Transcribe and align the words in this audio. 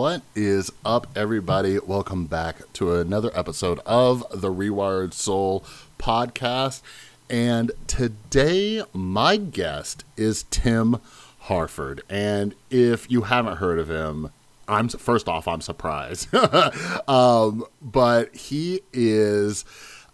What 0.00 0.22
is 0.34 0.72
up, 0.82 1.08
everybody? 1.14 1.78
Welcome 1.78 2.24
back 2.24 2.72
to 2.72 2.94
another 2.94 3.30
episode 3.34 3.80
of 3.84 4.24
the 4.32 4.50
Rewired 4.50 5.12
Soul 5.12 5.62
podcast. 5.98 6.80
And 7.28 7.70
today, 7.86 8.82
my 8.94 9.36
guest 9.36 10.04
is 10.16 10.44
Tim 10.44 11.02
Harford. 11.40 12.00
And 12.08 12.54
if 12.70 13.10
you 13.10 13.24
haven't 13.24 13.58
heard 13.58 13.78
of 13.78 13.90
him, 13.90 14.30
I'm 14.66 14.88
first 14.88 15.28
off, 15.28 15.46
I'm 15.46 15.60
surprised. 15.60 16.34
um, 17.06 17.66
but 17.82 18.34
he 18.34 18.80
is 18.94 19.66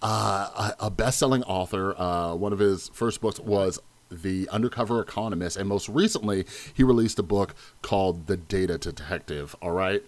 uh, 0.03 0.73
a, 0.81 0.91
best-selling 0.91 1.45
author. 1.45 1.95
Uh, 1.97 2.35
one 2.35 2.53
of 2.53 2.59
his 2.59 2.89
first 2.89 3.21
books 3.21 3.39
was 3.39 3.79
the 4.11 4.49
undercover 4.51 5.01
economist 5.01 5.57
and 5.57 5.69
most 5.69 5.89
recently 5.89 6.47
he 6.75 6.83
released 6.83 7.19
a 7.19 7.23
book 7.23 7.55
called 7.83 8.27
the 8.27 8.37
data 8.37 8.79
detective 8.79 9.55
all 9.63 9.73
right? 9.73 10.03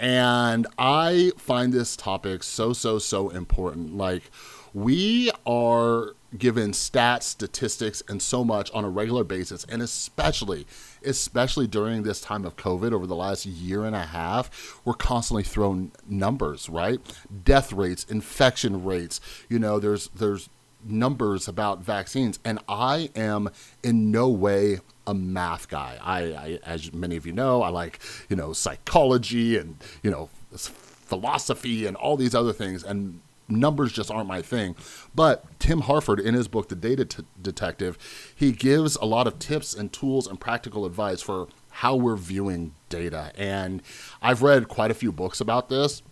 And 0.00 0.66
i 0.78 1.32
find 1.36 1.72
this 1.72 1.96
topic 1.96 2.42
so 2.42 2.72
so 2.72 2.98
so 2.98 3.30
important. 3.30 3.96
Like 3.96 4.30
we 4.74 5.30
are 5.46 6.14
given 6.36 6.72
stats 6.72 7.22
statistics 7.22 8.02
and 8.08 8.20
so 8.20 8.44
much 8.44 8.68
on 8.72 8.84
a 8.84 8.88
regular 8.88 9.22
basis 9.22 9.64
and 9.68 9.80
especially 9.80 10.66
especially 11.04 11.68
during 11.68 12.02
this 12.02 12.20
time 12.20 12.44
of 12.44 12.56
covid 12.56 12.92
over 12.92 13.06
the 13.06 13.14
last 13.14 13.46
year 13.46 13.84
and 13.84 13.94
a 13.94 14.06
half 14.06 14.80
we're 14.84 14.94
constantly 14.94 15.44
thrown 15.44 15.92
numbers 16.08 16.68
right? 16.68 17.00
Death 17.44 17.72
rates 17.72 18.04
infection 18.10 18.84
rates 18.84 19.20
you 19.48 19.60
know 19.60 19.78
there's 19.78 20.08
there's 20.08 20.48
numbers 20.84 21.48
about 21.48 21.80
vaccines, 21.80 22.38
and 22.44 22.58
I 22.68 23.10
am 23.14 23.50
in 23.82 24.10
no 24.10 24.28
way 24.28 24.80
a 25.06 25.14
math 25.14 25.68
guy. 25.68 25.98
I, 26.02 26.20
I, 26.20 26.58
as 26.64 26.92
many 26.92 27.16
of 27.16 27.26
you 27.26 27.32
know, 27.32 27.62
I 27.62 27.68
like 27.68 28.00
you 28.28 28.36
know 28.36 28.52
psychology 28.52 29.56
and 29.56 29.76
you 30.02 30.10
know 30.10 30.28
philosophy 30.52 31.86
and 31.86 31.96
all 31.96 32.16
these 32.16 32.34
other 32.34 32.52
things, 32.52 32.82
and 32.82 33.20
numbers 33.48 33.92
just 33.92 34.10
aren't 34.10 34.28
my 34.28 34.42
thing. 34.42 34.74
But 35.14 35.44
Tim 35.58 35.82
Harford, 35.82 36.20
in 36.20 36.34
his 36.34 36.48
book, 36.48 36.68
The 36.68 36.74
Data 36.74 37.04
T- 37.04 37.24
Detective, 37.40 37.98
he 38.34 38.52
gives 38.52 38.96
a 38.96 39.04
lot 39.04 39.26
of 39.26 39.38
tips 39.38 39.74
and 39.74 39.92
tools 39.92 40.26
and 40.26 40.40
practical 40.40 40.86
advice 40.86 41.20
for 41.20 41.48
how 41.70 41.96
we're 41.96 42.16
viewing 42.16 42.74
data. 42.88 43.32
And 43.36 43.82
I've 44.22 44.42
read 44.42 44.68
quite 44.68 44.90
a 44.90 44.94
few 44.94 45.12
books 45.12 45.40
about 45.40 45.68
this 45.68 46.02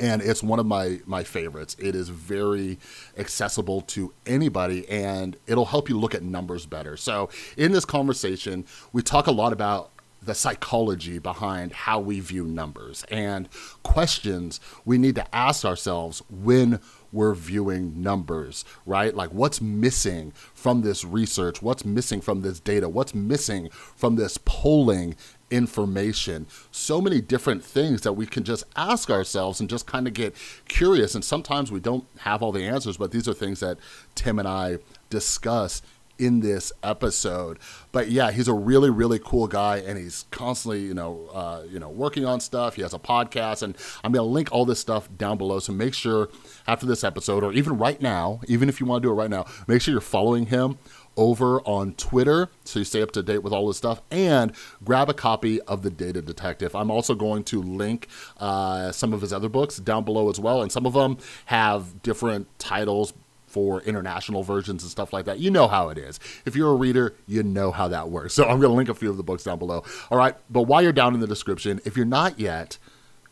and 0.00 0.22
it's 0.22 0.42
one 0.42 0.58
of 0.58 0.66
my 0.66 1.00
my 1.06 1.22
favorites. 1.22 1.76
It 1.78 1.94
is 1.94 2.08
very 2.08 2.78
accessible 3.18 3.82
to 3.82 4.12
anybody, 4.26 4.88
and 4.88 5.36
it'll 5.46 5.66
help 5.66 5.88
you 5.88 5.98
look 5.98 6.14
at 6.14 6.22
numbers 6.22 6.66
better. 6.66 6.96
So, 6.96 7.28
in 7.56 7.72
this 7.72 7.84
conversation, 7.84 8.64
we 8.92 9.02
talk 9.02 9.26
a 9.26 9.32
lot 9.32 9.52
about 9.52 9.90
the 10.22 10.34
psychology 10.34 11.18
behind 11.18 11.72
how 11.72 11.98
we 11.98 12.20
view 12.20 12.44
numbers 12.44 13.04
and 13.10 13.48
questions 13.82 14.60
we 14.84 14.98
need 14.98 15.14
to 15.14 15.34
ask 15.34 15.64
ourselves 15.64 16.22
when 16.28 16.78
we're 17.12 17.34
viewing 17.34 18.02
numbers, 18.02 18.64
right? 18.86 19.14
Like 19.14 19.30
what's 19.30 19.60
missing 19.60 20.32
from 20.54 20.82
this 20.82 21.04
research? 21.04 21.62
What's 21.62 21.84
missing 21.84 22.20
from 22.20 22.42
this 22.42 22.60
data? 22.60 22.88
What's 22.88 23.14
missing 23.14 23.70
from 23.70 24.16
this 24.16 24.38
polling 24.44 25.16
information, 25.50 26.46
so 26.70 27.00
many 27.00 27.20
different 27.20 27.64
things 27.64 28.02
that 28.02 28.12
we 28.12 28.26
can 28.26 28.44
just 28.44 28.64
ask 28.76 29.10
ourselves 29.10 29.60
and 29.60 29.68
just 29.68 29.86
kind 29.86 30.06
of 30.06 30.14
get 30.14 30.34
curious. 30.68 31.14
And 31.14 31.24
sometimes 31.24 31.72
we 31.72 31.80
don't 31.80 32.04
have 32.20 32.42
all 32.42 32.52
the 32.52 32.64
answers, 32.64 32.96
but 32.96 33.10
these 33.10 33.28
are 33.28 33.34
things 33.34 33.60
that 33.60 33.78
Tim 34.14 34.38
and 34.38 34.48
I 34.48 34.78
discuss 35.10 35.82
in 36.20 36.40
this 36.40 36.70
episode. 36.82 37.58
But 37.92 38.10
yeah, 38.10 38.30
he's 38.30 38.46
a 38.46 38.52
really, 38.52 38.90
really 38.90 39.18
cool 39.18 39.46
guy, 39.46 39.78
and 39.78 39.98
he's 39.98 40.26
constantly, 40.30 40.82
you 40.82 40.94
know, 40.94 41.28
uh, 41.32 41.62
you 41.68 41.80
know, 41.80 41.88
working 41.88 42.26
on 42.26 42.40
stuff. 42.40 42.74
He 42.74 42.82
has 42.82 42.92
a 42.92 42.98
podcast, 42.98 43.62
and 43.62 43.76
I'm 44.04 44.12
gonna 44.12 44.28
link 44.28 44.50
all 44.52 44.66
this 44.66 44.78
stuff 44.78 45.08
down 45.16 45.38
below. 45.38 45.58
So 45.58 45.72
make 45.72 45.94
sure 45.94 46.28
after 46.68 46.86
this 46.86 47.02
episode, 47.02 47.42
or 47.42 47.52
even 47.52 47.78
right 47.78 48.00
now, 48.00 48.40
even 48.46 48.68
if 48.68 48.80
you 48.80 48.86
want 48.86 49.02
to 49.02 49.08
do 49.08 49.12
it 49.12 49.16
right 49.16 49.30
now, 49.30 49.46
make 49.66 49.80
sure 49.80 49.92
you're 49.92 50.00
following 50.02 50.46
him 50.46 50.78
over 51.20 51.60
on 51.60 51.92
Twitter 51.94 52.48
so 52.64 52.78
you 52.78 52.84
stay 52.84 53.02
up 53.02 53.12
to 53.12 53.22
date 53.22 53.42
with 53.42 53.52
all 53.52 53.68
this 53.68 53.76
stuff 53.76 54.00
and 54.10 54.52
grab 54.82 55.10
a 55.10 55.14
copy 55.14 55.60
of 55.62 55.82
The 55.82 55.90
Data 55.90 56.22
Detective. 56.22 56.74
I'm 56.74 56.90
also 56.90 57.14
going 57.14 57.44
to 57.44 57.62
link 57.62 58.08
uh, 58.38 58.90
some 58.90 59.12
of 59.12 59.20
his 59.20 59.30
other 59.30 59.50
books 59.50 59.76
down 59.76 60.04
below 60.04 60.30
as 60.30 60.40
well, 60.40 60.62
and 60.62 60.72
some 60.72 60.86
of 60.86 60.94
them 60.94 61.18
have 61.44 62.02
different 62.02 62.48
titles 62.58 63.12
for 63.46 63.82
international 63.82 64.42
versions 64.42 64.82
and 64.82 64.90
stuff 64.90 65.12
like 65.12 65.26
that. 65.26 65.38
You 65.38 65.50
know 65.50 65.68
how 65.68 65.90
it 65.90 65.98
is. 65.98 66.18
If 66.46 66.56
you're 66.56 66.70
a 66.70 66.76
reader, 66.76 67.14
you 67.26 67.42
know 67.42 67.70
how 67.70 67.88
that 67.88 68.08
works. 68.08 68.32
So 68.32 68.44
I'm 68.44 68.58
going 68.58 68.70
to 68.70 68.76
link 68.76 68.88
a 68.88 68.94
few 68.94 69.10
of 69.10 69.18
the 69.18 69.22
books 69.22 69.44
down 69.44 69.58
below. 69.58 69.84
All 70.10 70.16
right, 70.16 70.34
but 70.48 70.62
while 70.62 70.80
you're 70.80 70.92
down 70.92 71.12
in 71.12 71.20
the 71.20 71.26
description, 71.26 71.80
if 71.84 71.96
you're 71.96 72.06
not 72.06 72.40
yet, 72.40 72.78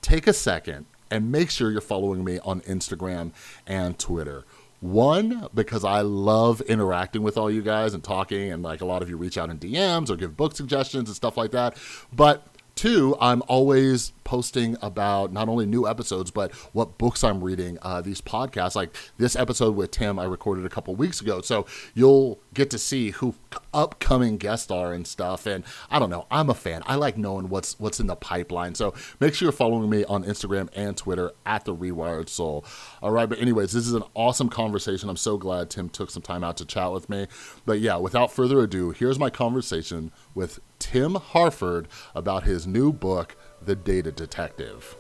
take 0.03 0.27
a 0.27 0.35
second 0.35 0.85
and 1.11 1.33
make 1.33 1.49
sure 1.49 1.71
you're 1.71 1.81
following 1.81 2.23
me 2.23 2.39
on 2.41 2.61
Instagram 2.63 3.33
and 3.67 3.99
Twitter. 3.99 4.45
One, 4.81 5.49
because 5.55 5.85
I 5.85 6.03
love 6.03 6.61
interacting 6.63 7.23
with 7.23 7.37
all 7.37 7.51
you 7.51 7.63
guys 7.63 7.95
and 7.95 8.05
talking, 8.05 8.53
and 8.53 8.63
like 8.63 8.81
a 8.81 8.85
lot 8.85 9.03
of 9.03 9.11
you 9.11 9.17
reach 9.17 9.37
out 9.37 9.51
in 9.51 9.59
DMs 9.59 10.09
or 10.09 10.17
give 10.17 10.37
book 10.37 10.55
suggestions 10.55 11.09
and 11.09 11.17
stuff 11.17 11.37
like 11.37 11.51
that. 11.51 11.77
But 12.15 12.47
two, 12.79 13.17
I'm 13.21 13.43
always 13.49 14.13
posting 14.23 14.77
about 14.83 15.33
not 15.33 15.49
only 15.49 15.67
new 15.67 15.89
episodes 15.89 16.31
but 16.31 16.53
what 16.75 16.97
books 16.97 17.25
I'm 17.25 17.43
reading. 17.43 17.77
Uh, 17.83 18.01
these 18.03 18.21
podcasts, 18.21 18.77
like 18.77 18.95
this 19.17 19.35
episode 19.35 19.75
with 19.75 19.91
Tim, 19.91 20.19
I 20.19 20.25
recorded 20.25 20.65
a 20.65 20.69
couple 20.69 20.95
weeks 20.95 21.21
ago, 21.21 21.41
so 21.41 21.67
you'll 21.95 22.39
get 22.55 22.71
to 22.71 22.79
see 22.79 23.11
who 23.11 23.35
upcoming 23.75 24.37
guests 24.37 24.71
are 24.71 24.93
and 24.93 25.09
stuff. 25.09 25.45
And 25.47 25.65
I 25.91 25.99
don't 25.99 26.11
know, 26.11 26.27
I'm 26.31 26.51
a 26.51 26.55
fan. 26.55 26.83
I 26.87 26.95
like 26.95 27.19
knowing 27.19 27.49
what's 27.49 27.81
what's 27.81 27.99
in 27.99 28.07
the 28.07 28.15
pipeline. 28.15 28.77
So 28.77 28.95
make 29.19 29.35
sure 29.35 29.47
you're 29.47 29.53
following 29.53 29.91
me 29.91 30.05
on 30.05 30.23
Instagram 30.23 30.69
and 30.77 30.97
Twitter 30.97 31.33
at 31.45 31.65
the 31.65 31.75
Rewired 31.75 32.29
Soul. 32.29 32.65
All 33.03 33.11
right, 33.11 33.29
but 33.29 33.41
anyways, 33.41 33.73
this 33.73 33.89
is 33.89 33.95
an 33.95 34.05
awesome 34.15 34.51
conversation. 34.51 35.09
I'm 35.09 35.17
so 35.17 35.37
glad 35.37 35.69
Tim 35.69 35.89
took 35.89 36.11
some 36.11 36.23
time 36.23 36.45
out 36.45 36.57
to 36.59 36.65
chat 36.65 36.93
with 36.93 37.11
me. 37.11 37.27
But 37.67 37.81
yeah, 37.81 37.97
without 37.97 38.31
further 38.31 38.61
ado, 38.61 38.91
here's 38.91 39.19
my 39.19 39.31
conversation 39.31 40.13
with 40.39 40.61
Tim 40.79 41.17
Harford 41.17 41.89
about 42.15 42.45
his 42.45 42.65
new 42.65 42.93
book 42.93 43.35
the 43.61 43.75
data 43.75 44.13
detective. 44.13 44.95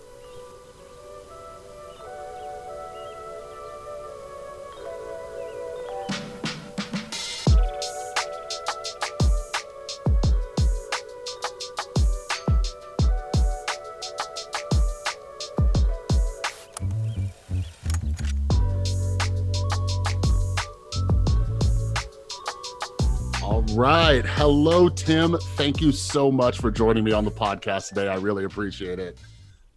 Right. 23.79 24.27
Hello, 24.27 24.89
Tim. 24.89 25.37
Thank 25.55 25.81
you 25.81 25.93
so 25.93 26.33
much 26.33 26.59
for 26.59 26.69
joining 26.69 27.05
me 27.05 27.13
on 27.13 27.25
the 27.25 27.31
podcast 27.31 27.91
today. 27.91 28.09
I 28.09 28.17
really 28.17 28.43
appreciate 28.43 28.99
it. 28.99 29.21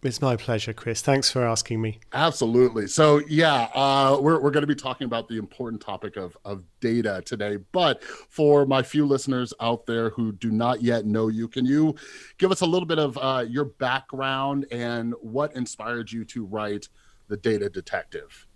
It's 0.02 0.20
my 0.20 0.34
pleasure, 0.34 0.72
Chris. 0.72 1.00
Thanks 1.02 1.30
for 1.30 1.46
asking 1.46 1.80
me. 1.80 2.00
Absolutely. 2.12 2.88
So, 2.88 3.18
yeah, 3.28 3.68
uh, 3.72 4.18
we're, 4.20 4.40
we're 4.40 4.50
going 4.50 4.64
to 4.64 4.66
be 4.66 4.74
talking 4.74 5.04
about 5.04 5.28
the 5.28 5.38
important 5.38 5.80
topic 5.80 6.16
of, 6.16 6.36
of 6.44 6.64
data 6.80 7.22
today. 7.24 7.58
But 7.70 8.02
for 8.02 8.66
my 8.66 8.82
few 8.82 9.06
listeners 9.06 9.54
out 9.60 9.86
there 9.86 10.10
who 10.10 10.32
do 10.32 10.50
not 10.50 10.82
yet 10.82 11.06
know 11.06 11.28
you, 11.28 11.46
can 11.46 11.64
you 11.64 11.94
give 12.38 12.50
us 12.50 12.62
a 12.62 12.66
little 12.66 12.86
bit 12.86 12.98
of 12.98 13.16
uh, 13.18 13.44
your 13.48 13.66
background 13.66 14.66
and 14.72 15.14
what 15.20 15.54
inspired 15.54 16.10
you 16.10 16.24
to 16.24 16.44
write 16.44 16.88
The 17.28 17.36
Data 17.36 17.70
Detective? 17.70 18.48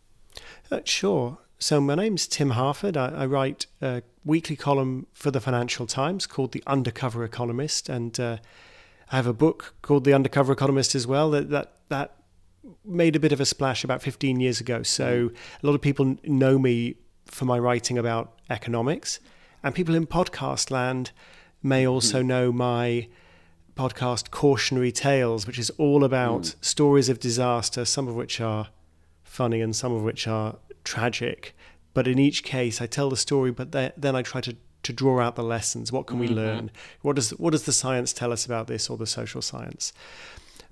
Uh, 0.73 0.81
sure. 0.85 1.39
So, 1.59 1.81
my 1.81 1.95
name's 1.95 2.27
Tim 2.27 2.51
Harford. 2.51 2.99
I, 2.99 3.09
I, 3.09 3.27
write 3.27 3.65
a 3.81 4.03
weekly 4.27 4.57
column 4.57 5.07
for 5.15 5.31
the 5.31 5.41
Financial 5.41 5.87
Times 5.87 6.27
called 6.27 6.53
The 6.53 6.63
Undercover 6.67 7.25
Economist. 7.25 7.89
And 7.89 8.19
uh, 8.21 8.37
I 9.11 9.17
have 9.17 9.27
a 9.27 9.33
book 9.33 9.75
called 9.81 10.05
The 10.05 10.13
Undercover 10.13 10.53
Economist 10.53 10.95
as 10.95 11.07
well 11.07 11.31
that, 11.31 11.49
that, 11.49 11.73
that 11.89 12.17
made 12.85 13.17
a 13.17 13.21
bit 13.21 13.33
of 13.33 13.41
a 13.41 13.47
splash 13.47 13.85
about 13.85 14.03
15 14.03 14.39
years 14.39 14.61
ago. 14.61 14.83
So, 14.83 15.31
a 15.63 15.67
lot 15.67 15.75
of 15.75 15.81
people 15.81 16.19
know 16.25 16.59
me 16.59 16.97
for 17.25 17.47
my 17.47 17.59
writing 17.59 17.97
about 17.97 18.39
economics. 18.51 19.19
And 19.63 19.75
people 19.75 19.95
in 19.95 20.07
podcast 20.07 20.71
land 20.71 21.11
may 21.63 21.85
mm-hmm. 21.85 21.93
also 21.93 22.23
mm. 22.23 22.27
know 22.27 22.53
my 22.53 23.09
podcast 23.77 24.31
Cautionary 24.31 24.93
Tales, 24.93 25.47
which 25.47 25.59
is 25.59 25.71
all 25.71 26.05
about 26.05 26.43
mm. 26.43 26.55
stories 26.63 27.09
of 27.09 27.19
disaster, 27.19 27.87
some 27.87 28.09
of 28.09 28.15
which 28.15 28.43
are 28.43 28.69
funny 29.25 29.63
and 29.63 29.75
some 29.75 29.95
of 29.95 30.03
which 30.03 30.29
are 30.29 30.57
tragic. 30.87 31.55
But 31.93 32.09
in 32.09 32.19
each 32.19 32.43
case, 32.43 32.81
I 32.81 32.87
tell 32.87 33.11
the 33.11 33.17
story, 33.17 33.51
but 33.51 33.73
then 33.73 34.17
I 34.17 34.23
try 34.23 34.41
to, 34.43 34.57
to 34.83 34.93
draw 34.93 35.21
out 35.21 35.37
the 35.37 35.43
lessons. 35.43 35.93
What 35.93 36.07
can 36.07 36.19
we 36.19 36.27
mm-hmm. 36.27 36.37
learn? 36.37 36.71
What 37.03 37.17
does, 37.17 37.31
what 37.31 37.51
does 37.51 37.65
the 37.65 37.73
science 37.73 38.13
tell 38.13 38.33
us 38.33 38.47
about 38.47 38.67
this 38.67 38.89
or 38.89 38.97
the 38.97 39.07
social 39.07 39.43
science? 39.43 39.93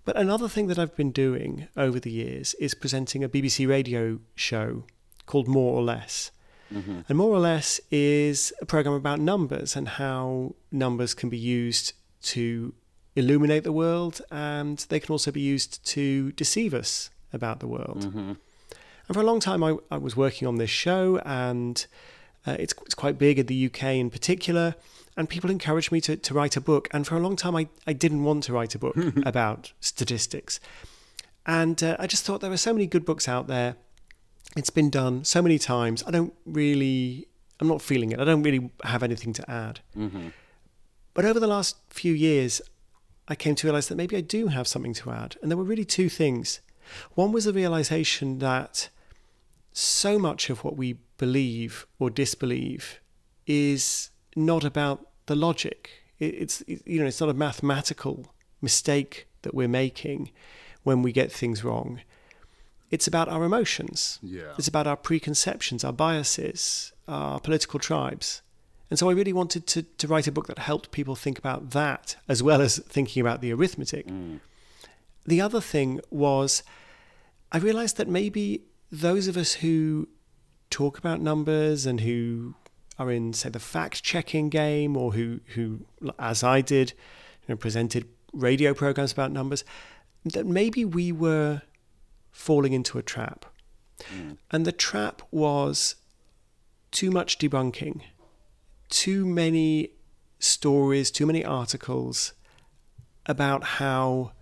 But 0.05 0.16
another 0.16 0.49
thing 0.49 0.66
that 0.66 0.78
I've 0.78 0.96
been 0.96 1.12
doing 1.12 1.69
over 1.76 1.99
the 1.99 2.11
years 2.11 2.55
is 2.55 2.75
presenting 2.75 3.25
a 3.25 3.28
BBC 3.28 3.66
radio 3.66 4.20
show 4.34 4.84
called 5.26 5.49
More 5.49 5.72
or 5.72 5.82
Less. 5.82 6.31
Mm-hmm. 6.72 7.00
And 7.08 7.19
More 7.19 7.31
or 7.31 7.38
Less 7.38 7.81
is 7.90 8.52
a 8.61 8.66
program 8.66 8.94
about 8.94 9.19
numbers 9.20 9.76
and 9.76 9.88
how 9.88 10.55
numbers 10.70 11.14
can 11.14 11.31
be 11.31 11.38
used 11.38 11.94
to 12.34 12.75
illuminate 13.16 13.64
the 13.64 13.72
world, 13.72 14.20
and 14.31 14.78
they 14.88 15.00
can 15.00 15.12
also 15.12 15.31
be 15.31 15.40
used 15.40 15.84
to 15.87 16.32
deceive 16.32 16.75
us 16.75 17.11
about 17.32 17.61
the 17.61 17.66
world. 17.66 18.06
Mm-hmm. 18.06 18.32
And 19.08 19.14
for 19.14 19.20
a 19.20 19.24
long 19.24 19.40
time, 19.40 19.62
I, 19.62 19.76
I 19.90 19.98
was 19.98 20.16
working 20.16 20.48
on 20.48 20.56
this 20.56 20.70
show, 20.70 21.18
and 21.24 21.86
uh, 22.46 22.56
it's, 22.58 22.74
it's 22.86 22.94
quite 22.94 23.18
big 23.18 23.38
in 23.38 23.46
the 23.46 23.66
UK 23.66 23.82
in 23.84 24.10
particular. 24.10 24.74
And 25.16 25.28
people 25.28 25.50
encouraged 25.50 25.92
me 25.92 26.00
to, 26.02 26.16
to 26.16 26.34
write 26.34 26.56
a 26.56 26.60
book. 26.60 26.88
And 26.92 27.06
for 27.06 27.16
a 27.16 27.20
long 27.20 27.36
time, 27.36 27.54
I, 27.54 27.68
I 27.86 27.92
didn't 27.92 28.24
want 28.24 28.44
to 28.44 28.52
write 28.52 28.74
a 28.74 28.78
book 28.78 28.96
about 29.26 29.72
statistics. 29.80 30.58
And 31.46 31.82
uh, 31.82 31.96
I 31.98 32.06
just 32.06 32.24
thought 32.24 32.40
there 32.40 32.50
were 32.50 32.56
so 32.56 32.72
many 32.72 32.86
good 32.86 33.04
books 33.04 33.28
out 33.28 33.46
there. 33.46 33.76
It's 34.56 34.70
been 34.70 34.90
done 34.90 35.24
so 35.24 35.42
many 35.42 35.58
times. 35.58 36.02
I 36.06 36.10
don't 36.10 36.32
really, 36.46 37.28
I'm 37.60 37.68
not 37.68 37.82
feeling 37.82 38.12
it. 38.12 38.20
I 38.20 38.24
don't 38.24 38.42
really 38.42 38.70
have 38.84 39.02
anything 39.02 39.32
to 39.34 39.50
add. 39.50 39.80
Mm-hmm. 39.96 40.28
But 41.12 41.24
over 41.24 41.38
the 41.38 41.46
last 41.46 41.76
few 41.90 42.12
years, 42.12 42.60
I 43.28 43.34
came 43.34 43.54
to 43.56 43.66
realize 43.66 43.88
that 43.88 43.96
maybe 43.96 44.16
I 44.16 44.20
do 44.20 44.48
have 44.48 44.66
something 44.66 44.94
to 44.94 45.10
add. 45.10 45.36
And 45.40 45.50
there 45.50 45.58
were 45.58 45.64
really 45.64 45.84
two 45.84 46.08
things. 46.08 46.60
One 47.14 47.32
was 47.32 47.44
the 47.44 47.52
realization 47.52 48.38
that 48.40 48.88
so 49.75 50.19
much 50.19 50.49
of 50.49 50.65
what 50.65 50.76
we 50.76 50.94
believe 51.19 51.87
or 51.99 52.09
disbelieve 52.09 53.00
is 53.47 54.11
not 54.37 54.65
about 54.65 55.06
the 55.26 55.35
logic. 55.35 55.91
It's 56.19 56.62
you 56.67 57.00
know 57.00 57.06
it's 57.06 57.21
not 57.21 57.29
a 57.29 57.35
mathematical 57.35 58.32
mistake 58.62 59.26
that 59.43 59.55
we're 59.55 59.69
making 59.69 60.31
when 60.85 61.03
we 61.03 61.12
get 61.12 61.31
things 61.31 61.65
wrong. 61.65 62.00
It's 62.91 63.09
about 63.09 63.29
our 63.29 63.43
emotions. 63.44 64.21
Yeah. 64.23 64.53
It's 64.56 64.69
about 64.69 64.87
our 64.87 64.97
preconceptions, 64.97 65.82
our 65.82 65.93
biases, 65.93 66.93
our 67.09 67.41
political 67.41 67.81
tribes. 67.81 68.43
And 68.91 68.99
so 68.99 69.11
I 69.11 69.12
really 69.12 69.32
wanted 69.32 69.67
to, 69.69 69.82
to 69.82 70.06
write 70.06 70.29
a 70.29 70.32
book 70.32 70.47
that 70.47 70.59
helped 70.59 70.93
people 70.93 71.17
think 71.17 71.38
about 71.38 71.71
that 71.71 72.17
as 72.29 72.43
well 72.43 72.61
as 72.61 72.79
thinking 72.79 73.21
about 73.21 73.41
the 73.41 73.53
arithmetic. 73.53 74.06
Mm. 74.06 74.38
The 75.26 75.41
other 75.41 75.61
thing 75.61 76.00
was 76.11 76.62
I 77.50 77.59
realized 77.59 77.97
that 77.97 78.09
maybe 78.09 78.62
those 78.94 79.26
of 79.26 79.37
us 79.37 79.55
who 79.55 80.08
talk 80.70 80.99
about 80.99 81.20
numbers 81.20 81.85
and 81.85 82.00
who 82.00 82.55
are 82.99 83.11
in, 83.11 83.32
say, 83.32 83.49
the 83.49 83.58
fact 83.58 84.05
checking 84.05 84.49
game 84.49 84.96
or 84.96 85.12
who, 85.12 85.41
who, 85.55 85.81
as 86.19 86.44
I 86.44 86.61
did, 86.61 86.93
you 87.43 87.52
know, 87.52 87.56
presented 87.56 88.06
radio 88.32 88.73
programs 88.73 89.12
about 89.12 89.32
numbers, 89.32 89.64
that 90.25 90.46
maybe 90.46 90.85
we 90.85 91.11
were 91.11 91.62
falling 92.31 92.73
into 92.73 92.96
a 92.96 93.02
trap. 93.02 93.46
Mm. 94.14 94.38
And 94.52 94.64
the 94.64 94.73
trap 94.73 95.23
was 95.31 95.97
too 96.93 97.11
much 97.11 97.38
debunking, 97.38 98.00
too 98.90 99.26
many 99.26 99.90
stories, 100.38 101.11
too 101.11 101.26
many 101.26 101.44
articles 101.44 102.32
about 103.26 103.64
how 103.64 104.32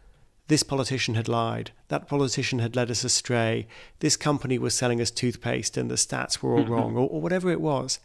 this 0.49 0.63
politician 0.63 1.15
had 1.15 1.29
lied, 1.29 1.71
that 1.89 2.09
politician 2.09 2.59
had 2.59 2.77
led 2.77 2.91
us 2.91 3.05
astray, 3.05 3.67
this 4.01 4.17
company 4.17 4.59
was 4.59 4.75
selling 4.75 5.01
us 5.01 5.11
toothpaste 5.11 5.77
and 5.77 5.91
the 5.91 5.95
stats 5.95 6.43
were 6.43 6.55
all 6.55 6.63
mm-hmm. 6.63 6.73
wrong, 6.73 6.97
or, 6.97 7.09
or 7.09 7.21
whatever 7.21 7.51
it 7.51 7.61
was. 7.61 8.01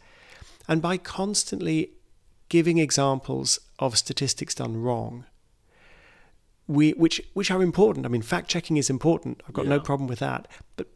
And 0.68 0.80
by 0.80 0.96
constantly 0.98 1.92
giving 2.48 2.78
examples 2.78 3.58
of 3.78 3.98
statistics 3.98 4.54
done 4.54 4.76
wrong, 4.76 5.24
we 6.66 6.90
which 6.92 7.20
which 7.32 7.50
are 7.50 7.62
important. 7.62 8.04
I 8.04 8.10
mean, 8.10 8.22
fact 8.22 8.48
checking 8.48 8.76
is 8.76 8.90
important. 8.90 9.42
I've 9.46 9.54
got 9.54 9.66
no 9.66 9.80
problem 9.80 10.06
with 10.06 10.18
that. 10.18 10.46
But 10.76 10.88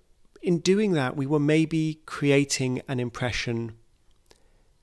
in 0.42 0.58
doing 0.58 0.92
that, 0.92 1.16
we 1.16 1.26
were 1.26 1.40
maybe 1.40 2.00
creating 2.04 2.82
an 2.88 3.00
impression 3.00 3.76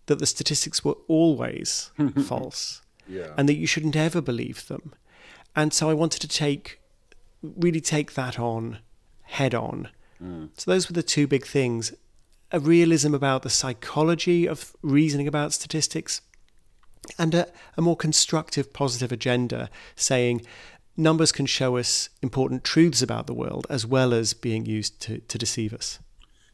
that 0.07 0.17
the 0.17 0.25
statistics 0.25 0.83
were 0.83 0.95
always 1.07 1.91
false 2.25 2.81
Yeah. 3.07 3.33
and 3.37 3.47
that 3.47 3.55
you 3.57 3.67
shouldn't 3.67 3.95
ever 3.95 4.21
believe 4.21 4.67
them. 4.67 4.93
And 5.55 5.73
so 5.73 5.89
I 5.89 5.93
wanted 5.93 6.21
to 6.21 6.27
take 6.27 6.79
really 7.41 7.81
take 7.81 8.13
that 8.13 8.39
on 8.39 8.79
head 9.23 9.55
on. 9.55 9.89
Mm. 10.21 10.49
So 10.57 10.71
those 10.71 10.89
were 10.89 10.93
the 10.93 11.03
two 11.03 11.27
big 11.27 11.45
things. 11.45 11.93
A 12.51 12.59
realism 12.59 13.13
about 13.13 13.43
the 13.43 13.49
psychology 13.49 14.47
of 14.47 14.75
reasoning 14.81 15.27
about 15.27 15.53
statistics 15.53 16.21
and 17.17 17.33
a, 17.33 17.47
a 17.77 17.81
more 17.81 17.95
constructive 17.95 18.73
positive 18.73 19.11
agenda 19.11 19.69
saying 19.95 20.41
numbers 20.97 21.31
can 21.31 21.45
show 21.45 21.77
us 21.77 22.09
important 22.21 22.63
truths 22.63 23.01
about 23.01 23.27
the 23.27 23.33
world 23.33 23.65
as 23.69 23.85
well 23.85 24.13
as 24.13 24.33
being 24.33 24.65
used 24.65 24.99
to, 25.01 25.19
to 25.19 25.37
deceive 25.37 25.73
us. 25.73 25.99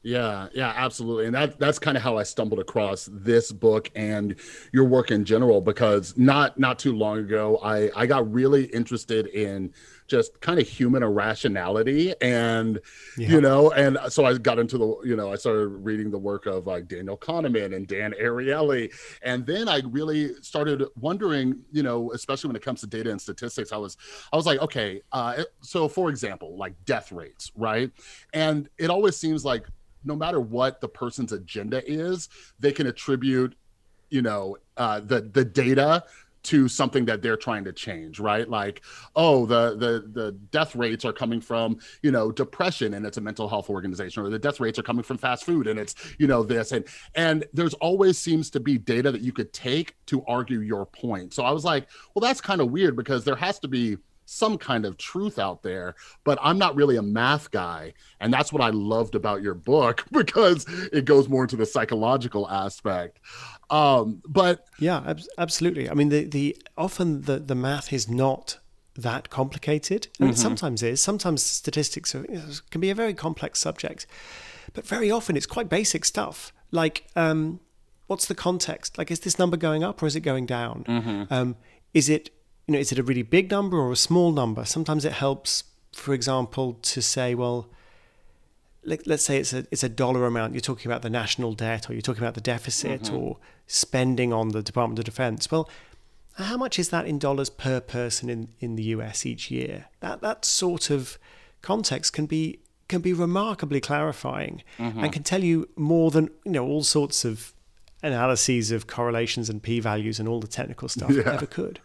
Yeah, 0.06 0.50
yeah, 0.54 0.72
absolutely. 0.76 1.26
And 1.26 1.34
that 1.34 1.58
that's 1.58 1.80
kind 1.80 1.98
of 1.98 2.04
how 2.04 2.16
I 2.16 2.22
stumbled 2.22 2.60
across 2.60 3.10
this 3.12 3.52
book 3.52 3.90
and 3.96 4.36
your 4.72 4.84
work 4.84 5.10
in 5.10 5.26
general 5.26 5.62
because 5.62 6.16
not 6.16 6.60
not 6.60 6.78
too 6.78 6.96
long 6.96 7.18
ago 7.18 7.58
I 7.64 7.90
I 7.96 8.06
got 8.06 8.32
really 8.32 8.66
interested 8.66 9.26
in 9.26 9.74
just 10.08 10.40
kind 10.42 10.60
of 10.60 10.68
human 10.68 11.02
irrationality 11.02 12.14
and 12.22 12.80
Yeah. 13.18 13.30
you 13.30 13.42
know 13.42 13.72
and 13.72 13.98
so 14.10 14.26
I 14.26 14.38
got 14.38 14.60
into 14.60 14.78
the 14.78 14.96
you 15.04 15.16
know 15.16 15.34
I 15.34 15.38
started 15.38 15.70
reading 15.70 16.12
the 16.12 16.20
work 16.20 16.46
of 16.46 16.68
like 16.68 16.88
Daniel 16.88 17.18
Kahneman 17.18 17.76
and 17.76 17.88
Dan 17.88 18.14
Ariely 18.22 18.94
and 19.24 19.44
then 19.44 19.68
I 19.68 19.82
really 19.90 20.36
started 20.44 20.84
wondering 21.02 21.62
you 21.72 21.82
know 21.82 22.12
especially 22.12 22.50
when 22.50 22.56
it 22.56 22.62
comes 22.62 22.82
to 22.82 22.88
data 22.88 23.10
and 23.10 23.20
statistics 23.20 23.72
I 23.72 23.78
was 23.78 23.98
I 24.32 24.36
was 24.36 24.46
like 24.46 24.60
okay 24.60 25.02
uh 25.12 25.46
so 25.62 25.88
for 25.88 26.12
example 26.12 26.56
like 26.56 26.74
death 26.86 27.12
rates 27.12 27.52
right 27.56 27.90
and 28.34 28.70
it 28.78 28.92
always 28.92 29.16
seems 29.18 29.44
like 29.44 29.66
no 30.06 30.16
matter 30.16 30.40
what 30.40 30.82
the 30.82 30.88
person's 30.88 31.32
agenda 31.32 31.82
is, 31.90 32.30
they 32.60 32.72
can 32.72 32.88
attribute, 32.88 33.56
you 34.10 34.22
know, 34.22 34.58
uh, 34.78 35.00
the 35.00 35.22
the 35.22 35.44
data 35.46 36.04
to 36.46 36.68
something 36.68 37.06
that 37.06 37.24
they're 37.24 37.36
trying 37.36 37.64
to 37.64 37.74
change, 37.74 38.20
right? 38.20 38.48
Like, 38.48 38.84
oh, 39.16 39.48
the 39.48 39.76
the 39.76 40.08
the 40.22 40.32
death 40.52 40.76
rates 40.76 41.04
are 41.04 41.12
coming 41.12 41.42
from, 41.42 41.80
you 42.04 42.12
know, 42.12 42.32
depression 42.32 42.94
and 42.94 43.06
it's 43.06 43.18
a 43.18 43.22
mental 43.22 43.50
health 43.50 43.68
organization, 43.68 44.24
or 44.24 44.30
the 44.30 44.38
death 44.38 44.60
rates 44.60 44.78
are 44.78 44.84
coming 44.84 45.04
from 45.04 45.18
fast 45.18 45.44
food 45.44 45.66
and 45.66 45.80
it's, 45.80 45.96
you 46.20 46.28
know, 46.28 46.44
this 46.44 46.72
and 46.72 46.86
and 47.16 47.46
there's 47.54 47.74
always 47.76 48.20
seems 48.20 48.52
to 48.52 48.60
be 48.60 48.78
data 48.78 49.12
that 49.12 49.22
you 49.22 49.34
could 49.34 49.52
take 49.54 49.96
to 50.06 50.24
argue 50.28 50.60
your 50.60 50.86
point. 50.86 51.34
So 51.34 51.44
I 51.44 51.52
was 51.52 51.66
like, 51.66 51.88
well, 52.14 52.22
that's 52.22 52.42
kind 52.42 52.62
of 52.62 52.70
weird 52.70 52.96
because 52.96 53.26
there 53.26 53.36
has 53.36 53.58
to 53.60 53.68
be 53.68 53.98
some 54.26 54.58
kind 54.58 54.86
of 54.86 54.98
truth 54.98 55.38
out 55.40 55.62
there, 55.64 55.96
but 56.24 56.38
I'm 56.42 56.58
not 56.58 56.76
really 56.76 56.96
a 56.98 57.02
math 57.02 57.52
guy. 57.52 57.94
And 58.20 58.34
that's 58.34 58.52
what 58.52 58.62
I 58.62 58.70
loved 58.70 59.16
about 59.16 59.42
your 59.42 59.54
book 59.54 60.06
because 60.12 60.66
it 60.92 61.06
goes 61.06 61.30
more 61.30 61.44
into 61.44 61.56
the 61.56 61.66
psychological 61.66 62.50
aspect. 62.50 63.20
Um, 63.70 64.22
but 64.28 64.66
Yeah, 64.80 65.04
ab- 65.06 65.22
absolutely. 65.38 65.90
I 65.90 65.94
mean, 65.94 66.10
the, 66.10 66.24
the 66.26 66.58
often 66.78 67.22
the, 67.24 67.40
the 67.40 67.56
math 67.56 67.94
is 67.94 68.10
not 68.10 68.60
that 68.98 69.30
complicated, 69.30 70.08
and 70.20 70.30
it 70.30 70.38
sometimes 70.38 70.82
is. 70.82 71.02
Sometimes 71.02 71.44
statistics 71.44 72.16
are, 72.16 72.26
can 72.72 72.80
be 72.82 72.90
a 72.90 72.96
very 72.96 73.14
complex 73.14 73.60
subject, 73.60 74.08
but 74.74 74.88
very 74.88 75.12
often 75.12 75.36
it's 75.36 75.46
quite 75.46 75.68
basic 75.70 76.06
stuff. 76.06 76.54
Like, 76.72 77.06
um, 77.16 77.60
what's 78.08 78.26
the 78.26 78.36
context? 78.36 78.98
Like, 78.98 79.12
is 79.12 79.20
this 79.20 79.38
number 79.38 79.58
going 79.58 79.84
up 79.84 80.02
or 80.02 80.06
is 80.08 80.16
it 80.16 80.22
going 80.22 80.46
down? 80.46 81.28
Um, 81.30 81.56
is 81.94 82.08
it 82.10 82.30
you 82.68 82.74
know 82.74 82.80
is 82.80 82.92
it 82.92 83.00
a 83.00 83.04
really 83.04 83.22
big 83.24 83.52
number 83.52 83.78
or 83.78 83.92
a 83.92 83.96
small 83.96 84.32
number? 84.32 84.66
Sometimes 84.66 85.06
it 85.06 85.14
helps, 85.14 85.64
for 85.92 86.14
example, 86.14 86.78
to 86.82 87.02
say, 87.02 87.36
well, 87.36 87.70
let, 88.84 89.06
let's 89.08 89.24
say 89.24 89.38
it's 89.38 89.54
a 89.54 89.66
it's 89.72 89.84
a 89.84 89.90
dollar 89.90 90.26
amount. 90.26 90.54
You're 90.54 90.62
talking 90.62 90.92
about 90.92 91.02
the 91.02 91.10
national 91.10 91.54
debt, 91.54 91.90
or 91.90 91.94
you're 91.94 92.02
talking 92.02 92.24
about 92.24 92.36
the 92.36 92.42
deficit, 92.42 93.04
mm-hmm. 93.04 93.16
or 93.16 93.38
spending 93.68 94.32
on 94.34 94.50
the 94.50 94.62
Department 94.62 95.00
of 95.00 95.06
Defense. 95.06 95.50
Well, 95.52 95.70
how 96.38 96.58
much 96.58 96.78
is 96.78 96.90
that 96.90 97.06
in 97.06 97.18
dollars 97.18 97.50
per 97.50 97.80
person 97.80 98.30
in, 98.30 98.50
in 98.60 98.76
the 98.76 98.84
US 98.84 99.26
each 99.26 99.50
year? 99.50 99.86
That 100.02 100.22
that 100.22 100.46
sort 100.46 100.90
of 100.90 101.18
context 101.62 102.14
can 102.14 102.26
be 102.26 102.60
can 102.88 103.02
be 103.02 103.14
remarkably 103.14 103.82
clarifying 103.82 104.64
mm-hmm. 104.78 105.04
and 105.04 105.12
can 105.12 105.24
tell 105.24 105.44
you 105.44 105.68
more 105.76 106.12
than 106.12 106.30
you 106.44 106.52
know 106.52 106.66
all 106.66 106.84
sorts 106.84 107.26
of 107.26 107.54
analyses 108.04 108.70
of 108.72 108.86
correlations 108.86 109.50
and 109.50 109.64
p 109.64 109.80
values 109.80 110.20
and 110.20 110.30
all 110.30 110.40
the 110.40 110.48
technical 110.48 110.88
stuff 110.88 111.10
Yeah. 111.14 111.34
ever 111.34 111.46
could. 111.46 111.80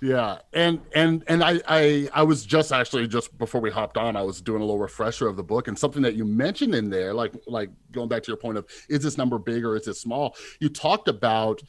Yeah, 0.00 0.38
and 0.52 0.80
and 0.94 1.24
and 1.26 1.42
I 1.42 1.60
I 1.68 2.08
I 2.12 2.22
was 2.22 2.44
just 2.44 2.72
actually 2.72 3.06
just 3.08 3.36
before 3.38 3.60
we 3.60 3.70
hopped 3.70 3.96
on, 3.96 4.16
I 4.16 4.22
was 4.22 4.40
doing 4.40 4.62
a 4.62 4.64
little 4.64 4.78
refresher 4.78 5.28
of 5.28 5.36
the 5.36 5.42
book 5.42 5.68
and 5.68 5.78
something 5.78 6.02
that 6.02 6.14
you 6.14 6.24
mentioned 6.24 6.74
in 6.74 6.90
there, 6.90 7.14
like 7.14 7.34
like 7.46 7.70
going 7.92 8.08
back 8.08 8.22
to 8.24 8.28
your 8.28 8.36
point 8.36 8.58
of 8.58 8.66
is 8.88 9.02
this 9.02 9.18
number 9.18 9.38
big 9.38 9.64
or 9.64 9.76
is 9.76 9.88
it 9.88 9.94
small? 9.94 10.36
You 10.60 10.68
talked 10.68 11.08
about 11.08 11.62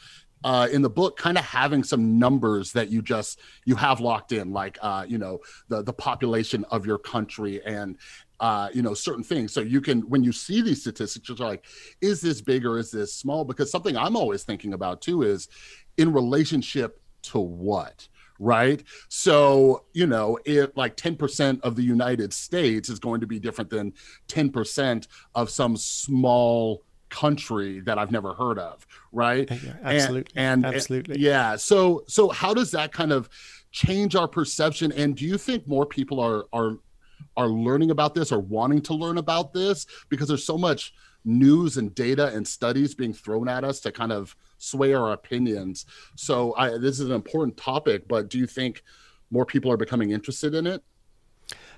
uh, 0.44 0.68
in 0.72 0.82
the 0.82 0.90
book 0.90 1.18
kind 1.18 1.38
of 1.38 1.44
having 1.44 1.84
some 1.84 2.18
numbers 2.18 2.72
that 2.74 2.90
you 2.90 3.02
just 3.02 3.40
you 3.66 3.76
have 3.76 4.00
locked 4.00 4.32
in 4.32 4.52
like 4.52 4.78
uh, 4.82 5.06
you 5.08 5.18
know 5.18 5.40
the 5.68 5.84
the 5.84 5.94
population 5.94 6.66
of 6.72 6.86
your 6.86 6.98
country 6.98 7.62
and 7.66 7.98
uh, 8.40 8.70
you 8.74 8.82
know 8.82 8.94
certain 8.94 9.24
things 9.24 9.52
so 9.52 9.60
you 9.62 9.82
can 9.82 10.02
when 10.10 10.24
you 10.24 10.32
see 10.32 10.62
these 10.62 10.82
statistics 10.82 11.28
you're 11.28 11.38
like 11.38 11.66
is 12.02 12.22
this 12.22 12.42
big 12.42 12.66
or 12.66 12.78
is 12.78 12.90
this 12.90 13.14
small 13.14 13.44
because 13.44 13.70
something 13.70 13.98
i'm 13.98 14.16
always 14.16 14.44
thinking 14.44 14.74
about 14.74 15.02
too 15.02 15.24
is 15.24 15.50
in 15.98 16.14
relationship 16.14 17.02
to 17.24 17.40
what 17.40 18.08
right? 18.42 18.84
So 19.10 19.84
you 19.92 20.08
know 20.08 20.40
if 20.46 20.70
like 20.78 20.96
10% 20.96 21.60
of 21.62 21.76
the 21.76 21.84
united 21.84 22.32
states 22.32 22.88
is 22.88 22.98
going 22.98 23.20
to 23.20 23.28
be 23.28 23.38
different 23.38 23.70
than 23.70 23.94
10% 24.30 25.08
of 25.36 25.50
some 25.50 25.76
small 25.76 26.84
country 27.10 27.80
that 27.82 27.98
i've 27.98 28.12
never 28.12 28.34
heard 28.36 28.60
of 28.60 28.86
right? 29.12 29.50
Yeah, 29.52 29.72
And- 29.84 29.98
absolutely, 29.98 30.32
and, 30.36 30.66
eh, 30.66 30.68
absolutely. 30.70 31.20
yeah. 31.20 31.56
So 31.58 32.04
so 32.08 32.30
how 32.30 32.54
does 32.54 32.72
that 32.72 32.92
kind 32.94 33.12
of 33.12 33.28
change 33.72 34.16
our 34.16 34.28
perception? 34.28 34.92
And 34.94 35.16
do 35.18 35.26
you 35.26 35.38
think 35.38 35.68
more 35.68 35.86
people 35.86 36.20
are 36.20 36.46
are 36.54 36.78
are 37.36 37.48
learning 37.50 37.92
about 37.92 38.14
this 38.16 38.32
or 38.32 38.40
wanting 38.40 38.82
to 38.84 38.94
learn 38.94 39.18
about 39.18 39.54
this? 39.54 39.86
Because 40.10 40.28
there's 40.28 40.44
so 40.46 40.58
much 40.58 40.94
news 41.26 41.78
and 41.78 41.94
data 41.94 42.28
and 42.28 42.48
studies 42.48 42.96
being 42.96 43.14
thrown 43.14 43.50
at 43.50 43.64
us 43.64 43.80
to 43.82 43.92
kind 43.92 44.12
of 44.12 44.36
sway 44.60 44.94
our 44.94 45.12
opinions. 45.12 45.86
So 46.16 46.54
I, 46.56 46.78
this 46.78 47.00
is 47.00 47.08
an 47.08 47.14
important 47.14 47.58
topic, 47.58 48.08
but 48.08 48.30
do 48.30 48.38
you 48.38 48.46
think 48.46 48.84
more 49.32 49.46
people 49.46 49.72
are 49.72 49.78
becoming 49.78 50.12
interested 50.12 50.54
in 50.54 50.68
it? 50.68 50.84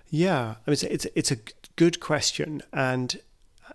Yeah, 0.10 0.56
I 0.68 0.70
mean, 0.70 0.74
it's 0.74 0.84
it's, 0.84 1.08
it's 1.16 1.32
a 1.32 1.38
good 1.78 2.02
question, 2.02 2.62
and 2.74 3.22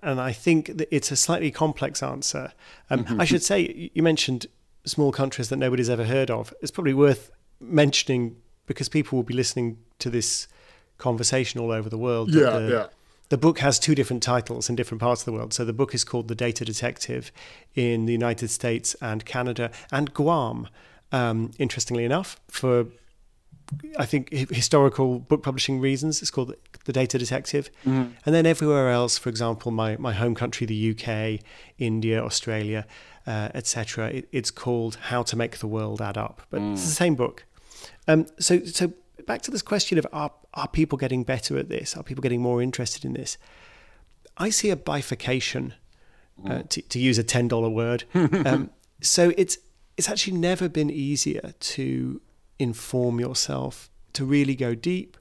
and 0.03 0.21
I 0.21 0.33
think 0.33 0.77
that 0.77 0.95
it's 0.95 1.11
a 1.11 1.17
slightly 1.17 1.51
complex 1.51 2.03
answer. 2.03 2.53
Um, 2.91 3.05
mm-hmm. 3.05 3.21
I 3.21 3.25
should 3.25 3.43
say 3.43 3.91
you 3.95 4.03
mentioned 4.03 4.47
small 4.85 5.13
countries 5.13 5.49
that 5.49 5.57
nobody's 5.57 5.89
ever 5.89 6.05
heard 6.05 6.31
of. 6.31 6.53
It's 6.61 6.71
probably 6.71 6.95
worth 6.95 7.31
mentioning 7.59 8.37
because 8.67 8.89
people 8.89 9.17
will 9.17 9.23
be 9.23 9.35
listening 9.35 9.79
to 10.01 10.11
this 10.11 10.47
conversation 10.99 11.61
all 11.61 11.71
over 11.71 11.89
the 11.89 11.99
world. 11.99 12.35
Yeah, 12.35 12.59
the, 12.59 12.69
yeah. 12.69 12.87
The 13.29 13.39
book 13.39 13.59
has 13.59 13.79
two 13.79 13.95
different 13.95 14.23
titles 14.23 14.69
in 14.69 14.77
different 14.77 15.01
parts 15.01 15.23
of 15.23 15.27
the 15.27 15.33
world. 15.33 15.53
So 15.53 15.65
the 15.65 15.73
book 15.73 15.95
is 15.95 16.05
called 16.05 16.29
The 16.29 16.35
Data 16.35 16.65
Detective 16.65 17.33
in 17.75 18.07
the 18.07 18.13
United 18.13 18.51
States 18.51 18.95
and 19.01 19.25
Canada 19.25 19.71
and 19.91 20.15
Guam. 20.15 20.69
Um, 21.13 21.51
interestingly 21.59 22.05
enough, 22.05 22.41
for 22.49 22.87
I 23.99 24.07
think 24.07 24.31
historical 24.31 25.19
book 25.19 25.43
publishing 25.43 25.81
reasons, 25.81 26.23
it's 26.23 26.31
called 26.31 26.55
The 26.85 26.93
Data 26.93 27.19
Detective. 27.19 27.71
Mm-hmm. 27.85 28.13
And 28.25 28.35
then 28.35 28.47
everywhere 28.47 28.91
else, 28.91 29.19
for 29.19 29.29
example, 29.29 29.73
my, 29.73 29.97
my 29.97 30.13
home 30.13 30.35
country, 30.35 30.67
the 30.67 30.91
UK, 30.91 31.41
India, 31.79 32.23
Australia, 32.23 32.87
uh, 33.27 33.49
etc., 33.55 34.09
it, 34.09 34.29
it's 34.31 34.51
called 34.51 34.97
How 34.97 35.23
to 35.25 35.37
Make 35.37 35.59
the 35.59 35.67
World 35.67 36.01
Add 36.01 36.17
Up. 36.17 36.43
But 36.51 36.61
mm. 36.61 36.73
it's 36.73 36.85
the 36.85 36.95
same 36.95 37.17
book. 37.17 37.45
Um, 38.07 38.27
so, 38.39 38.65
so 38.65 38.93
back 39.27 39.43
to 39.43 39.51
this 39.51 39.63
question 39.63 39.99
of 39.99 40.07
are, 40.13 40.33
are 40.55 40.69
people 40.69 40.97
getting 40.99 41.25
better 41.25 41.59
at 41.59 41.69
this? 41.69 41.97
Are 41.97 42.03
people 42.03 42.23
getting 42.23 42.41
more 42.41 42.63
interested 42.63 43.05
in 43.05 43.13
this? 43.13 43.37
I 44.39 44.51
see 44.51 44.71
a 44.71 44.77
bifurcation, 44.77 45.75
uh, 46.45 46.49
mm. 46.49 46.69
to, 46.69 46.83
to, 46.83 46.99
use 46.99 47.19
a 47.19 47.25
ten 47.25 47.49
dollar 47.49 47.69
word. 47.69 48.05
um, 48.15 48.71
so 49.01 49.33
it's 49.37 49.59
it's 49.97 50.09
actually 50.09 50.37
never 50.37 50.69
been 50.69 50.91
easier 50.91 51.55
to 51.59 52.21
inform 52.59 53.19
yourself, 53.19 53.91
to 54.13 54.25
really 54.25 54.55
go 54.55 54.75
deep, 54.75 55.17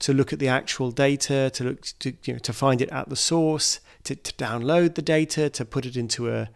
to 0.00 0.12
look 0.12 0.32
at 0.32 0.38
the 0.38 0.48
actual 0.48 0.90
data, 0.90 1.50
to 1.54 1.64
look 1.64 1.82
to 2.00 2.14
you 2.24 2.34
know 2.34 2.38
to 2.40 2.52
find 2.52 2.82
it 2.82 2.90
at 2.90 3.08
the 3.08 3.16
source, 3.16 3.80
to, 4.04 4.14
to 4.14 4.32
download 4.34 4.94
the 4.94 5.02
data, 5.02 5.48
to 5.50 5.64
put 5.64 5.86
it 5.86 5.96
into 5.96 6.30
a 6.30 6.50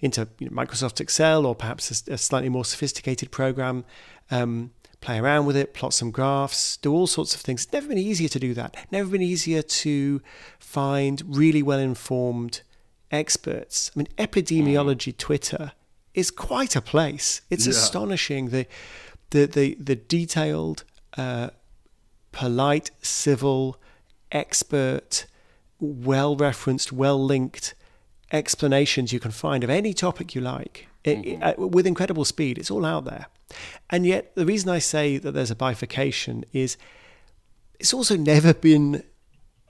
into 0.00 0.28
you 0.38 0.48
know, 0.48 0.56
Microsoft 0.56 1.00
Excel 1.00 1.44
or 1.44 1.54
perhaps 1.54 2.06
a, 2.08 2.14
a, 2.14 2.18
slightly 2.18 2.48
more 2.48 2.64
sophisticated 2.64 3.32
program. 3.32 3.84
Um, 4.30 4.70
play 5.00 5.18
around 5.18 5.46
with 5.46 5.56
it, 5.56 5.74
plot 5.74 5.94
some 5.94 6.10
graphs, 6.10 6.76
do 6.76 6.92
all 6.92 7.06
sorts 7.06 7.34
of 7.34 7.40
things. 7.40 7.64
It's 7.64 7.72
never 7.72 7.88
been 7.88 7.98
easier 7.98 8.28
to 8.28 8.38
do 8.38 8.54
that. 8.54 8.76
Never 8.90 9.10
been 9.10 9.22
easier 9.22 9.62
to 9.62 10.20
find 10.58 11.22
really 11.26 11.62
well 11.62 11.78
informed 11.78 12.62
experts. 13.10 13.90
I 13.94 13.98
mean, 13.98 14.08
epidemiology 14.18 15.16
Twitter 15.16 15.72
is 16.14 16.30
quite 16.30 16.74
a 16.74 16.80
place. 16.80 17.42
It's 17.50 17.66
yeah. 17.66 17.70
astonishing 17.70 18.48
the, 18.50 18.66
the, 19.30 19.46
the, 19.46 19.76
the 19.78 19.96
detailed, 19.96 20.84
uh, 21.16 21.50
polite, 22.32 22.90
civil, 23.00 23.80
expert, 24.32 25.26
well 25.78 26.36
referenced, 26.36 26.92
well 26.92 27.22
linked 27.22 27.74
explanations 28.30 29.12
you 29.12 29.20
can 29.20 29.30
find 29.30 29.64
of 29.64 29.70
any 29.70 29.94
topic 29.94 30.34
you 30.34 30.40
like 30.40 30.86
it, 31.08 31.18
mm-hmm. 31.18 31.42
it, 31.42 31.58
uh, 31.58 31.66
with 31.66 31.86
incredible 31.86 32.24
speed. 32.24 32.58
It's 32.58 32.70
all 32.70 32.84
out 32.84 33.04
there. 33.04 33.26
And 33.90 34.06
yet, 34.06 34.34
the 34.34 34.46
reason 34.46 34.68
I 34.68 34.78
say 34.78 35.18
that 35.18 35.32
there's 35.32 35.50
a 35.50 35.56
bifurcation 35.56 36.44
is 36.52 36.76
it's 37.78 37.94
also 37.94 38.16
never 38.16 38.52
been 38.52 39.02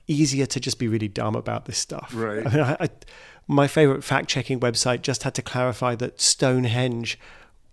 easier 0.07 0.47
to 0.47 0.59
just 0.59 0.79
be 0.79 0.89
really 0.89 1.09
dumb 1.09 1.35
about 1.35 1.67
this 1.67 1.79
stuff. 1.79 2.13
Right. 2.15 2.47
I 2.47 2.51
mean, 2.51 2.61
I, 2.61 2.77
I, 2.81 2.89
my 3.47 3.67
favorite 3.67 4.03
fact 4.03 4.29
checking 4.29 4.59
website 4.61 5.03
just 5.03 5.23
had 5.23 5.35
to 5.35 5.43
clarify 5.43 5.95
that 5.97 6.21
Stonehenge 6.21 7.19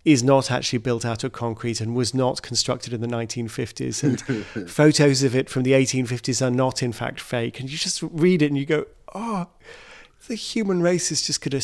is 0.06 0.24
not 0.24 0.52
actually 0.52 0.78
built 0.78 1.04
out 1.04 1.24
of 1.24 1.32
concrete 1.32 1.82
and 1.82 1.96
was 1.96 2.14
not 2.14 2.44
constructed 2.44 2.94
in 2.94 3.02
the 3.02 3.08
1950s. 3.08 4.04
And 4.04 4.70
photos 4.70 5.24
of 5.24 5.36
it 5.36 5.50
from 5.50 5.64
the 5.64 5.72
1850s 5.72 6.46
are 6.46 6.52
not, 6.52 6.84
in 6.84 6.94
fact, 6.94 7.20
fake. 7.20 7.60
And 7.60 7.72
you 7.72 7.78
just 7.78 8.04
read 8.04 8.44
it 8.44 8.48
and 8.48 8.58
you 8.58 8.68
go, 8.68 8.86
oh, 9.16 9.48
the 10.28 10.36
human 10.36 10.82
race 10.82 11.12
is 11.12 11.24
just 11.24 11.42
going 11.42 11.60
to 11.60 11.62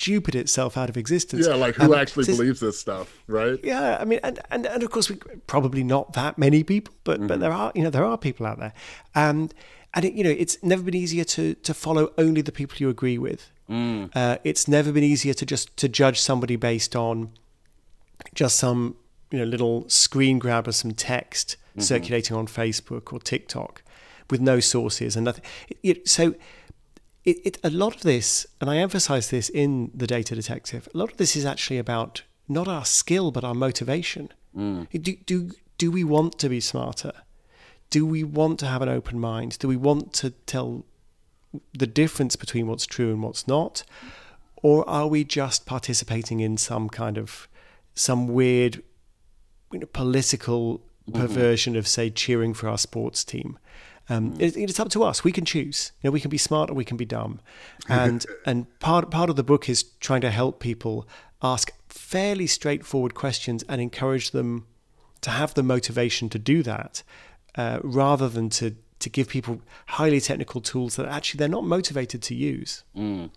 stupid 0.00 0.34
itself 0.34 0.76
out 0.76 0.88
of 0.88 0.96
existence. 0.96 1.46
Yeah, 1.46 1.54
like 1.54 1.74
who 1.74 1.92
um, 1.92 2.00
actually 2.00 2.24
believes 2.24 2.60
this 2.60 2.78
stuff, 2.78 3.18
right? 3.26 3.58
Yeah, 3.62 3.98
I 4.00 4.04
mean, 4.04 4.20
and, 4.22 4.38
and, 4.50 4.66
and 4.66 4.82
of 4.82 4.90
course, 4.90 5.10
we 5.10 5.16
probably 5.46 5.84
not 5.84 6.14
that 6.14 6.38
many 6.38 6.64
people, 6.64 6.94
but 7.04 7.18
mm-hmm. 7.18 7.26
but 7.26 7.40
there 7.40 7.52
are 7.52 7.70
you 7.74 7.82
know 7.82 7.90
there 7.90 8.04
are 8.04 8.16
people 8.16 8.46
out 8.46 8.58
there, 8.58 8.72
and 9.14 9.52
and 9.94 10.04
it, 10.04 10.14
you 10.14 10.24
know 10.24 10.30
it's 10.30 10.62
never 10.62 10.82
been 10.82 10.94
easier 10.94 11.24
to 11.24 11.54
to 11.54 11.74
follow 11.74 12.12
only 12.16 12.40
the 12.40 12.52
people 12.52 12.76
you 12.78 12.88
agree 12.88 13.18
with. 13.18 13.50
Mm. 13.68 14.10
Uh, 14.14 14.38
it's 14.42 14.66
never 14.66 14.90
been 14.90 15.04
easier 15.04 15.34
to 15.34 15.46
just 15.46 15.76
to 15.76 15.88
judge 15.88 16.20
somebody 16.20 16.56
based 16.56 16.96
on 16.96 17.30
just 18.34 18.58
some 18.58 18.96
you 19.30 19.38
know 19.38 19.44
little 19.44 19.88
screen 19.88 20.38
grab 20.38 20.66
of 20.66 20.74
some 20.74 20.92
text 20.92 21.56
mm-hmm. 21.72 21.82
circulating 21.82 22.36
on 22.36 22.46
Facebook 22.46 23.12
or 23.12 23.20
TikTok 23.20 23.82
with 24.30 24.40
no 24.40 24.60
sources 24.60 25.14
and 25.14 25.24
nothing. 25.24 25.44
It, 25.68 25.78
it, 25.82 26.08
so 26.08 26.34
it, 27.24 27.38
it, 27.44 27.58
a 27.62 27.70
lot 27.70 27.96
of 27.96 28.02
this, 28.02 28.46
and 28.60 28.70
I 28.70 28.76
emphasize 28.76 29.30
this 29.30 29.48
in 29.48 29.90
the 29.94 30.06
data 30.06 30.34
detective, 30.34 30.88
a 30.94 30.98
lot 30.98 31.10
of 31.10 31.16
this 31.18 31.36
is 31.36 31.44
actually 31.44 31.78
about 31.78 32.22
not 32.48 32.66
our 32.66 32.84
skill 32.84 33.30
but 33.30 33.44
our 33.44 33.54
motivation. 33.54 34.30
Mm. 34.56 34.88
Do, 35.02 35.16
do, 35.26 35.50
do 35.78 35.90
we 35.90 36.04
want 36.04 36.38
to 36.38 36.48
be 36.48 36.60
smarter? 36.60 37.12
Do 37.90 38.06
we 38.06 38.24
want 38.24 38.58
to 38.60 38.66
have 38.66 38.82
an 38.82 38.88
open 38.88 39.18
mind? 39.18 39.58
Do 39.58 39.68
we 39.68 39.76
want 39.76 40.12
to 40.14 40.30
tell 40.30 40.84
the 41.76 41.86
difference 41.86 42.36
between 42.36 42.66
what's 42.66 42.86
true 42.86 43.10
and 43.10 43.22
what's 43.22 43.46
not? 43.48 43.82
Or 44.62 44.88
are 44.88 45.06
we 45.06 45.24
just 45.24 45.66
participating 45.66 46.40
in 46.40 46.56
some 46.56 46.88
kind 46.88 47.18
of 47.18 47.48
some 47.94 48.28
weird 48.28 48.82
you 49.72 49.80
know, 49.80 49.86
political 49.86 50.78
mm-hmm. 50.78 51.20
perversion 51.20 51.76
of, 51.76 51.88
say, 51.88 52.10
cheering 52.10 52.54
for 52.54 52.68
our 52.68 52.78
sports 52.78 53.24
team? 53.24 53.58
Um, 54.10 54.34
it, 54.40 54.56
it's 54.56 54.80
up 54.80 54.90
to 54.90 55.04
us. 55.04 55.22
We 55.22 55.30
can 55.30 55.44
choose. 55.44 55.92
You 56.02 56.08
know, 56.08 56.12
we 56.12 56.20
can 56.20 56.30
be 56.30 56.36
smart 56.36 56.68
or 56.68 56.74
we 56.74 56.84
can 56.84 56.96
be 56.96 57.06
dumb. 57.06 57.40
And 57.88 58.26
and 58.44 58.66
part 58.80 59.10
part 59.10 59.30
of 59.30 59.36
the 59.36 59.42
book 59.42 59.68
is 59.68 59.84
trying 60.00 60.20
to 60.20 60.30
help 60.30 60.60
people 60.60 61.08
ask 61.42 61.72
fairly 61.88 62.46
straightforward 62.46 63.14
questions 63.14 63.64
and 63.68 63.80
encourage 63.80 64.32
them 64.32 64.66
to 65.22 65.30
have 65.30 65.54
the 65.54 65.62
motivation 65.62 66.28
to 66.30 66.38
do 66.38 66.62
that, 66.62 67.02
uh, 67.54 67.78
rather 67.82 68.28
than 68.28 68.50
to 68.50 68.76
to 68.98 69.08
give 69.08 69.28
people 69.28 69.62
highly 69.86 70.20
technical 70.20 70.60
tools 70.60 70.96
that 70.96 71.06
actually 71.06 71.38
they're 71.38 71.48
not 71.48 71.64
motivated 71.64 72.22
to 72.22 72.34
use. 72.34 72.84
Mm. 72.96 73.30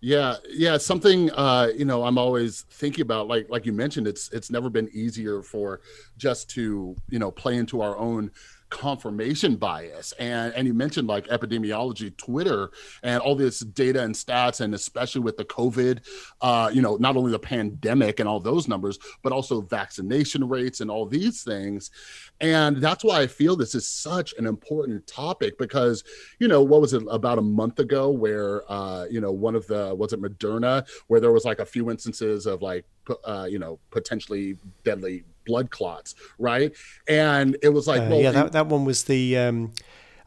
Yeah, 0.00 0.36
yeah, 0.50 0.76
something 0.76 1.30
uh, 1.30 1.68
you 1.74 1.86
know 1.86 2.04
I'm 2.04 2.18
always 2.18 2.66
thinking 2.70 3.02
about. 3.02 3.26
Like 3.26 3.48
like 3.48 3.64
you 3.64 3.72
mentioned, 3.72 4.06
it's 4.06 4.30
it's 4.32 4.50
never 4.50 4.68
been 4.68 4.90
easier 4.92 5.42
for 5.42 5.80
just 6.18 6.50
to 6.50 6.94
you 7.08 7.18
know 7.18 7.30
play 7.30 7.56
into 7.56 7.80
our 7.80 7.96
own 7.96 8.30
confirmation 8.74 9.54
bias. 9.54 10.12
And 10.18 10.52
and 10.54 10.66
you 10.66 10.74
mentioned 10.74 11.06
like 11.06 11.28
epidemiology 11.28 12.16
twitter 12.16 12.72
and 13.04 13.22
all 13.22 13.36
this 13.36 13.60
data 13.60 14.02
and 14.02 14.12
stats 14.12 14.60
and 14.60 14.74
especially 14.74 15.20
with 15.20 15.36
the 15.36 15.44
covid 15.44 16.00
uh 16.40 16.70
you 16.74 16.82
know 16.82 16.96
not 16.96 17.16
only 17.16 17.30
the 17.30 17.38
pandemic 17.38 18.18
and 18.18 18.28
all 18.28 18.40
those 18.40 18.66
numbers 18.66 18.98
but 19.22 19.32
also 19.32 19.60
vaccination 19.60 20.48
rates 20.48 20.80
and 20.80 20.90
all 20.90 21.06
these 21.06 21.44
things. 21.44 21.92
And 22.40 22.78
that's 22.78 23.04
why 23.04 23.20
i 23.20 23.28
feel 23.28 23.54
this 23.54 23.76
is 23.76 23.86
such 23.86 24.34
an 24.38 24.46
important 24.46 25.06
topic 25.06 25.56
because 25.56 26.02
you 26.40 26.48
know 26.48 26.62
what 26.62 26.80
was 26.80 26.94
it 26.94 27.04
about 27.08 27.38
a 27.38 27.42
month 27.42 27.78
ago 27.78 28.10
where 28.10 28.70
uh 28.70 29.04
you 29.08 29.20
know 29.20 29.30
one 29.30 29.54
of 29.54 29.68
the 29.68 29.94
was 29.94 30.12
it 30.12 30.20
moderna 30.20 30.84
where 31.06 31.20
there 31.20 31.32
was 31.32 31.44
like 31.44 31.60
a 31.60 31.64
few 31.64 31.90
instances 31.92 32.46
of 32.46 32.60
like 32.60 32.84
uh 33.24 33.46
you 33.48 33.60
know 33.60 33.78
potentially 33.90 34.58
deadly 34.82 35.22
blood 35.44 35.70
clots, 35.70 36.14
right? 36.38 36.72
And 37.08 37.56
it 37.62 37.70
was 37.70 37.86
like, 37.86 38.02
uh, 38.02 38.06
well, 38.10 38.20
yeah, 38.20 38.30
that, 38.30 38.52
that 38.52 38.66
one 38.66 38.84
was 38.84 39.04
the, 39.04 39.36
um, 39.38 39.72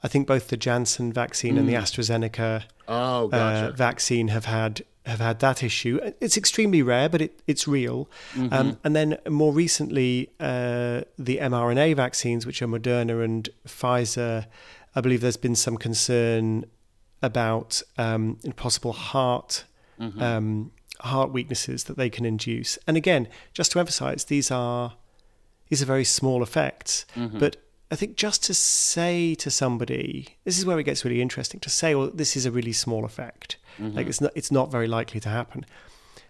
I 0.03 0.07
think 0.07 0.27
both 0.27 0.49
the 0.49 0.57
Janssen 0.57 1.11
vaccine 1.11 1.55
mm. 1.55 1.59
and 1.59 1.69
the 1.69 1.73
mm. 1.73 1.81
AstraZeneca 1.81 2.63
oh, 2.87 3.25
uh, 3.25 3.27
gotcha. 3.27 3.67
uh, 3.67 3.71
vaccine 3.71 4.29
have 4.29 4.45
had 4.45 4.83
have 5.05 5.19
had 5.19 5.39
that 5.39 5.63
issue. 5.63 5.99
It's 6.19 6.35
extremely 6.35 6.81
rare, 6.81 7.07
but 7.07 7.21
it, 7.21 7.39
it's 7.47 7.65
real. 7.65 8.09
Mm-hmm. 8.33 8.53
Um, 8.53 8.77
and 8.83 8.93
then 8.93 9.17
more 9.29 9.53
recently, 9.53 10.31
uh, 10.37 11.03
the 11.17 11.37
mRNA 11.37 11.95
vaccines, 11.95 12.45
which 12.45 12.61
are 12.61 12.67
Moderna 12.67 13.23
and 13.23 13.47
Pfizer, 13.65 14.47
I 14.95 14.99
believe 14.99 15.21
there's 15.21 15.37
been 15.37 15.55
some 15.55 15.77
concern 15.77 16.65
about 17.21 17.81
um, 17.97 18.37
possible 18.57 18.91
heart. 18.91 19.63
Mm-hmm. 19.97 20.21
Um, 20.21 20.71
heart 21.01 21.31
weaknesses 21.31 21.85
that 21.85 21.97
they 21.97 22.09
can 22.09 22.25
induce. 22.25 22.77
And 22.87 22.97
again, 22.97 23.27
just 23.53 23.71
to 23.73 23.79
emphasize, 23.79 24.25
these 24.25 24.51
are 24.51 24.95
these 25.69 25.81
are 25.81 25.85
very 25.85 26.03
small 26.05 26.43
effects. 26.43 27.05
Mm-hmm. 27.15 27.39
But 27.39 27.57
I 27.91 27.95
think 27.95 28.17
just 28.17 28.43
to 28.45 28.53
say 28.53 29.35
to 29.35 29.49
somebody, 29.49 30.37
this 30.43 30.57
is 30.57 30.65
where 30.65 30.79
it 30.79 30.83
gets 30.83 31.05
really 31.05 31.21
interesting. 31.21 31.59
To 31.61 31.69
say, 31.69 31.95
well, 31.95 32.09
this 32.13 32.35
is 32.35 32.45
a 32.45 32.51
really 32.51 32.73
small 32.73 33.05
effect, 33.05 33.57
mm-hmm. 33.79 33.95
like 33.95 34.07
it's 34.07 34.21
not, 34.21 34.31
it's 34.35 34.51
not 34.51 34.71
very 34.71 34.87
likely 34.87 35.19
to 35.21 35.29
happen. 35.29 35.65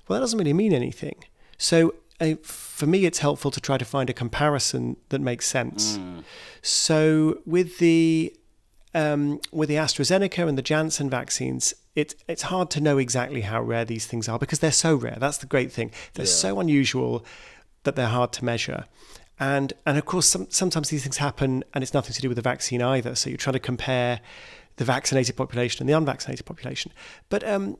Well, 0.08 0.20
that 0.20 0.24
doesn't 0.24 0.38
really 0.38 0.54
mean 0.54 0.74
anything. 0.74 1.24
So 1.58 1.96
uh, 2.20 2.36
for 2.44 2.86
me, 2.86 3.06
it's 3.06 3.20
helpful 3.20 3.52
to 3.52 3.60
try 3.62 3.78
to 3.78 3.86
find 3.86 4.10
a 4.10 4.14
comparison 4.14 4.98
that 5.10 5.22
makes 5.22 5.48
sense. 5.48 6.00
So 6.62 7.40
with 7.46 7.78
the 7.80 8.34
um, 8.96 9.42
with 9.52 9.70
the 9.70 9.76
AstraZeneca 9.76 10.48
and 10.48 10.58
the 10.58 10.62
Janssen 10.64 11.10
vaccines, 11.10 11.74
it's 11.96 12.16
it's 12.28 12.44
hard 12.44 12.70
to 12.72 12.82
know 12.82 12.98
exactly 12.98 13.42
how 13.42 13.62
rare 13.62 13.86
these 13.86 14.06
things 14.08 14.28
are 14.30 14.40
because 14.40 14.60
they're 14.60 14.72
so 14.72 14.96
rare. 14.96 15.18
That's 15.20 15.38
the 15.38 15.46
great 15.46 15.72
thing. 15.72 15.92
They're 16.14 16.26
Yeah. 16.26 16.32
so 16.32 16.60
unusual 16.60 17.26
that 17.84 17.96
they're 17.96 18.08
hard 18.08 18.32
to 18.34 18.46
measure. 18.46 18.86
And 19.40 19.74
and 19.86 19.98
of 19.98 20.06
course, 20.06 20.26
some, 20.28 20.48
sometimes 20.50 20.90
these 20.90 21.04
things 21.04 21.18
happen, 21.18 21.64
and 21.74 21.84
it's 21.84 21.94
nothing 21.94 22.14
to 22.14 22.22
do 22.22 22.28
with 22.30 22.38
the 22.38 22.42
vaccine 22.42 22.82
either. 22.82 23.16
So 23.16 23.30
you're 23.30 23.38
trying 23.38 23.54
to 23.54 23.60
compare 23.60 24.20
the 24.78 24.86
vaccinated 24.86 25.36
population 25.36 25.82
and 25.82 25.90
the 25.90 25.94
unvaccinated 25.98 26.46
population. 26.46 26.92
But 27.30 27.48
um, 27.48 27.78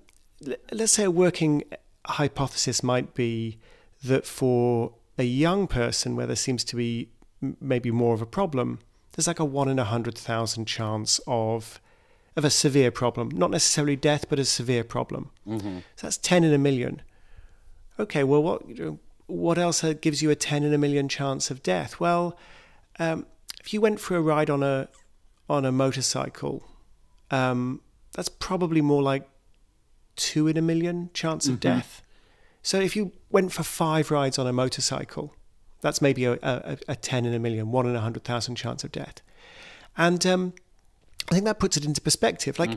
l- 0.48 0.56
let's 0.72 0.92
say 0.94 1.04
a 1.04 1.12
working 1.12 1.64
hypothesis 2.06 2.84
might 2.84 3.14
be 3.14 3.58
that 4.04 4.26
for 4.26 4.94
a 5.18 5.24
young 5.24 5.68
person 5.68 6.16
where 6.16 6.28
there 6.28 6.36
seems 6.36 6.64
to 6.66 6.76
be 6.76 7.10
m- 7.42 7.58
maybe 7.60 7.90
more 7.92 8.14
of 8.14 8.22
a 8.22 8.26
problem, 8.28 8.80
there's 9.14 9.28
like 9.28 9.40
a 9.40 9.46
one 9.46 9.68
in 9.68 9.80
a 9.80 9.84
hundred 9.84 10.18
thousand 10.18 10.66
chance 10.66 11.20
of 11.28 11.80
of 12.36 12.46
a 12.46 12.52
severe 12.52 12.92
problem, 12.92 13.30
not 13.34 13.50
necessarily 13.50 13.96
death, 13.96 14.30
but 14.30 14.38
a 14.38 14.46
severe 14.46 14.84
problem. 14.84 15.32
So 15.96 16.06
that's 16.08 16.18
ten 16.18 16.44
in 16.44 16.54
a 16.54 16.60
million. 16.60 17.02
Okay, 18.00 18.24
well, 18.24 18.44
what 18.44 18.70
you 18.70 18.76
know, 18.76 19.00
what 19.28 19.58
else 19.58 19.84
gives 20.02 20.22
you 20.22 20.30
a 20.30 20.36
ten 20.36 20.64
in 20.64 20.74
a 20.74 20.78
million 20.78 21.08
chance 21.08 21.52
of 21.52 21.62
death? 21.62 22.00
Well, 22.00 22.38
um, 23.00 23.26
if 23.60 23.74
you 23.74 23.82
went 23.82 24.00
for 24.00 24.16
a 24.16 24.22
ride 24.22 24.50
on 24.50 24.64
a 24.64 24.88
on 25.50 25.66
a 25.66 25.72
motorcycle, 25.72 26.64
um, 27.32 27.82
that's 28.14 28.30
probably 28.30 28.82
more 28.82 29.04
like 29.04 29.28
two 30.16 30.48
in 30.48 30.58
a 30.58 30.62
million 30.62 31.10
chance 31.14 31.48
of 31.48 31.60
death. 31.60 32.02
So 32.64 32.80
if 32.80 32.96
you 32.96 33.14
went 33.30 33.54
for 33.54 33.64
five 33.64 34.12
rides 34.12 34.38
on 34.38 34.48
a 34.48 34.52
motorcycle, 34.52 35.34
that's 35.82 36.02
maybe 36.02 36.26
a, 36.26 36.34
a, 36.42 36.78
a 36.90 36.96
10 36.96 37.26
in 37.26 37.34
a 37.34 37.40
million, 37.40 37.72
one 37.72 37.86
in 37.86 37.92
a 37.92 37.96
100,000 37.96 38.56
chance 38.56 38.84
of 38.84 38.92
death. 38.92 39.22
And 39.96 40.26
um, 40.26 40.54
I 41.30 41.34
think 41.34 41.46
that 41.46 41.60
puts 41.60 41.78
it 41.78 41.86
into 41.86 42.02
perspective. 42.02 42.60
Like, 42.60 42.72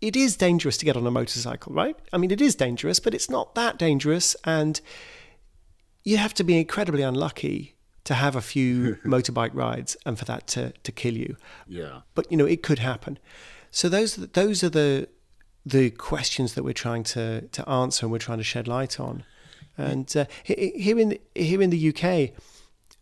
it 0.00 0.16
is 0.16 0.36
dangerous 0.36 0.76
to 0.78 0.84
get 0.84 0.96
on 0.96 1.06
a 1.06 1.10
motorcycle, 1.10 1.72
right? 1.72 1.96
I 2.12 2.18
mean, 2.18 2.30
it 2.30 2.40
is 2.40 2.54
dangerous, 2.54 3.00
but 3.00 3.14
it's 3.14 3.30
not 3.30 3.54
that 3.54 3.78
dangerous. 3.78 4.34
And 4.44 4.80
you 6.10 6.16
have 6.18 6.34
to 6.34 6.44
be 6.44 6.54
incredibly 6.64 7.02
unlucky 7.02 7.56
to 8.04 8.14
have 8.14 8.34
a 8.36 8.40
few 8.40 8.96
motorbike 9.14 9.54
rides 9.54 9.96
and 10.06 10.18
for 10.18 10.24
that 10.24 10.42
to, 10.54 10.62
to 10.86 10.90
kill 10.92 11.16
you 11.24 11.36
Yeah. 11.78 12.00
but 12.16 12.24
you 12.30 12.36
know 12.38 12.46
it 12.54 12.62
could 12.62 12.80
happen. 12.80 13.18
So 13.70 13.88
those 13.88 14.16
those 14.40 14.58
are 14.66 14.70
the 14.80 15.08
the 15.76 15.90
questions 15.90 16.54
that 16.54 16.64
we're 16.64 16.82
trying 16.86 17.04
to 17.14 17.24
to 17.56 17.62
answer 17.68 18.00
and 18.04 18.12
we're 18.12 18.26
trying 18.28 18.38
to 18.44 18.44
shed 18.54 18.66
light 18.66 18.98
on. 18.98 19.22
And 19.78 20.08
uh, 20.16 20.24
here 20.44 20.98
in 20.98 21.18
here 21.34 21.62
in 21.62 21.70
the 21.70 21.82
UK, 21.90 22.30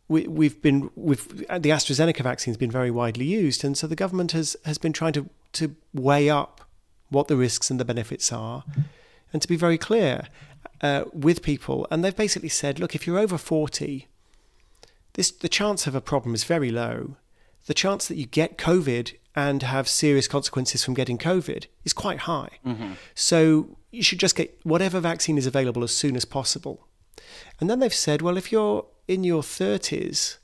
we, 0.08 0.20
we've 0.38 0.60
been 0.62 0.90
with 0.94 1.22
the 1.64 1.70
AstraZeneca 1.76 2.22
vaccine 2.22 2.52
has 2.52 2.58
been 2.58 2.70
very 2.80 2.90
widely 2.90 3.24
used, 3.24 3.64
and 3.64 3.76
so 3.78 3.86
the 3.86 3.96
government 4.04 4.32
has 4.32 4.56
has 4.64 4.78
been 4.78 4.92
trying 4.92 5.14
to 5.14 5.22
to 5.52 5.64
weigh 5.94 6.28
up 6.40 6.60
what 7.10 7.28
the 7.28 7.36
risks 7.36 7.70
and 7.70 7.80
the 7.80 7.84
benefits 7.84 8.32
are, 8.32 8.64
and 9.32 9.40
to 9.42 9.48
be 9.48 9.56
very 9.56 9.78
clear 9.78 10.14
uh, 10.80 11.04
with 11.12 11.42
people. 11.42 11.86
And 11.90 12.04
they've 12.04 12.14
basically 12.14 12.48
said, 12.48 12.78
look, 12.78 12.94
if 12.94 13.06
you're 13.06 13.18
over 13.18 13.38
forty, 13.38 14.06
this 15.14 15.30
the 15.30 15.48
chance 15.48 15.86
of 15.86 15.94
a 15.94 16.00
problem 16.00 16.34
is 16.34 16.44
very 16.44 16.70
low. 16.70 17.16
The 17.66 17.74
chance 17.74 18.08
that 18.08 18.16
you 18.16 18.26
get 18.26 18.56
COVID 18.56 19.14
and 19.34 19.62
have 19.62 19.88
serious 19.88 20.26
consequences 20.26 20.84
from 20.84 20.94
getting 20.94 21.18
COVID 21.18 21.66
is 21.84 21.92
quite 21.92 22.20
high. 22.20 22.58
So 23.14 23.76
you 23.90 24.02
should 24.02 24.18
just 24.18 24.36
get 24.36 24.58
whatever 24.64 25.00
vaccine 25.00 25.38
is 25.38 25.46
available 25.46 25.84
as 25.84 25.94
soon 25.94 26.16
as 26.16 26.24
possible. 26.24 26.86
And 27.60 27.68
then 27.68 27.78
they've 27.80 27.94
said, 27.94 28.22
well, 28.22 28.36
if 28.36 28.50
you're 28.50 28.86
in 29.06 29.24
your 29.24 29.42
30s, 29.42 30.38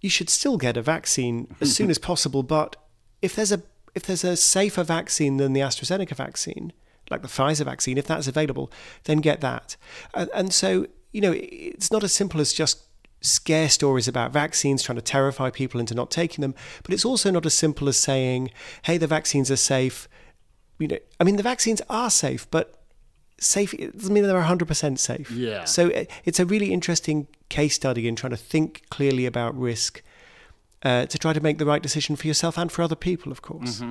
you 0.00 0.10
should 0.10 0.28
still 0.28 0.58
get 0.58 0.76
a 0.76 0.82
vaccine 0.82 1.54
as 1.60 1.74
soon 1.74 1.88
as 1.94 1.98
possible. 1.98 2.42
But 2.42 2.76
if 3.22 3.34
there's 3.34 3.52
a 3.52 3.62
if 3.94 4.04
there's 4.04 4.24
a 4.24 4.36
safer 4.36 4.82
vaccine 4.82 5.36
than 5.36 5.52
the 5.52 5.60
AstraZeneca 5.60 6.14
vaccine, 6.14 6.72
like 7.12 7.22
the 7.22 7.28
Pfizer 7.28 7.64
vaccine, 7.64 7.96
if 7.98 8.06
that's 8.06 8.26
available, 8.26 8.72
then 9.04 9.18
get 9.18 9.40
that. 9.40 9.76
And, 10.14 10.28
and 10.34 10.52
so 10.52 10.86
you 11.12 11.20
know, 11.20 11.34
it's 11.36 11.92
not 11.92 12.02
as 12.02 12.12
simple 12.12 12.40
as 12.40 12.52
just 12.52 12.82
scare 13.20 13.68
stories 13.68 14.08
about 14.08 14.32
vaccines 14.32 14.82
trying 14.82 14.96
to 14.96 15.02
terrify 15.02 15.50
people 15.50 15.78
into 15.78 15.94
not 15.94 16.10
taking 16.10 16.42
them, 16.42 16.54
but 16.82 16.92
it's 16.92 17.04
also 17.04 17.30
not 17.30 17.46
as 17.46 17.54
simple 17.54 17.88
as 17.88 17.96
saying, 17.96 18.50
"Hey, 18.82 18.98
the 18.98 19.06
vaccines 19.06 19.50
are 19.50 19.56
safe." 19.56 20.08
You 20.78 20.88
know, 20.88 20.98
I 21.20 21.24
mean, 21.24 21.36
the 21.36 21.42
vaccines 21.42 21.80
are 21.88 22.10
safe, 22.10 22.50
but 22.50 22.82
safe 23.38 23.74
it 23.74 23.96
doesn't 23.96 24.12
mean 24.12 24.24
they're 24.24 24.42
100% 24.42 24.98
safe. 24.98 25.30
Yeah. 25.30 25.64
So 25.64 25.90
it's 26.24 26.40
a 26.40 26.46
really 26.46 26.72
interesting 26.72 27.28
case 27.48 27.74
study 27.74 28.08
in 28.08 28.16
trying 28.16 28.30
to 28.30 28.36
think 28.36 28.82
clearly 28.88 29.26
about 29.26 29.56
risk 29.56 30.02
uh, 30.82 31.06
to 31.06 31.18
try 31.18 31.32
to 31.32 31.40
make 31.40 31.58
the 31.58 31.66
right 31.66 31.82
decision 31.82 32.16
for 32.16 32.26
yourself 32.26 32.56
and 32.58 32.72
for 32.72 32.82
other 32.82 32.96
people, 32.96 33.30
of 33.30 33.42
course. 33.42 33.82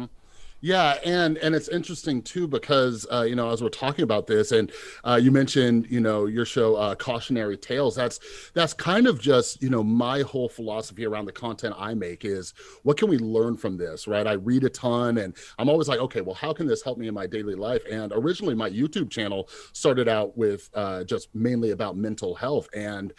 Yeah, 0.64 1.00
and 1.04 1.38
and 1.40 1.56
it's 1.56 1.68
interesting 1.70 2.22
too 2.22 2.48
because 2.48 3.08
uh, 3.12 3.24
you 3.24 3.36
know 3.36 3.50
as 3.50 3.64
we're 3.64 3.70
talking 3.70 4.04
about 4.04 4.28
this, 4.28 4.52
and 4.52 4.72
uh, 5.04 5.20
you 5.22 5.32
mentioned 5.32 5.88
you 5.90 6.00
know 6.00 6.28
your 6.28 6.46
show 6.46 6.76
uh, 6.76 6.94
cautionary 6.94 7.58
tales. 7.58 7.96
That's 7.96 8.20
that's 8.54 8.72
kind 8.72 9.08
of 9.08 9.20
just 9.20 9.64
you 9.64 9.72
know 9.72 9.84
my 9.84 10.22
whole 10.22 10.48
philosophy 10.48 11.04
around 11.04 11.26
the 11.26 11.32
content 11.32 11.74
I 11.80 11.96
make 11.96 12.26
is 12.26 12.54
what 12.84 12.98
can 12.98 13.10
we 13.10 13.18
learn 13.18 13.58
from 13.58 13.76
this, 13.76 14.08
right? 14.08 14.28
I 14.28 14.34
read 14.34 14.64
a 14.64 14.70
ton, 14.70 15.18
and 15.18 15.36
I'm 15.58 15.68
always 15.68 15.88
like, 15.88 16.00
okay, 16.00 16.22
well, 16.22 16.36
how 16.36 16.54
can 16.54 16.68
this 16.68 16.84
help 16.84 17.00
me 17.00 17.08
in 17.08 17.16
my 17.16 17.26
daily 17.26 17.56
life? 17.56 17.82
And 17.92 18.12
originally, 18.16 18.54
my 18.54 18.70
YouTube 18.70 19.10
channel 19.10 19.50
started 19.74 20.08
out 20.08 20.38
with 20.38 20.70
uh, 20.76 21.04
just 21.06 21.34
mainly 21.34 21.72
about 21.72 21.98
mental 21.98 22.36
health 22.36 22.70
and. 22.76 23.14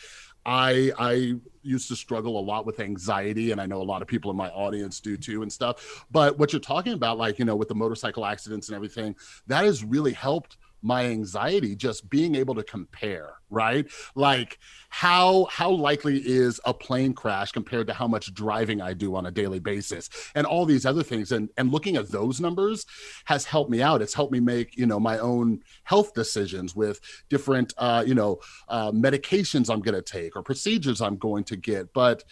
I 0.44 0.92
I 0.98 1.34
used 1.62 1.88
to 1.88 1.96
struggle 1.96 2.38
a 2.38 2.42
lot 2.42 2.66
with 2.66 2.80
anxiety, 2.80 3.52
and 3.52 3.60
I 3.60 3.66
know 3.66 3.80
a 3.80 3.84
lot 3.84 4.02
of 4.02 4.08
people 4.08 4.30
in 4.30 4.36
my 4.36 4.50
audience 4.50 5.00
do 5.00 5.16
too, 5.16 5.42
and 5.42 5.52
stuff. 5.52 6.04
But 6.10 6.38
what 6.38 6.52
you're 6.52 6.60
talking 6.60 6.92
about, 6.92 7.18
like 7.18 7.38
you 7.38 7.44
know, 7.44 7.56
with 7.56 7.68
the 7.68 7.74
motorcycle 7.74 8.26
accidents 8.26 8.68
and 8.68 8.76
everything, 8.76 9.14
that 9.46 9.64
has 9.64 9.84
really 9.84 10.12
helped 10.12 10.56
my 10.82 11.06
anxiety 11.06 11.74
just 11.74 12.08
being 12.10 12.34
able 12.34 12.54
to 12.54 12.62
compare 12.62 13.34
right? 13.52 13.86
Like 14.14 14.58
how 14.88 15.46
how 15.50 15.70
likely 15.70 16.18
is 16.18 16.60
a 16.64 16.74
plane 16.74 17.12
crash 17.12 17.52
compared 17.52 17.86
to 17.86 17.94
how 17.94 18.08
much 18.08 18.34
driving 18.34 18.80
i 18.80 18.94
do 18.94 19.14
on 19.14 19.26
a 19.26 19.30
daily 19.30 19.60
basis? 19.60 20.08
And 20.34 20.46
all 20.46 20.64
these 20.64 20.86
other 20.86 21.02
things 21.02 21.30
and 21.30 21.50
and 21.56 21.70
looking 21.70 21.96
at 21.96 22.08
those 22.08 22.40
numbers 22.40 22.86
has 23.26 23.44
helped 23.44 23.70
me 23.70 23.82
out. 23.82 24.02
It's 24.02 24.14
helped 24.14 24.32
me 24.32 24.40
make 24.40 24.76
you 24.76 24.86
know 24.86 24.98
my 24.98 25.18
own 25.18 25.60
health 25.84 26.14
decisions 26.14 26.74
with 26.74 27.00
different 27.28 27.74
uh 27.76 28.02
you 28.04 28.14
know 28.14 28.40
uh 28.68 28.90
medications 28.90 29.70
i'm 29.70 29.80
going 29.80 29.94
to 29.94 30.02
take 30.02 30.34
or 30.34 30.42
procedures 30.42 31.00
i'm 31.00 31.16
going 31.16 31.44
to 31.44 31.56
get. 31.56 31.92
But 31.92 32.24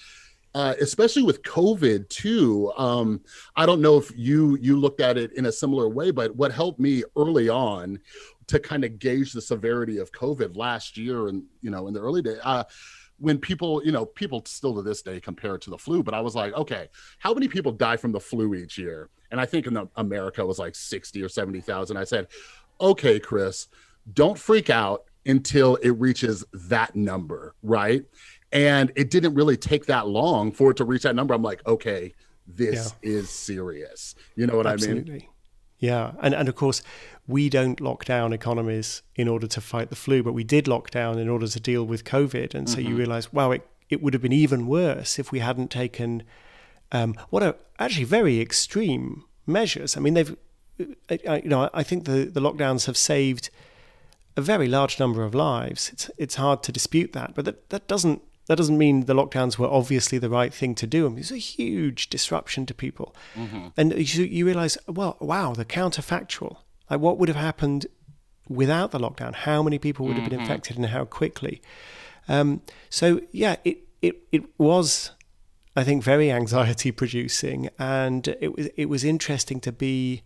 uh, 0.53 0.75
especially 0.81 1.23
with 1.23 1.43
COVID 1.45 2.09
too. 2.09 2.73
Um, 2.77 3.21
I 3.55 3.67
don't 3.67 3.81
know 3.81 3.97
if 3.97 4.11
you 4.17 4.59
you 4.61 4.77
looked 4.77 5.01
at 5.01 5.17
it 5.17 5.33
in 5.35 5.47
a 5.47 5.53
similar 5.53 5.89
way, 5.89 6.11
but 6.11 6.35
what 6.35 6.51
helped 6.51 6.81
me 6.81 7.05
early 7.17 7.49
on 7.49 8.01
to 8.51 8.61
kind 8.61 8.85
of 8.85 8.99
gauge 8.99 9.33
the 9.33 9.41
severity 9.41 9.99
of 9.99 10.13
COVID 10.13 10.57
last 10.57 10.97
year, 10.97 11.29
and 11.29 11.45
you 11.63 11.71
know, 11.71 11.89
in 11.89 11.95
the 11.95 12.01
early 12.01 12.23
days. 12.23 12.39
Uh, 12.43 12.65
when 13.19 13.39
people, 13.39 13.85
you 13.85 13.93
know, 13.93 14.07
people 14.07 14.43
still 14.47 14.75
to 14.75 14.83
this 14.83 15.03
day 15.03 15.21
compare 15.21 15.55
it 15.55 15.61
to 15.61 15.71
the 15.71 15.77
flu, 15.77 16.03
but 16.03 16.15
I 16.15 16.21
was 16.21 16.35
like, 16.35 16.55
okay, 16.55 16.89
how 17.19 17.35
many 17.35 17.49
people 17.49 17.71
die 17.71 17.99
from 17.99 18.13
the 18.13 18.21
flu 18.21 18.55
each 18.55 18.79
year? 18.79 19.11
And 19.31 19.39
I 19.39 19.45
think 19.45 19.67
in 19.67 19.75
the, 19.75 19.89
America 19.97 20.41
it 20.41 20.47
was 20.47 20.59
like 20.59 20.75
60 20.75 21.23
or 21.23 21.29
70,000. 21.29 21.99
I 21.99 22.05
said, 22.05 22.29
okay, 22.81 23.21
Chris, 23.21 23.69
don't 24.15 24.39
freak 24.39 24.71
out 24.71 25.05
until 25.27 25.77
it 25.77 25.91
reaches 25.91 26.45
that 26.53 26.97
number, 26.97 27.55
right? 27.63 28.05
And 28.53 28.91
it 28.97 29.11
didn't 29.11 29.35
really 29.35 29.59
take 29.59 29.85
that 29.87 30.09
long 30.09 30.51
for 30.51 30.71
it 30.71 30.79
to 30.79 30.85
reach 30.85 31.03
that 31.03 31.15
number. 31.15 31.35
I'm 31.35 31.43
like, 31.43 31.65
okay, 31.67 32.15
this 32.47 32.95
is 33.03 33.31
serious. 33.31 34.15
You 34.35 34.47
know 34.47 34.57
what 34.57 34.67
I 34.67 34.77
mean? 34.77 35.23
Yeah, 35.81 36.13
and 36.21 36.35
and 36.35 36.49
of 36.49 36.55
course, 36.55 36.83
we 37.27 37.49
don't 37.49 37.81
lock 37.81 38.05
down 38.05 38.33
economies 38.33 39.03
in 39.17 39.29
order 39.29 39.47
to 39.47 39.61
fight 39.61 39.89
the 39.89 39.97
flu, 39.97 40.23
but 40.23 40.35
we 40.35 40.45
did 40.45 40.69
lock 40.69 40.91
down 40.91 41.19
in 41.19 41.29
order 41.29 41.49
to 41.49 41.59
deal 41.59 41.85
with 41.85 42.05
COVID. 42.05 42.55
And 42.55 42.69
so 42.69 42.79
you 42.79 42.89
mm-hmm. 42.89 42.99
realize, 42.99 43.33
wow, 43.33 43.51
it 43.51 43.67
it 43.89 44.03
would 44.03 44.13
have 44.15 44.23
been 44.23 44.33
even 44.33 44.67
worse 44.67 45.19
if 45.19 45.33
we 45.33 45.41
hadn't 45.41 45.71
taken 45.71 46.23
um, 46.93 47.15
what 47.31 47.43
are 47.43 47.57
actually 47.79 48.05
very 48.05 48.41
extreme 48.41 49.25
measures. 49.47 49.97
I 49.97 50.01
mean, 50.01 50.15
they've, 50.15 50.37
I, 51.09 51.19
I- 51.29 51.37
you 51.39 51.49
know, 51.49 51.71
I 51.73 51.83
think 51.83 52.05
the 52.05 52.25
the 52.25 52.41
lockdowns 52.41 52.87
have 52.87 52.97
saved 52.97 53.51
a 54.37 54.41
very 54.43 54.69
large 54.69 55.01
number 55.01 55.25
of 55.25 55.35
lives. 55.35 55.91
It's 55.93 56.11
it's 56.19 56.35
hard 56.35 56.63
to 56.65 56.73
dispute 56.73 57.13
that, 57.13 57.35
but 57.35 57.45
that 57.45 57.71
that 57.71 57.89
doesn't. 57.89 58.23
That 58.51 58.57
doesn't 58.57 58.79
mean 58.79 59.05
the 59.05 59.15
lockdowns 59.15 59.59
were 59.59 59.69
obviously 59.69 60.19
the 60.19 60.29
right 60.29 60.53
thing 60.53 60.75
to 60.75 60.85
do. 60.85 61.07
I 61.07 61.09
mean, 61.11 61.19
it 61.19 61.21
was 61.21 61.31
a 61.31 61.37
huge 61.37 62.11
disruption 62.11 62.67
to 62.67 62.75
people, 62.75 63.15
and 63.77 63.93
you, 63.93 64.25
you 64.25 64.45
realize, 64.45 64.77
well, 64.89 65.17
wow, 65.21 65.53
the 65.53 65.65
counterfactual. 65.65 66.57
Like, 66.91 66.99
what 66.99 67.17
would 67.19 67.29
have 67.29 67.37
happened 67.37 67.87
without 68.49 68.91
the 68.91 68.99
lockdown? 68.99 69.37
How 69.37 69.63
many 69.63 69.79
people 69.79 70.05
would 70.05 70.17
have 70.17 70.29
been 70.29 70.41
infected, 70.41 70.77
and 70.77 70.87
how 70.87 71.05
quickly? 71.05 71.63
Um, 72.27 72.63
so, 72.89 73.21
yeah, 73.31 73.55
it 73.63 73.87
it 74.03 74.17
it 74.33 74.43
was, 74.59 75.13
I 75.77 75.85
think, 75.85 76.03
very 76.03 76.33
anxiety 76.33 76.91
producing, 77.03 77.69
and 77.79 78.27
it 78.41 78.57
was 78.57 78.67
it 78.77 78.87
was 78.87 79.05
interesting 79.05 79.61
to 79.61 79.71
be 79.71 80.23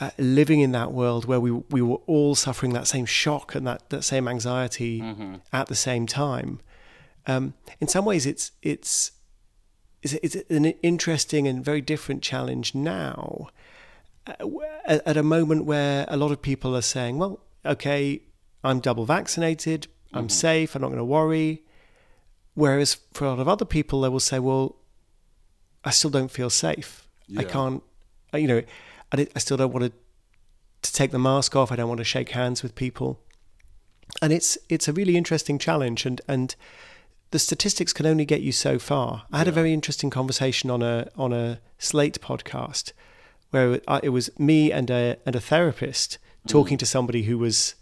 uh, 0.00 0.10
living 0.18 0.58
in 0.58 0.72
that 0.72 0.90
world 0.90 1.26
where 1.26 1.38
we 1.38 1.52
we 1.52 1.80
were 1.80 2.00
all 2.08 2.34
suffering 2.34 2.72
that 2.72 2.88
same 2.88 3.06
shock 3.06 3.54
and 3.54 3.68
that, 3.68 3.88
that 3.90 4.02
same 4.02 4.26
anxiety 4.26 5.00
mm-hmm. 5.00 5.36
at 5.52 5.68
the 5.68 5.76
same 5.76 6.08
time. 6.08 6.58
Um, 7.26 7.54
in 7.80 7.88
some 7.88 8.04
ways, 8.04 8.26
it's 8.26 8.52
it's 8.62 9.12
it's, 10.02 10.14
it's 10.14 10.36
an 10.50 10.66
interesting 10.82 11.48
and 11.48 11.64
very 11.64 11.80
different 11.80 12.22
challenge 12.22 12.74
now. 12.74 13.48
Uh, 14.26 14.48
at 14.86 15.16
a 15.16 15.22
moment 15.22 15.64
where 15.64 16.06
a 16.08 16.16
lot 16.16 16.32
of 16.32 16.40
people 16.42 16.76
are 16.76 16.82
saying, 16.82 17.18
"Well, 17.18 17.40
okay, 17.64 18.22
I'm 18.62 18.80
double 18.80 19.04
vaccinated, 19.04 19.82
mm-hmm. 19.82 20.18
I'm 20.18 20.28
safe, 20.28 20.74
I'm 20.74 20.82
not 20.82 20.88
going 20.88 20.98
to 20.98 21.04
worry," 21.04 21.62
whereas 22.54 22.98
for 23.12 23.26
a 23.26 23.30
lot 23.30 23.40
of 23.40 23.48
other 23.48 23.64
people, 23.64 24.02
they 24.02 24.08
will 24.08 24.20
say, 24.20 24.38
"Well, 24.38 24.76
I 25.84 25.90
still 25.90 26.10
don't 26.10 26.30
feel 26.30 26.50
safe. 26.50 27.06
Yeah. 27.26 27.40
I 27.40 27.44
can't, 27.44 27.82
you 28.34 28.48
know." 28.48 28.62
I, 29.12 29.28
I 29.34 29.38
still 29.38 29.56
don't 29.56 29.72
want 29.72 29.84
to 29.86 29.92
to 30.82 30.92
take 30.92 31.10
the 31.10 31.18
mask 31.18 31.56
off. 31.56 31.72
I 31.72 31.76
don't 31.76 31.88
want 31.88 31.98
to 31.98 32.04
shake 32.04 32.30
hands 32.30 32.62
with 32.62 32.74
people, 32.74 33.20
and 34.20 34.32
it's 34.32 34.58
it's 34.68 34.88
a 34.88 34.92
really 34.92 35.16
interesting 35.16 35.58
challenge. 35.58 36.06
And 36.06 36.20
and 36.28 36.54
the 37.34 37.38
statistics 37.40 37.92
can 37.92 38.06
only 38.06 38.24
get 38.24 38.42
you 38.42 38.52
so 38.52 38.78
far. 38.78 39.24
I 39.32 39.38
had 39.38 39.48
yeah. 39.48 39.54
a 39.54 39.54
very 39.54 39.72
interesting 39.72 40.08
conversation 40.08 40.70
on 40.70 40.82
a 40.82 41.08
on 41.16 41.32
a 41.32 41.58
Slate 41.78 42.20
podcast 42.20 42.92
where 43.50 43.80
it 44.04 44.10
was 44.10 44.30
me 44.38 44.70
and 44.70 44.88
a 44.88 45.16
and 45.26 45.34
a 45.34 45.40
therapist 45.40 46.18
talking 46.46 46.76
mm. 46.76 46.78
to 46.78 46.86
somebody 46.86 47.24
who 47.24 47.36
was 47.36 47.74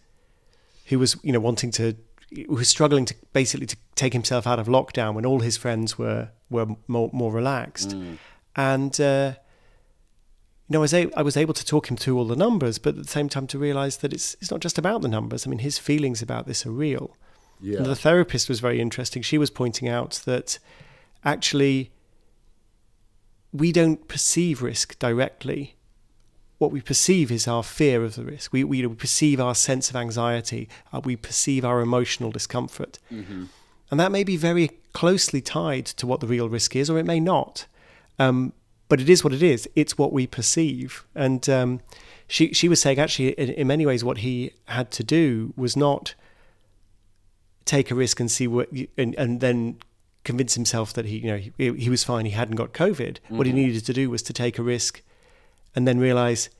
who 0.87 0.99
was 0.99 1.19
you 1.23 1.33
know 1.33 1.39
wanting 1.39 1.71
to 1.73 1.97
who 2.35 2.55
was 2.55 2.71
struggling 2.71 3.05
to 3.05 3.15
basically 3.35 3.67
to 3.67 3.77
take 3.95 4.15
himself 4.15 4.47
out 4.47 4.59
of 4.59 4.69
lockdown 4.69 5.13
when 5.13 5.27
all 5.27 5.41
his 5.41 5.59
friends 5.59 5.99
were 5.99 6.31
were 6.49 6.69
more 6.89 7.11
more 7.13 7.31
relaxed, 7.31 7.91
mm. 7.91 8.17
and. 8.57 8.99
Uh, 8.99 9.35
you 10.69 10.75
know, 10.75 10.79
I 10.79 10.89
was, 10.89 10.95
a- 10.95 11.19
I 11.19 11.23
was 11.23 11.37
able 11.37 11.53
to 11.53 11.67
talk 11.67 11.91
him 11.91 11.99
through 11.99 12.17
all 12.17 12.25
the 12.25 12.37
numbers, 12.37 12.79
but 12.79 12.97
at 12.97 13.03
the 13.03 13.09
same 13.09 13.29
time 13.29 13.47
to 13.49 13.59
realize 13.59 13.99
that 13.99 14.13
it's 14.15 14.35
it's 14.41 14.51
not 14.51 14.61
just 14.61 14.79
about 14.79 15.03
the 15.03 15.09
numbers. 15.09 15.47
I 15.47 15.51
mean, 15.51 15.59
his 15.59 15.77
feelings 15.77 16.23
about 16.23 16.47
this 16.47 16.65
are 16.65 16.71
real. 16.71 17.15
Yeah. 17.63 17.79
And 17.79 17.87
the 17.87 17.97
therapist 17.97 18.49
was 18.49 18.61
very 18.61 18.81
interesting. 18.81 19.23
She 19.23 19.39
was 19.39 19.49
pointing 19.49 19.89
out 19.89 20.21
that 20.27 20.59
actually 21.25 21.93
we 23.53 23.71
don't 23.73 24.09
perceive 24.09 24.63
risk 24.63 24.99
directly. 24.99 25.77
What 26.59 26.73
we 26.73 26.81
perceive 26.81 27.31
is 27.31 27.47
our 27.47 27.63
fear 27.63 28.05
of 28.05 28.17
the 28.17 28.25
risk. 28.25 28.53
We, 28.53 28.65
we 28.65 28.87
perceive 28.89 29.41
our 29.41 29.55
sense 29.55 29.91
of 29.91 29.97
anxiety. 29.97 30.69
Uh, 30.93 31.01
we 31.05 31.17
perceive 31.17 31.65
our 31.65 31.81
emotional 31.81 32.31
discomfort. 32.31 32.99
Mm-hmm. 33.13 33.45
And 33.91 34.01
that 34.01 34.11
may 34.11 34.25
be 34.25 34.37
very 34.37 34.71
closely 34.93 35.41
tied 35.41 35.87
to 35.87 36.07
what 36.07 36.21
the 36.21 36.27
real 36.27 36.49
risk 36.49 36.75
is, 36.75 36.89
or 36.89 36.99
it 36.99 37.07
may 37.07 37.21
not. 37.21 37.67
Um, 38.19 38.53
but 38.89 39.01
it 39.01 39.09
is 39.09 39.23
what 39.25 39.33
it 39.33 39.43
is. 39.43 39.69
It's 39.75 39.97
what 39.97 40.13
we 40.13 40.27
perceive. 40.27 41.05
And 41.15 41.49
um, 41.49 41.81
she 42.27 42.53
she 42.53 42.69
was 42.69 42.81
saying 42.81 42.99
actually, 42.99 43.31
in, 43.33 43.51
in, 43.51 43.67
many 43.67 43.87
ways, 43.87 44.05
what 44.05 44.19
he 44.19 44.53
had 44.67 44.91
to 44.93 45.05
do 45.05 45.53
was 45.57 45.77
not 45.77 46.15
take 47.65 47.91
a 47.91 47.95
risk 47.95 48.21
and 48.21 48.31
see 48.31 48.47
what, 48.47 48.69
and, 48.97 49.15
and 49.15 49.41
then 49.41 49.79
convince 50.25 50.55
himself 50.55 50.93
that 50.93 51.05
he 51.05 51.19
you 51.19 51.27
know 51.27 51.37
he, 51.37 51.73
he 51.75 51.91
was 51.91 52.05
fine. 52.05 52.25
He 52.25 52.33
hadn't 52.33 52.57
got 52.57 52.73
COVID. 52.73 52.97
Mm-hmm. 52.97 53.37
What 53.37 53.47
he 53.47 53.53
mm-hmm. 53.53 53.63
needed 53.63 53.85
to 53.87 53.93
do 53.93 54.11
was 54.11 54.23
to 54.23 54.33
take 54.33 54.59
a 54.59 54.63
risk, 54.63 55.03
and 55.75 55.87
then 55.87 55.99
realize 55.99 56.51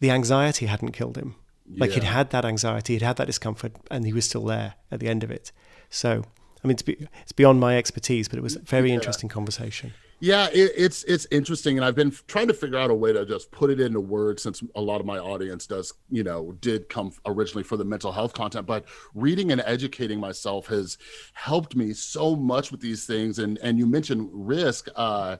the 0.00 0.10
anxiety 0.10 0.66
hadn't 0.66 0.92
killed 0.92 1.16
him. 1.16 1.34
Yeah. 1.66 1.80
Like 1.80 1.90
he'd 1.92 2.04
had 2.04 2.30
that 2.30 2.44
anxiety, 2.44 2.94
he'd 2.94 3.02
had 3.02 3.16
that 3.16 3.26
discomfort, 3.26 3.72
and 3.90 4.06
he 4.06 4.12
was 4.12 4.24
still 4.24 4.44
there 4.44 4.74
at 4.90 5.00
the 5.00 5.08
end 5.08 5.22
of 5.22 5.30
it. 5.30 5.52
So, 5.90 6.24
I 6.62 6.66
mean, 6.66 6.74
it's, 6.74 6.82
be, 6.82 7.08
it's 7.22 7.32
beyond 7.32 7.60
my 7.60 7.76
expertise, 7.76 8.28
but 8.28 8.38
it 8.38 8.42
was 8.42 8.56
a 8.56 8.60
very 8.60 8.88
yeah. 8.88 8.94
interesting 8.94 9.28
conversation. 9.28 9.92
Yeah, 10.20 10.48
it, 10.52 10.72
it's 10.76 11.04
it's 11.04 11.28
interesting, 11.30 11.78
and 11.78 11.84
I've 11.84 11.94
been 11.94 12.12
trying 12.26 12.48
to 12.48 12.54
figure 12.54 12.76
out 12.76 12.90
a 12.90 12.94
way 12.94 13.12
to 13.12 13.24
just 13.24 13.52
put 13.52 13.70
it 13.70 13.78
into 13.78 14.00
words 14.00 14.42
since 14.42 14.62
a 14.74 14.80
lot 14.80 14.98
of 14.98 15.06
my 15.06 15.18
audience 15.18 15.66
does, 15.66 15.94
you 16.10 16.24
know, 16.24 16.56
did 16.60 16.88
come 16.88 17.12
originally 17.24 17.62
for 17.62 17.76
the 17.76 17.84
mental 17.84 18.10
health 18.10 18.32
content. 18.32 18.66
But 18.66 18.86
reading 19.14 19.52
and 19.52 19.62
educating 19.64 20.18
myself 20.18 20.66
has 20.66 20.98
helped 21.34 21.76
me 21.76 21.92
so 21.92 22.34
much 22.34 22.72
with 22.72 22.80
these 22.80 23.06
things. 23.06 23.38
And 23.38 23.58
and 23.58 23.78
you 23.78 23.86
mentioned 23.86 24.28
risk. 24.32 24.88
Uh, 24.96 25.36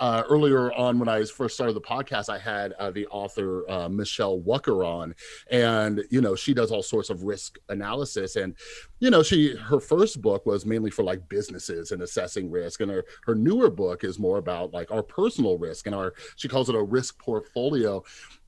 uh, 0.00 0.22
earlier 0.28 0.72
on 0.72 0.98
when 0.98 1.08
I 1.08 1.24
first 1.24 1.54
started 1.54 1.74
the 1.74 1.80
podcast, 1.80 2.28
I 2.28 2.38
had 2.38 2.72
uh, 2.74 2.90
the 2.90 3.06
author 3.06 3.68
uh, 3.70 3.88
Michele 3.88 4.40
Wucker 4.40 4.84
on, 4.86 5.14
and 5.50 6.04
you 6.10 6.20
know 6.20 6.34
she 6.34 6.52
does 6.52 6.72
all 6.72 6.82
sorts 6.82 7.10
of 7.10 7.22
risk 7.22 7.58
analysis, 7.68 8.36
and 8.36 8.54
you 8.98 9.10
know 9.10 9.22
she 9.22 9.54
her 9.56 9.80
first 9.80 10.20
book 10.20 10.46
was 10.46 10.66
mainly 10.66 10.90
for 10.90 11.04
like 11.04 11.28
businesses 11.28 11.92
and 11.92 12.02
assessing 12.02 12.50
risk, 12.50 12.80
and 12.80 12.90
her 12.90 13.04
her 13.24 13.34
newer 13.34 13.70
book 13.70 14.04
is 14.04 14.18
more 14.18 14.38
about 14.38 14.72
like 14.72 14.90
our 14.90 15.02
personal 15.02 15.58
risk 15.58 15.86
and 15.86 15.94
our 15.94 16.14
she 16.36 16.48
calls 16.48 16.68
it 16.68 16.74
a 16.74 16.82
risk 16.82 17.18
portfolio, 17.18 18.02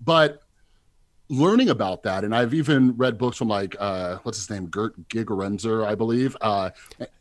but 0.05 0.43
learning 1.29 1.69
about 1.71 2.03
that. 2.05 2.25
And 2.25 2.35
i've 2.35 2.55
even 2.55 2.97
read 2.97 3.19
books 3.19 3.37
from 3.37 3.49
like 3.49 3.77
uh 3.79 4.19
what's 4.23 4.39
his 4.39 4.51
name? 4.51 4.67
Gerd 4.67 4.95
gigerenzer 5.09 5.85
i 5.87 5.95
believe. 5.95 6.37
Uh 6.41 6.71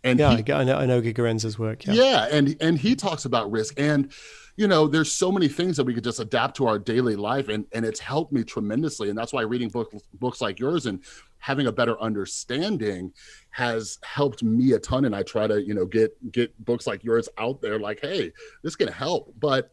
and 0.04 0.20
yeah 0.20 0.36
he, 0.36 0.54
I, 0.54 0.64
know, 0.64 0.78
I 0.78 0.86
know 0.86 1.02
gigerenzer's 1.02 1.58
work 1.58 1.86
yeah. 1.86 1.94
yeah 1.94 2.28
and 2.32 2.56
and 2.62 2.78
he 2.78 2.96
talks 2.96 3.26
about 3.26 3.52
risk. 3.52 3.80
And 3.80 4.12
you 4.58 4.68
know 4.68 4.88
there's 4.88 5.12
so 5.12 5.32
many 5.32 5.48
things 5.48 5.76
that 5.78 5.84
we 5.84 5.94
could 5.94 6.04
just 6.04 6.20
adapt 6.20 6.56
to 6.58 6.68
our 6.68 6.80
daily 6.80 7.16
life 7.16 7.50
and 7.50 7.66
and 7.74 7.86
it's 7.86 8.00
helped 8.00 8.32
me 8.32 8.44
tremendously. 8.44 9.10
And 9.10 9.18
that's 9.18 9.34
why 9.34 9.42
reading 9.42 9.70
books 9.70 10.04
books 10.20 10.42
like 10.42 10.60
yours 10.60 10.86
and 10.86 11.04
having 11.40 11.68
a 11.68 11.72
better 11.72 12.00
understanding 12.02 13.14
has 13.52 14.00
helped 14.04 14.44
me 14.44 14.74
a 14.74 14.80
ton. 14.80 15.06
And 15.06 15.16
i 15.16 15.24
try 15.24 15.48
to 15.48 15.62
you 15.62 15.74
know 15.74 15.86
get 15.86 16.32
get 16.32 16.64
books 16.64 16.86
like 16.88 17.04
yours 17.04 17.28
out 17.38 17.62
there 17.62 17.80
like 17.80 18.00
hey 18.02 18.32
this 18.62 18.76
can 18.76 18.88
help. 18.88 19.34
But 19.40 19.72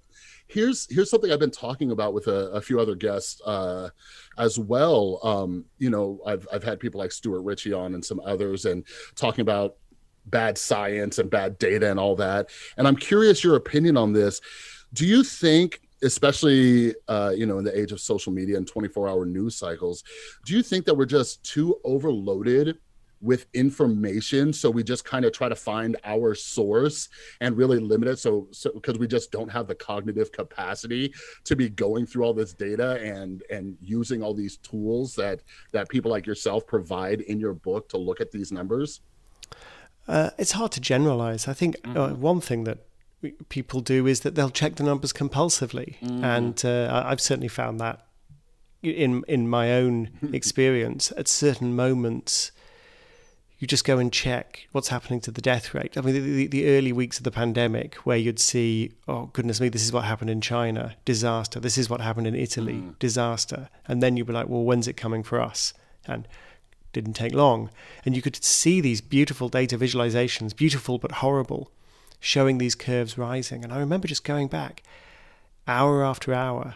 here's 0.53 0.87
here's 0.91 1.11
something 1.11 1.33
I've 1.33 1.41
been 1.41 1.51
talking 1.51 1.91
about 1.91 2.15
with 2.15 2.27
a, 2.27 2.51
a 2.51 2.61
few 2.61 2.79
other 2.81 2.95
guests 2.95 3.41
uh, 3.43 3.91
as 4.39 4.59
well. 4.59 5.21
Um, 5.23 5.65
you 5.79 5.91
know, 5.91 6.21
I've 6.27 6.47
I've 6.53 6.65
had 6.65 6.81
people 6.81 6.99
like 6.99 7.13
Stuart 7.13 7.43
Ritchie 7.43 7.73
on 7.73 7.95
and 7.95 8.05
some 8.05 8.21
others, 8.25 8.65
and 8.65 8.85
talking 9.15 9.43
about 9.43 9.77
bad 10.27 10.57
science 10.57 11.19
and 11.19 11.31
bad 11.31 11.59
data 11.59 11.91
and 11.91 11.99
all 11.99 12.15
that. 12.17 12.51
And 12.77 12.87
I'm 12.87 12.97
curious 12.97 13.43
your 13.43 13.57
opinion 13.57 13.97
on 13.97 14.13
this. 14.13 14.41
Do 14.93 15.07
you 15.07 15.25
think 15.25 15.81
especially 16.03 16.95
uh, 17.09 17.33
you 17.35 17.47
know 17.47 17.59
in 17.59 17.65
the 17.65 17.79
age 17.79 17.93
of 17.93 18.01
social 18.01 18.33
media 18.33 18.57
and 18.57 18.67
24 18.67 19.09
hour 19.09 19.25
news 19.25 19.55
cycles 19.55 20.03
do 20.45 20.53
you 20.53 20.61
think 20.61 20.85
that 20.85 20.95
we're 20.95 21.07
just 21.07 21.45
too 21.45 21.79
overloaded 21.85 22.77
with 23.23 23.47
information. 23.55 24.53
So 24.53 24.71
we 24.71 24.83
just 24.83 25.05
kind 25.05 25.25
of 25.25 25.33
try 25.33 25.49
to 25.49 25.55
find 25.55 25.97
our 26.05 26.35
source 26.35 27.09
and 27.41 27.57
really 27.57 27.79
limit 27.79 28.09
it. 28.09 28.19
So 28.19 28.49
so 28.51 28.73
because 28.73 28.99
we 28.99 29.07
just 29.07 29.31
don't 29.31 29.51
have 29.51 29.69
the 29.69 29.75
cognitive 29.75 30.33
capacity 30.33 31.15
to 31.45 31.57
be 31.57 31.71
going 31.71 32.05
through 32.05 32.25
all 32.25 32.35
this 32.35 32.53
data 32.53 33.01
and 33.01 33.43
and 33.49 33.77
using 33.81 34.23
all 34.23 34.35
these 34.35 34.57
tools 34.59 35.15
that 35.15 35.41
that 35.71 35.89
people 35.89 36.11
like 36.11 36.27
yourself 36.27 36.67
provide 36.67 37.21
in 37.23 37.39
your 37.41 37.55
book 37.55 37.89
to 37.91 37.97
look 37.97 38.21
at 38.21 38.33
these 38.33 38.53
numbers. 38.53 39.01
Uh, 40.09 40.31
it's 40.37 40.53
hard 40.53 40.73
to 40.73 40.81
generalize. 40.81 41.47
I 41.47 41.53
think 41.53 41.77
uh, 41.85 41.89
mm-hmm. 41.89 41.99
uh, 41.99 42.15
one 42.15 42.41
thing 42.41 42.65
that 42.65 42.79
people 43.49 43.81
do 43.81 44.09
is 44.09 44.21
that 44.21 44.35
they'll 44.35 44.51
check 44.51 44.75
the 44.75 44.83
numbers 44.83 45.13
compulsively. 45.13 45.97
Mm-hmm. 46.01 46.25
and 46.25 46.65
uh, 46.65 47.03
i've 47.07 47.21
certainly 47.21 47.47
found 47.47 47.79
that 47.79 48.05
in 48.83 49.23
in 49.29 49.49
my 49.49 49.73
own 49.73 50.11
experience. 50.33 51.13
At 51.17 51.29
certain 51.29 51.75
moments 51.75 52.51
you 53.63 53.69
just 53.69 53.85
go 53.85 53.99
and 53.99 54.13
check 54.13 54.67
what's 54.73 54.89
happening 54.89 55.21
to 55.21 55.31
the 55.31 55.41
death 55.41 55.73
rate. 55.73 55.97
I 55.97 56.01
mean, 56.01 56.15
the, 56.15 56.49
the, 56.49 56.69
early 56.77 56.93
weeks 56.93 57.19
of 57.19 57.23
the 57.23 57.31
pandemic, 57.31 57.95
where 57.99 58.17
you'd 58.17 58.41
see, 58.41 58.91
oh, 59.07 59.31
goodness 59.33 59.61
me, 59.61 59.69
this 59.69 59.85
is 59.85 59.93
what 59.93 60.03
happened 60.03 60.31
in 60.31 60.41
China, 60.41 60.97
disaster. 61.05 61.61
This 61.61 61.79
is 61.79 61.89
what 61.89 62.01
happened 62.01 62.27
in 62.27 62.35
Italy, 62.35 62.73
mm. 62.73 62.99
disaster. 62.99 63.69
And 63.87 64.03
then 64.03 64.17
you'd 64.17 64.27
be 64.27 64.33
like, 64.33 64.49
well, 64.49 64.65
when's 64.65 64.89
it 64.89 64.97
coming 64.97 65.23
for 65.23 65.41
us? 65.41 65.75
And 66.07 66.27
didn't 66.93 67.13
take 67.13 67.35
long. 67.35 67.71
And 68.05 68.17
you 68.17 68.21
could 68.21 68.43
see 68.43 68.81
these 68.81 69.01
beautiful 69.01 69.49
data 69.49 69.79
visualizations, 69.79 70.57
beautiful 70.57 70.99
but 70.99 71.13
horrible, 71.13 71.71
showing 72.19 72.59
these 72.59 72.75
curves 72.75 73.17
rising. 73.17 73.63
And 73.63 73.73
I 73.73 73.79
remember 73.79 74.09
just 74.09 74.25
going 74.25 74.49
back 74.49 74.83
hour 75.69 76.05
after 76.05 76.35
hour. 76.35 76.75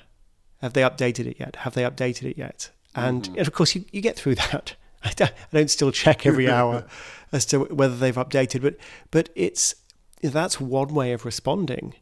Have 0.63 0.75
they 0.75 0.83
updated 0.83 1.27
it 1.27 1.41
yet? 1.41 1.57
Have 1.57 1.75
they 1.75 1.83
updated 1.83 2.31
it 2.31 2.39
yet? 2.39 2.71
And, 2.95 3.25
mm-hmm. 3.25 3.39
and 3.39 3.49
of 3.49 3.53
course, 3.53 3.75
you, 3.75 3.85
you 3.91 4.01
get 4.01 4.15
through 4.15 4.35
that 4.53 4.77
I 5.07 5.31
don't, 5.53 5.71
still 5.71 5.93
check 5.93 6.27
every 6.27 6.51
hour 6.57 6.85
as 7.33 7.47
to 7.47 7.61
whether 7.61 7.97
they've 7.97 8.15
updated, 8.15 8.63
but 8.63 8.77
but 9.11 9.31
it's 9.35 9.75
that's 10.23 10.61
one 10.61 10.95
way 10.95 11.13
of 11.13 11.25
responding 11.25 11.95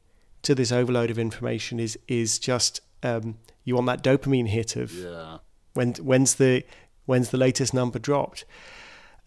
to 0.42 0.54
this 0.54 0.72
overload 0.72 1.10
of 1.10 1.18
information 1.18 1.80
is 1.80 1.98
is 2.08 2.38
just 2.38 2.80
um, 3.02 3.38
you 3.64 3.74
want 3.74 3.86
that 3.86 4.02
dopamine 4.02 4.48
hit 4.48 4.76
of 4.76 4.92
yeah. 4.92 5.38
when 5.74 5.94
when's 5.94 6.36
the 6.36 6.64
when's 7.06 7.30
the 7.30 7.38
latest 7.38 7.74
number 7.74 7.98
dropped. 7.98 8.44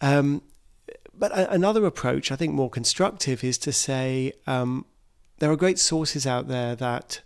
Um, 0.00 0.42
but 1.14 1.32
a, 1.32 1.50
another 1.52 1.84
approach, 1.84 2.30
I 2.30 2.36
think 2.36 2.54
more 2.54 2.70
constructive, 2.70 3.42
is 3.42 3.58
to 3.58 3.72
say 3.72 4.32
um, 4.46 4.86
there 5.38 5.50
are 5.50 5.56
great 5.56 5.78
sources 5.78 6.26
out 6.26 6.48
there 6.48 6.76
that 6.76 7.20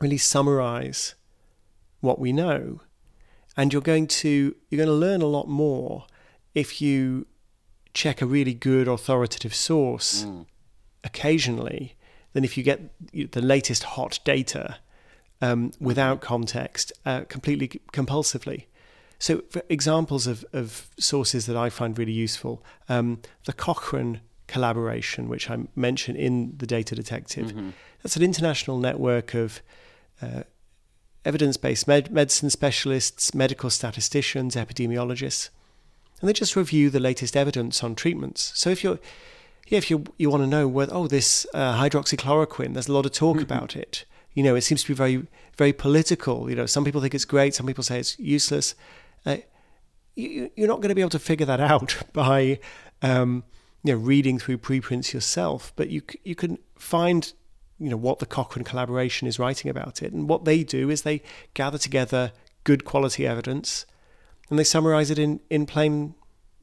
really 0.00 0.18
summarize 0.18 1.14
what 2.00 2.18
we 2.18 2.32
know 2.32 2.80
and 3.56 3.72
you're 3.72 3.82
going 3.82 4.06
to 4.06 4.54
you're 4.68 4.84
going 4.84 4.88
to 4.88 5.06
learn 5.06 5.22
a 5.22 5.26
lot 5.26 5.48
more 5.48 6.06
if 6.54 6.80
you 6.80 7.26
check 7.94 8.22
a 8.22 8.26
really 8.26 8.54
good 8.54 8.88
authoritative 8.88 9.54
source 9.54 10.24
mm. 10.24 10.46
occasionally 11.04 11.96
than 12.32 12.44
if 12.44 12.56
you 12.56 12.62
get 12.62 12.80
the 13.12 13.42
latest 13.42 13.82
hot 13.82 14.18
data 14.24 14.78
um, 15.42 15.72
without 15.80 16.20
context, 16.20 16.92
uh, 17.04 17.22
completely 17.28 17.68
compulsively. 17.92 18.64
So, 19.18 19.42
for 19.50 19.62
examples 19.68 20.26
of, 20.26 20.44
of 20.52 20.88
sources 20.98 21.46
that 21.46 21.56
I 21.56 21.68
find 21.68 21.98
really 21.98 22.12
useful, 22.12 22.64
um, 22.88 23.20
the 23.44 23.52
Cochrane 23.52 24.20
collaboration, 24.46 25.28
which 25.28 25.50
I 25.50 25.58
mentioned 25.76 26.16
in 26.16 26.54
the 26.56 26.66
Data 26.66 26.94
Detective, 26.94 27.48
mm-hmm. 27.48 27.70
that's 28.02 28.16
an 28.16 28.22
international 28.22 28.78
network 28.78 29.34
of 29.34 29.62
uh, 30.20 30.42
evidence 31.24 31.56
based 31.56 31.86
med- 31.86 32.10
medicine 32.10 32.50
specialists, 32.50 33.34
medical 33.34 33.70
statisticians, 33.70 34.56
epidemiologists, 34.56 35.50
and 36.20 36.28
they 36.28 36.32
just 36.32 36.56
review 36.56 36.90
the 36.90 37.00
latest 37.00 37.36
evidence 37.36 37.82
on 37.82 37.94
treatments. 37.94 38.52
So, 38.54 38.70
if 38.70 38.84
you're 38.84 38.98
yeah, 39.68 39.78
if 39.78 39.90
you 39.90 40.04
you 40.18 40.30
want 40.30 40.42
to 40.42 40.46
know 40.46 40.68
whether 40.68 40.94
oh 40.94 41.06
this 41.06 41.46
uh, 41.54 41.80
hydroxychloroquine, 41.80 42.74
there's 42.74 42.88
a 42.88 42.92
lot 42.92 43.06
of 43.06 43.12
talk 43.12 43.36
mm-hmm. 43.36 43.44
about 43.44 43.76
it. 43.76 44.04
You 44.34 44.42
know, 44.42 44.54
it 44.54 44.62
seems 44.62 44.82
to 44.82 44.88
be 44.88 44.94
very 44.94 45.26
very 45.56 45.72
political. 45.72 46.48
You 46.50 46.56
know, 46.56 46.66
some 46.66 46.84
people 46.84 47.00
think 47.00 47.14
it's 47.14 47.24
great, 47.24 47.54
some 47.54 47.66
people 47.66 47.84
say 47.84 47.98
it's 47.98 48.18
useless. 48.18 48.74
Uh, 49.24 49.38
you, 50.14 50.50
you're 50.56 50.68
not 50.68 50.80
going 50.80 50.90
to 50.90 50.94
be 50.94 51.00
able 51.00 51.10
to 51.10 51.18
figure 51.18 51.46
that 51.46 51.60
out 51.60 51.96
by 52.12 52.58
um, 53.02 53.44
you 53.82 53.94
know 53.94 53.98
reading 53.98 54.38
through 54.38 54.58
preprints 54.58 55.14
yourself, 55.14 55.72
but 55.76 55.90
you 55.90 56.02
you 56.24 56.34
can 56.34 56.58
find 56.76 57.32
you 57.78 57.88
know 57.88 57.96
what 57.96 58.18
the 58.18 58.26
Cochrane 58.26 58.64
collaboration 58.64 59.26
is 59.26 59.38
writing 59.38 59.70
about 59.70 60.02
it, 60.02 60.12
and 60.12 60.28
what 60.28 60.44
they 60.44 60.62
do 60.62 60.90
is 60.90 61.02
they 61.02 61.22
gather 61.54 61.78
together 61.78 62.32
good 62.64 62.84
quality 62.84 63.26
evidence, 63.26 63.86
and 64.50 64.58
they 64.58 64.64
summarize 64.64 65.10
it 65.10 65.18
in 65.18 65.40
in 65.50 65.66
plain 65.66 66.14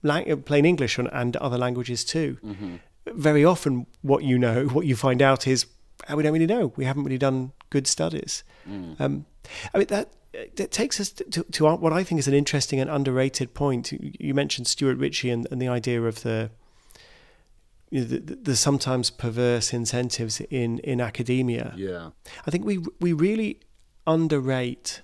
plain 0.04 0.65
English 0.65 0.98
and, 0.98 1.10
and 1.12 1.36
other 1.38 1.58
languages 1.58 2.06
too. 2.06 2.38
Mm-hmm. 2.43 2.76
Very 3.08 3.43
often, 3.43 3.88
what 4.02 4.24
you 4.24 4.38
know, 4.38 4.65
what 4.67 4.86
you 4.86 4.95
find 4.95 5.22
out 5.22 5.48
is 5.48 5.65
we 6.13 6.24
don't 6.24 6.34
really 6.34 6.45
know. 6.45 6.74
We 6.76 6.86
haven't 6.86 7.04
really 7.04 7.17
done 7.17 7.52
good 7.69 7.88
studies. 7.88 8.43
Mm. 8.69 9.00
Um, 9.02 9.26
I 9.74 9.80
mean 9.80 9.88
that 9.88 10.13
that 10.56 10.72
takes 10.72 11.00
us 11.00 11.10
to, 11.12 11.43
to, 11.43 11.65
what 11.76 11.91
I 11.91 12.04
think 12.04 12.19
is 12.19 12.28
an 12.28 12.34
interesting 12.34 12.80
and 12.80 12.89
underrated 12.89 13.54
point. 13.54 13.91
You 13.91 14.34
mentioned 14.34 14.67
Stuart 14.67 14.98
Ritchie 14.98 15.32
and, 15.32 15.48
and 15.52 15.60
the 15.62 15.67
idea 15.67 16.04
of 16.04 16.22
the, 16.22 16.52
you 17.89 18.02
know, 18.02 18.08
the, 18.08 18.19
the 18.19 18.56
sometimes 18.56 19.10
perverse 19.10 19.73
incentives 19.73 20.39
in, 20.41 20.80
in 20.80 21.02
academia. 21.02 21.73
Yeah, 21.75 22.12
I 22.45 22.52
think 22.52 22.65
we 22.65 22.80
we 22.99 23.13
really 23.13 23.60
underrate 24.06 25.02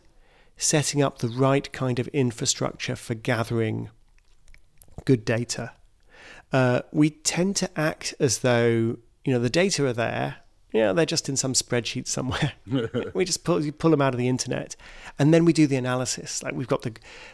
setting 0.58 1.02
up 1.02 1.20
the 1.20 1.28
right 1.28 1.72
kind 1.72 2.00
of 2.00 2.08
infrastructure 2.10 2.96
for 2.96 3.14
gathering 3.14 3.90
good 5.04 5.26
data. 5.26 5.72
Uh, 6.52 6.82
we 6.92 7.10
tend 7.10 7.56
to 7.58 7.80
act 7.80 8.14
as 8.20 8.40
though 8.40 8.98
you 9.24 9.34
know 9.34 9.40
the 9.40 9.50
data 9.50 9.86
are 9.86 9.94
there 9.94 10.38
yeah, 10.76 10.92
they're 10.92 11.06
just 11.06 11.30
in 11.30 11.38
some 11.38 11.54
spreadsheet 11.54 12.06
somewhere. 12.06 12.52
we 13.14 13.24
just 13.24 13.46
pull 13.46 13.64
pull 13.72 13.92
them 13.92 14.02
out 14.02 14.14
of 14.14 14.18
the 14.18 14.28
internet, 14.28 14.76
and 15.18 15.34
then 15.34 15.46
we 15.46 15.54
do 15.54 15.68
the 15.68 15.78
analysis. 15.78 16.44
Like 16.44 16.54
we've 16.54 16.68
got 16.68 16.82
the, 16.82 16.90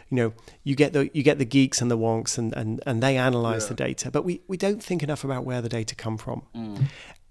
you 0.10 0.17
know, 0.17 0.34
you 0.63 0.75
get 0.75 0.93
the 0.93 1.10
you 1.12 1.23
get 1.23 1.39
the 1.39 1.45
geeks 1.45 1.82
and 1.82 1.89
the 1.89 1.97
wonks, 1.97 2.38
and 2.38 2.54
and, 2.54 2.82
and 2.86 3.01
they 3.01 3.17
analyze 3.17 3.63
yeah. 3.63 3.69
the 3.69 3.73
data. 3.73 4.12
But 4.12 4.25
we 4.25 4.41
we 4.47 4.58
don't 4.58 4.84
think 4.84 5.01
enough 5.01 5.23
about 5.23 5.43
where 5.43 5.60
the 5.60 5.69
data 5.69 5.95
come 5.95 6.19
from. 6.19 6.43
Mm. 6.56 6.84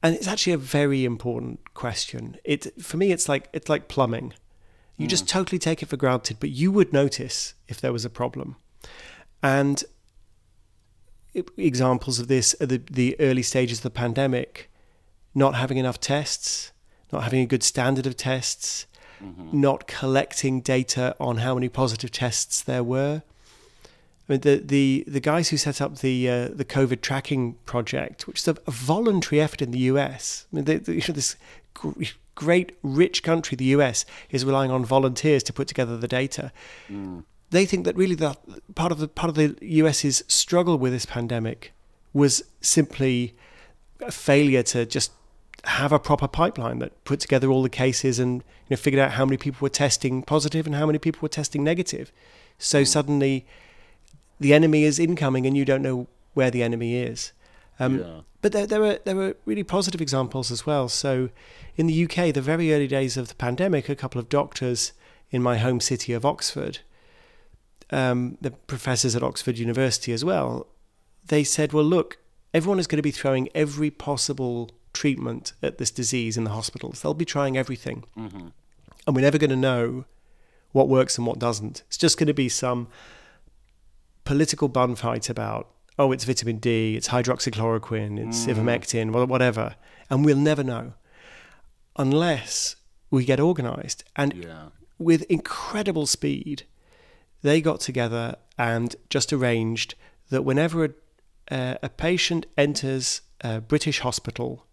And 0.03 0.17
it's 0.17 0.27
actually 0.27 0.55
a 0.55 0.59
very 0.59 1.05
important 1.05 1.61
question. 1.75 2.39
It 2.43 2.83
for 2.83 2.97
me, 2.97 3.13
it's 3.13 3.29
like 3.29 3.49
it's 3.53 3.69
like 3.69 3.87
plumbing. 3.87 4.35
You 4.97 5.07
mm. 5.07 5.11
just 5.11 5.29
totally 5.29 5.61
take 5.61 5.81
it 5.81 5.87
for 5.87 5.97
granted, 5.97 6.39
but 6.41 6.51
you 6.51 6.73
would 6.73 6.93
notice 6.93 7.55
if 7.69 7.81
there 7.81 7.93
was 7.93 8.05
a 8.05 8.11
problem. 8.11 8.57
And 9.45 9.85
examples 11.57 12.19
of 12.19 12.27
this 12.27 12.57
are 12.61 12.67
the, 12.67 12.83
the 12.91 13.17
early 13.21 13.43
stages 13.43 13.79
of 13.79 13.83
the 13.85 13.91
pandemic 13.91 14.70
not 15.35 15.55
having 15.55 15.79
enough 15.79 16.01
tests, 16.01 16.73
not 17.13 17.25
having 17.25 17.41
a 17.41 17.47
good 17.47 17.63
standard 17.63 18.07
of 18.07 18.17
tests, 18.17 18.87
mm-hmm. 19.23 19.61
not 19.61 19.87
collecting 19.87 20.61
data 20.61 21.15
on 21.21 21.39
how 21.39 21.55
many 21.55 21.69
positive 21.69 22.11
tests 22.11 22.63
there 22.63 22.85
were. 22.85 23.23
I 24.29 24.33
mean, 24.33 24.41
the 24.41 24.57
the, 24.57 25.05
the 25.07 25.21
guys 25.21 25.49
who 25.49 25.57
set 25.57 25.81
up 25.81 25.99
the 25.99 26.29
uh, 26.29 26.49
the 26.49 26.65
COVID 26.65 27.01
tracking 27.01 27.55
project, 27.67 28.27
which 28.27 28.39
is 28.41 28.49
a, 28.49 28.57
a 28.67 28.71
voluntary 28.71 29.41
effort 29.41 29.61
in 29.63 29.71
the 29.73 29.81
US. 29.81 30.47
I 30.53 30.57
mean, 30.57 30.65
they, 30.65 30.77
they, 30.77 31.01
this 31.01 31.37
great 32.35 32.73
rich 32.83 33.23
country, 33.23 33.57
the 33.57 33.67
US, 33.77 34.05
is 34.31 34.45
relying 34.45 34.71
on 34.71 34.85
volunteers 34.85 35.43
to 35.45 35.53
put 35.53 35.69
together 35.69 35.97
the 35.97 36.09
data. 36.09 36.53
Mm. 36.89 37.25
They 37.51 37.67
think 37.67 37.85
that 37.85 37.97
really 37.97 38.15
the 38.15 38.37
part 38.75 38.93
of 38.93 38.99
the 38.99 39.09
part 39.09 39.29
of 39.29 39.35
the 39.35 39.57
US's 39.61 40.23
struggle 40.29 40.79
with 40.79 40.93
this 40.93 41.07
pandemic 41.07 41.73
was 42.13 42.43
simply 42.61 43.35
a 44.01 44.11
failure 44.11 44.63
to 44.63 44.87
just 44.87 45.13
have 45.65 45.93
a 45.93 45.99
proper 45.99 46.29
pipeline 46.29 46.79
that 46.79 47.05
put 47.05 47.21
together 47.21 47.51
all 47.51 47.63
the 47.63 47.69
cases 47.69 48.19
and 48.19 48.43
you 48.69 48.71
know 48.71 48.77
figured 48.77 49.01
out 49.01 49.13
how 49.13 49.25
many 49.25 49.37
people 49.37 49.59
were 49.61 49.69
testing 49.69 50.23
positive 50.23 50.67
and 50.67 50.75
how 50.75 50.87
many 50.87 50.99
people 50.99 51.21
were 51.23 51.29
testing 51.29 51.63
negative. 51.63 52.13
So 52.59 52.81
hmm. 52.81 52.85
suddenly, 52.85 53.47
the 54.39 54.55
enemy 54.55 54.85
is 54.85 54.99
incoming, 54.99 55.47
and 55.47 55.57
you 55.57 55.65
don't 55.65 55.83
know 55.83 56.07
where 56.35 56.51
the 56.51 56.63
enemy 56.63 56.97
is. 56.97 57.33
Um, 57.79 57.99
yeah. 57.99 58.21
But 58.43 58.53
there, 58.53 58.67
there 58.67 58.81
were 58.81 58.99
there 59.05 59.17
were 59.17 59.37
really 59.45 59.65
positive 59.65 60.01
examples 60.01 60.51
as 60.51 60.65
well. 60.65 60.89
So, 60.89 61.31
in 61.77 61.87
the 61.87 62.05
UK, 62.05 62.33
the 62.33 62.41
very 62.41 62.73
early 62.73 62.87
days 62.87 63.17
of 63.17 63.29
the 63.29 63.35
pandemic, 63.35 63.89
a 63.89 63.95
couple 63.95 64.19
of 64.19 64.29
doctors 64.29 64.93
in 65.31 65.43
my 65.43 65.59
home 65.59 65.81
city 65.81 66.13
of 66.13 66.25
Oxford, 66.25 66.79
um, 67.91 68.39
the 68.41 68.51
professors 68.51 69.15
at 69.15 69.23
Oxford 69.23 69.59
University 69.59 70.13
as 70.13 70.25
well, 70.25 70.67
they 71.27 71.45
said, 71.45 71.73
"Well, 71.73 71.85
look, 71.85 72.19
everyone 72.55 72.79
is 72.79 72.87
going 72.87 72.99
to 72.99 73.03
be 73.03 73.11
throwing 73.11 73.49
every 73.55 73.91
possible 73.91 74.71
treatment 75.01 75.55
at 75.63 75.79
this 75.79 75.91
disease 75.91 76.37
in 76.37 76.45
the 76.45 76.51
hospitals. 76.51 77.01
They'll 77.01 77.15
be 77.15 77.25
trying 77.25 77.57
everything. 77.57 78.05
Mm-hmm. 78.19 78.49
And 79.07 79.17
we're 79.17 79.23
never 79.23 79.39
going 79.39 79.49
to 79.49 79.57
know 79.57 80.05
what 80.73 80.91
works 80.91 81.17
and 81.17 81.27
what 81.27 81.39
doesn't. 81.39 81.83
It's 81.87 81.97
just 81.97 82.19
going 82.19 82.27
to 82.27 82.35
be 82.35 82.51
some 82.51 82.87
political 84.25 84.69
bun 84.69 84.95
fight 84.97 85.31
about, 85.31 85.71
oh, 85.99 86.13
it's 86.13 86.25
vitamin 86.25 86.59
D, 86.59 86.97
it's 86.99 87.09
hydroxychloroquine, 87.09 88.19
it's 88.19 88.45
mm. 88.45 88.55
ivermectin, 88.55 89.27
whatever. 89.27 89.75
And 90.11 90.23
we'll 90.23 90.37
never 90.37 90.63
know 90.63 90.93
unless 91.97 92.77
we 93.11 93.25
get 93.25 93.41
organized. 93.41 94.05
And 94.17 94.35
yeah. 94.35 94.67
with 94.99 95.23
incredible 95.31 96.07
speed, 96.07 96.65
they 97.41 97.63
got 97.63 97.81
together 97.81 98.37
and 98.59 98.95
just 99.09 99.33
arranged 99.33 99.95
that 100.29 100.43
whenever 100.43 100.85
a, 100.85 100.91
uh, 101.51 101.75
a 101.83 101.89
patient 101.89 102.45
enters 102.59 103.23
a 103.41 103.63
British 103.63 104.01
hospital 104.01 104.67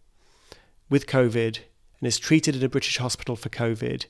with 0.90 1.08
COVID 1.08 1.60
and 2.00 2.08
is 2.08 2.20
treated 2.20 2.56
at 2.56 2.64
a 2.64 2.70
British 2.70 2.98
hospital 2.98 3.36
for 3.36 3.50
COVID, 3.50 4.06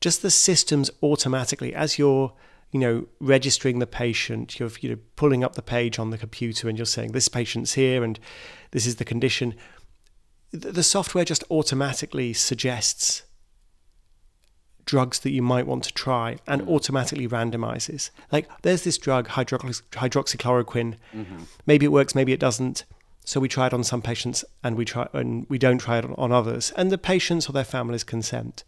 just 0.00 0.22
the 0.22 0.30
systems 0.30 0.90
automatically, 1.02 1.74
as 1.74 1.98
you're 1.98 2.32
you 2.70 2.78
know, 2.78 3.06
registering 3.18 3.80
the 3.80 3.86
patient, 3.86 4.58
you're 4.58 4.70
you 4.80 4.90
know 4.90 4.98
pulling 5.16 5.42
up 5.42 5.54
the 5.54 5.62
page 5.62 5.98
on 5.98 6.10
the 6.10 6.18
computer 6.18 6.68
and 6.68 6.78
you're 6.78 6.86
saying 6.86 7.12
this 7.12 7.28
patient's 7.28 7.74
here 7.74 8.04
and 8.04 8.18
this 8.70 8.86
is 8.86 8.96
the 8.96 9.04
condition. 9.04 9.54
The 10.52 10.82
software 10.82 11.24
just 11.24 11.44
automatically 11.50 12.32
suggests 12.32 13.22
drugs 14.84 15.20
that 15.20 15.30
you 15.30 15.42
might 15.42 15.66
want 15.66 15.84
to 15.84 15.92
try 15.92 16.38
and 16.46 16.62
mm-hmm. 16.62 16.70
automatically 16.70 17.28
randomizes. 17.28 18.10
Like 18.32 18.48
there's 18.62 18.82
this 18.82 18.98
drug 18.98 19.28
hydroxy- 19.28 19.82
hydroxychloroquine. 19.92 20.96
Mm-hmm. 21.14 21.42
Maybe 21.66 21.86
it 21.86 21.92
works, 21.92 22.14
maybe 22.14 22.32
it 22.32 22.40
doesn't. 22.40 22.84
So 23.24 23.40
we 23.40 23.48
try 23.48 23.66
it 23.66 23.74
on 23.74 23.84
some 23.84 24.02
patients 24.02 24.44
and 24.64 24.76
we 24.76 24.84
try 24.84 25.08
and 25.12 25.46
we 25.48 25.58
don't 25.58 25.78
try 25.78 25.98
it 25.98 26.06
on 26.16 26.32
others. 26.32 26.72
And 26.76 26.90
the 26.90 26.98
patients 26.98 27.48
or 27.48 27.52
their 27.52 27.64
families 27.64 28.04
consent. 28.04 28.64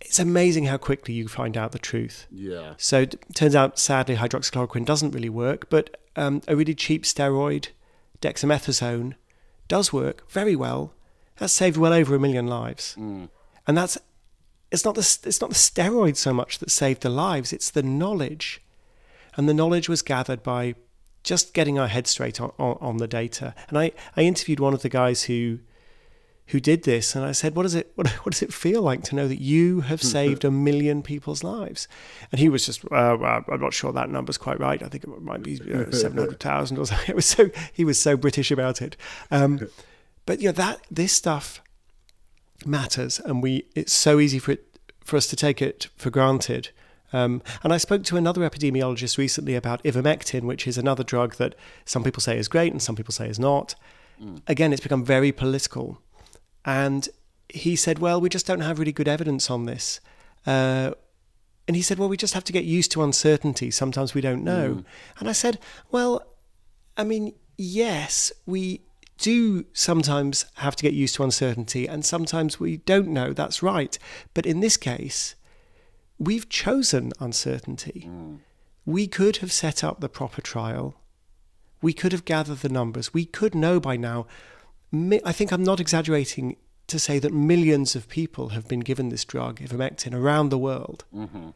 It's 0.00 0.18
amazing 0.20 0.66
how 0.66 0.76
quickly 0.76 1.14
you 1.14 1.26
find 1.26 1.56
out 1.56 1.72
the 1.72 1.78
truth. 1.78 2.26
Yeah. 2.30 2.74
So 2.76 3.00
it 3.00 3.16
turns 3.34 3.56
out, 3.56 3.78
sadly, 3.78 4.14
hydroxychloroquine 4.14 4.84
doesn't 4.84 5.10
really 5.10 5.28
work, 5.28 5.68
but 5.70 5.96
um, 6.14 6.40
a 6.46 6.54
really 6.54 6.74
cheap 6.74 7.02
steroid, 7.02 7.68
dexamethasone, 8.20 9.14
does 9.66 9.92
work 9.92 10.30
very 10.30 10.54
well. 10.54 10.94
That's 11.38 11.52
saved 11.52 11.76
well 11.76 11.92
over 11.92 12.14
a 12.14 12.20
million 12.20 12.46
lives. 12.46 12.94
Mm. 12.98 13.28
And 13.66 13.76
that's 13.76 13.98
it's 14.70 14.84
not 14.84 14.94
the 14.94 15.18
it's 15.24 15.40
not 15.40 15.50
the 15.50 15.56
steroid 15.56 16.16
so 16.16 16.32
much 16.32 16.58
that 16.58 16.70
saved 16.70 17.02
the 17.02 17.10
lives. 17.10 17.52
It's 17.52 17.70
the 17.70 17.82
knowledge, 17.82 18.62
and 19.36 19.48
the 19.48 19.54
knowledge 19.54 19.88
was 19.88 20.02
gathered 20.02 20.42
by 20.42 20.74
just 21.28 21.52
getting 21.52 21.78
our 21.78 21.88
head 21.88 22.06
straight 22.06 22.40
on, 22.40 22.52
on, 22.58 22.78
on, 22.80 22.96
the 22.96 23.06
data. 23.06 23.54
And 23.68 23.76
I, 23.76 23.92
I 24.16 24.22
interviewed 24.22 24.60
one 24.60 24.72
of 24.72 24.80
the 24.80 24.88
guys 24.88 25.24
who 25.24 25.58
who 26.46 26.60
did 26.60 26.84
this, 26.84 27.14
and 27.14 27.26
I 27.26 27.32
said, 27.32 27.54
"What 27.54 27.64
does 27.64 27.74
it 27.74 27.92
what, 27.94 28.08
what 28.24 28.32
does 28.32 28.42
it 28.42 28.54
feel 28.54 28.80
like 28.80 29.02
to 29.04 29.14
know 29.14 29.28
that 29.28 29.38
you 29.38 29.82
have 29.82 30.02
saved 30.02 30.46
a 30.46 30.50
million 30.50 31.02
people's 31.02 31.44
lives?" 31.44 31.86
And 32.32 32.38
he 32.38 32.48
was 32.48 32.64
just, 32.64 32.82
uh, 32.90 33.18
"I'm 33.46 33.60
not 33.60 33.74
sure 33.74 33.92
that 33.92 34.08
number's 34.08 34.38
quite 34.38 34.58
right. 34.58 34.82
I 34.82 34.88
think 34.88 35.04
it 35.04 35.22
might 35.22 35.42
be 35.42 35.60
uh, 35.60 35.90
seven 35.90 36.16
hundred 36.16 36.40
thousand 36.40 36.78
or 36.78 36.86
something." 36.86 37.08
It 37.10 37.16
was 37.16 37.26
so 37.26 37.50
he 37.74 37.84
was 37.84 38.00
so 38.00 38.16
British 38.16 38.50
about 38.50 38.80
it. 38.80 38.96
Um, 39.30 39.68
but 40.24 40.40
you 40.40 40.48
know 40.48 40.52
that 40.52 40.80
this 40.90 41.12
stuff 41.12 41.60
matters, 42.64 43.20
and 43.20 43.42
we 43.42 43.66
it's 43.74 43.92
so 43.92 44.18
easy 44.18 44.38
for 44.38 44.52
it 44.52 44.64
for 45.04 45.18
us 45.18 45.26
to 45.26 45.36
take 45.36 45.60
it 45.60 45.88
for 45.96 46.08
granted. 46.08 46.70
Um, 47.12 47.42
and 47.62 47.72
I 47.72 47.78
spoke 47.78 48.02
to 48.04 48.16
another 48.16 48.42
epidemiologist 48.42 49.18
recently 49.18 49.54
about 49.54 49.82
ivermectin, 49.82 50.42
which 50.42 50.66
is 50.66 50.76
another 50.76 51.02
drug 51.02 51.36
that 51.36 51.54
some 51.84 52.04
people 52.04 52.20
say 52.20 52.38
is 52.38 52.48
great 52.48 52.72
and 52.72 52.82
some 52.82 52.96
people 52.96 53.12
say 53.12 53.28
is 53.28 53.38
not. 53.38 53.74
Mm. 54.22 54.42
Again, 54.46 54.72
it's 54.72 54.82
become 54.82 55.04
very 55.04 55.32
political. 55.32 56.00
And 56.64 57.08
he 57.48 57.76
said, 57.76 57.98
Well, 57.98 58.20
we 58.20 58.28
just 58.28 58.46
don't 58.46 58.60
have 58.60 58.78
really 58.78 58.92
good 58.92 59.08
evidence 59.08 59.50
on 59.50 59.64
this. 59.64 60.00
Uh, 60.46 60.92
and 61.66 61.76
he 61.76 61.82
said, 61.82 61.98
Well, 61.98 62.08
we 62.08 62.16
just 62.16 62.34
have 62.34 62.44
to 62.44 62.52
get 62.52 62.64
used 62.64 62.92
to 62.92 63.02
uncertainty. 63.02 63.70
Sometimes 63.70 64.14
we 64.14 64.20
don't 64.20 64.44
know. 64.44 64.76
Mm. 64.76 64.84
And 65.20 65.28
I 65.28 65.32
said, 65.32 65.58
Well, 65.90 66.22
I 66.96 67.04
mean, 67.04 67.34
yes, 67.56 68.32
we 68.44 68.82
do 69.18 69.66
sometimes 69.72 70.46
have 70.54 70.76
to 70.76 70.82
get 70.82 70.94
used 70.94 71.16
to 71.16 71.24
uncertainty, 71.24 71.86
and 71.86 72.04
sometimes 72.04 72.60
we 72.60 72.78
don't 72.78 73.08
know. 73.08 73.32
That's 73.32 73.62
right. 73.62 73.98
But 74.32 74.46
in 74.46 74.60
this 74.60 74.76
case, 74.76 75.34
we've 76.18 76.48
chosen 76.48 77.12
uncertainty. 77.20 78.08
Mm. 78.08 78.38
We 78.84 79.06
could 79.06 79.38
have 79.38 79.52
set 79.52 79.84
up 79.84 80.00
the 80.00 80.08
proper 80.08 80.40
trial. 80.40 80.94
We 81.80 81.92
could 81.92 82.12
have 82.12 82.24
gathered 82.24 82.58
the 82.58 82.68
numbers. 82.68 83.14
We 83.14 83.24
could 83.24 83.54
know 83.54 83.78
by 83.78 83.96
now. 83.96 84.26
I 84.92 85.32
think 85.32 85.52
I'm 85.52 85.62
not 85.62 85.80
exaggerating 85.80 86.56
to 86.88 86.98
say 86.98 87.18
that 87.18 87.32
millions 87.32 87.94
of 87.94 88.08
people 88.08 88.50
have 88.50 88.66
been 88.66 88.80
given 88.80 89.10
this 89.10 89.24
drug, 89.24 89.60
ivermectin, 89.60 90.14
around 90.14 90.48
the 90.48 90.58
world, 90.58 91.04
mm-hmm. 91.14 91.50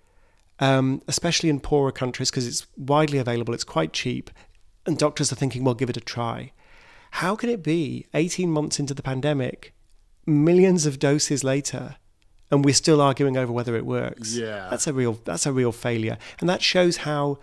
um, 0.61 1.03
especially 1.09 1.49
in 1.49 1.59
poorer 1.59 1.91
countries 1.91 2.31
because 2.31 2.47
it's 2.47 2.67
widely 2.77 3.19
available, 3.19 3.55
it's 3.55 3.65
quite 3.65 3.95
cheap, 3.95 4.31
and 4.85 4.99
doctors 4.99 5.33
are 5.33 5.37
thinking, 5.37 5.65
well, 5.65 5.75
give 5.75 5.89
it 5.89 5.97
a 5.97 6.01
try. 6.01 6.53
How 7.13 7.35
can 7.35 7.49
it 7.49 7.63
be 7.63 8.07
18 8.13 8.51
months 8.51 8.79
into 8.79 8.95
the 8.95 9.03
pandemic, 9.03 9.75
millions 10.27 10.85
of 10.85 10.99
doses 10.99 11.43
later, 11.43 11.97
and 12.53 12.65
we're 12.65 12.75
still 12.75 13.01
arguing 13.01 13.37
over 13.37 13.51
whether 13.51 13.75
it 13.75 13.87
works? 13.87 14.37
Yeah, 14.37 14.69
that's 14.71 14.87
a 14.87 14.93
real 14.93 15.19
that's 15.25 15.47
a 15.47 15.53
real 15.53 15.73
failure, 15.73 16.19
and 16.39 16.49
that 16.49 16.63
shows 16.63 16.99
how 16.99 17.39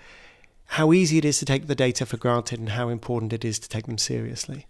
how 0.73 0.93
easy 0.93 1.17
it 1.17 1.25
is 1.25 1.39
to 1.39 1.45
take 1.45 1.65
the 1.65 1.75
data 1.75 2.05
for 2.05 2.15
granted 2.15 2.59
and 2.59 2.69
how 2.69 2.89
important 2.89 3.33
it 3.33 3.43
is 3.43 3.57
to 3.59 3.67
take 3.67 3.87
them 3.87 3.97
seriously. 3.97 4.67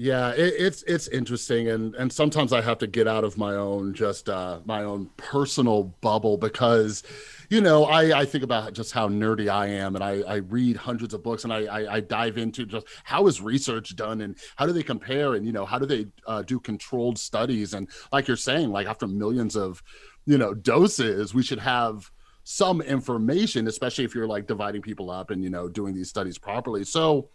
Yeah, 0.00 0.30
it, 0.30 0.54
it's 0.56 0.84
it's 0.84 1.08
interesting, 1.08 1.68
and 1.70 1.92
and 1.96 2.12
sometimes 2.12 2.52
I 2.52 2.60
have 2.60 2.78
to 2.78 2.86
get 2.86 3.08
out 3.08 3.24
of 3.24 3.36
my 3.36 3.56
own 3.56 3.94
just 3.94 4.28
uh, 4.28 4.60
my 4.64 4.84
own 4.84 5.10
personal 5.16 5.92
bubble 6.02 6.36
because, 6.36 7.02
you 7.50 7.60
know, 7.60 7.84
I 7.84 8.20
I 8.20 8.24
think 8.24 8.44
about 8.44 8.74
just 8.74 8.92
how 8.92 9.08
nerdy 9.08 9.48
I 9.48 9.66
am, 9.66 9.96
and 9.96 10.04
I 10.04 10.20
I 10.20 10.36
read 10.36 10.76
hundreds 10.76 11.14
of 11.14 11.24
books, 11.24 11.42
and 11.42 11.52
I 11.52 11.64
I, 11.64 11.94
I 11.96 12.00
dive 12.00 12.38
into 12.38 12.64
just 12.64 12.86
how 13.02 13.26
is 13.26 13.40
research 13.40 13.96
done, 13.96 14.20
and 14.20 14.36
how 14.54 14.66
do 14.66 14.72
they 14.72 14.84
compare, 14.84 15.34
and 15.34 15.44
you 15.44 15.50
know 15.50 15.66
how 15.66 15.80
do 15.80 15.86
they 15.86 16.06
uh, 16.28 16.42
do 16.42 16.60
controlled 16.60 17.18
studies, 17.18 17.74
and 17.74 17.88
like 18.12 18.28
you're 18.28 18.36
saying, 18.36 18.70
like 18.70 18.86
after 18.86 19.08
millions 19.08 19.56
of, 19.56 19.82
you 20.26 20.38
know, 20.38 20.54
doses, 20.54 21.34
we 21.34 21.42
should 21.42 21.58
have 21.58 22.08
some 22.44 22.80
information, 22.82 23.66
especially 23.66 24.04
if 24.04 24.14
you're 24.14 24.28
like 24.28 24.46
dividing 24.46 24.80
people 24.80 25.10
up 25.10 25.32
and 25.32 25.42
you 25.42 25.50
know 25.50 25.68
doing 25.68 25.92
these 25.92 26.08
studies 26.08 26.38
properly. 26.38 26.84
So 26.84 27.30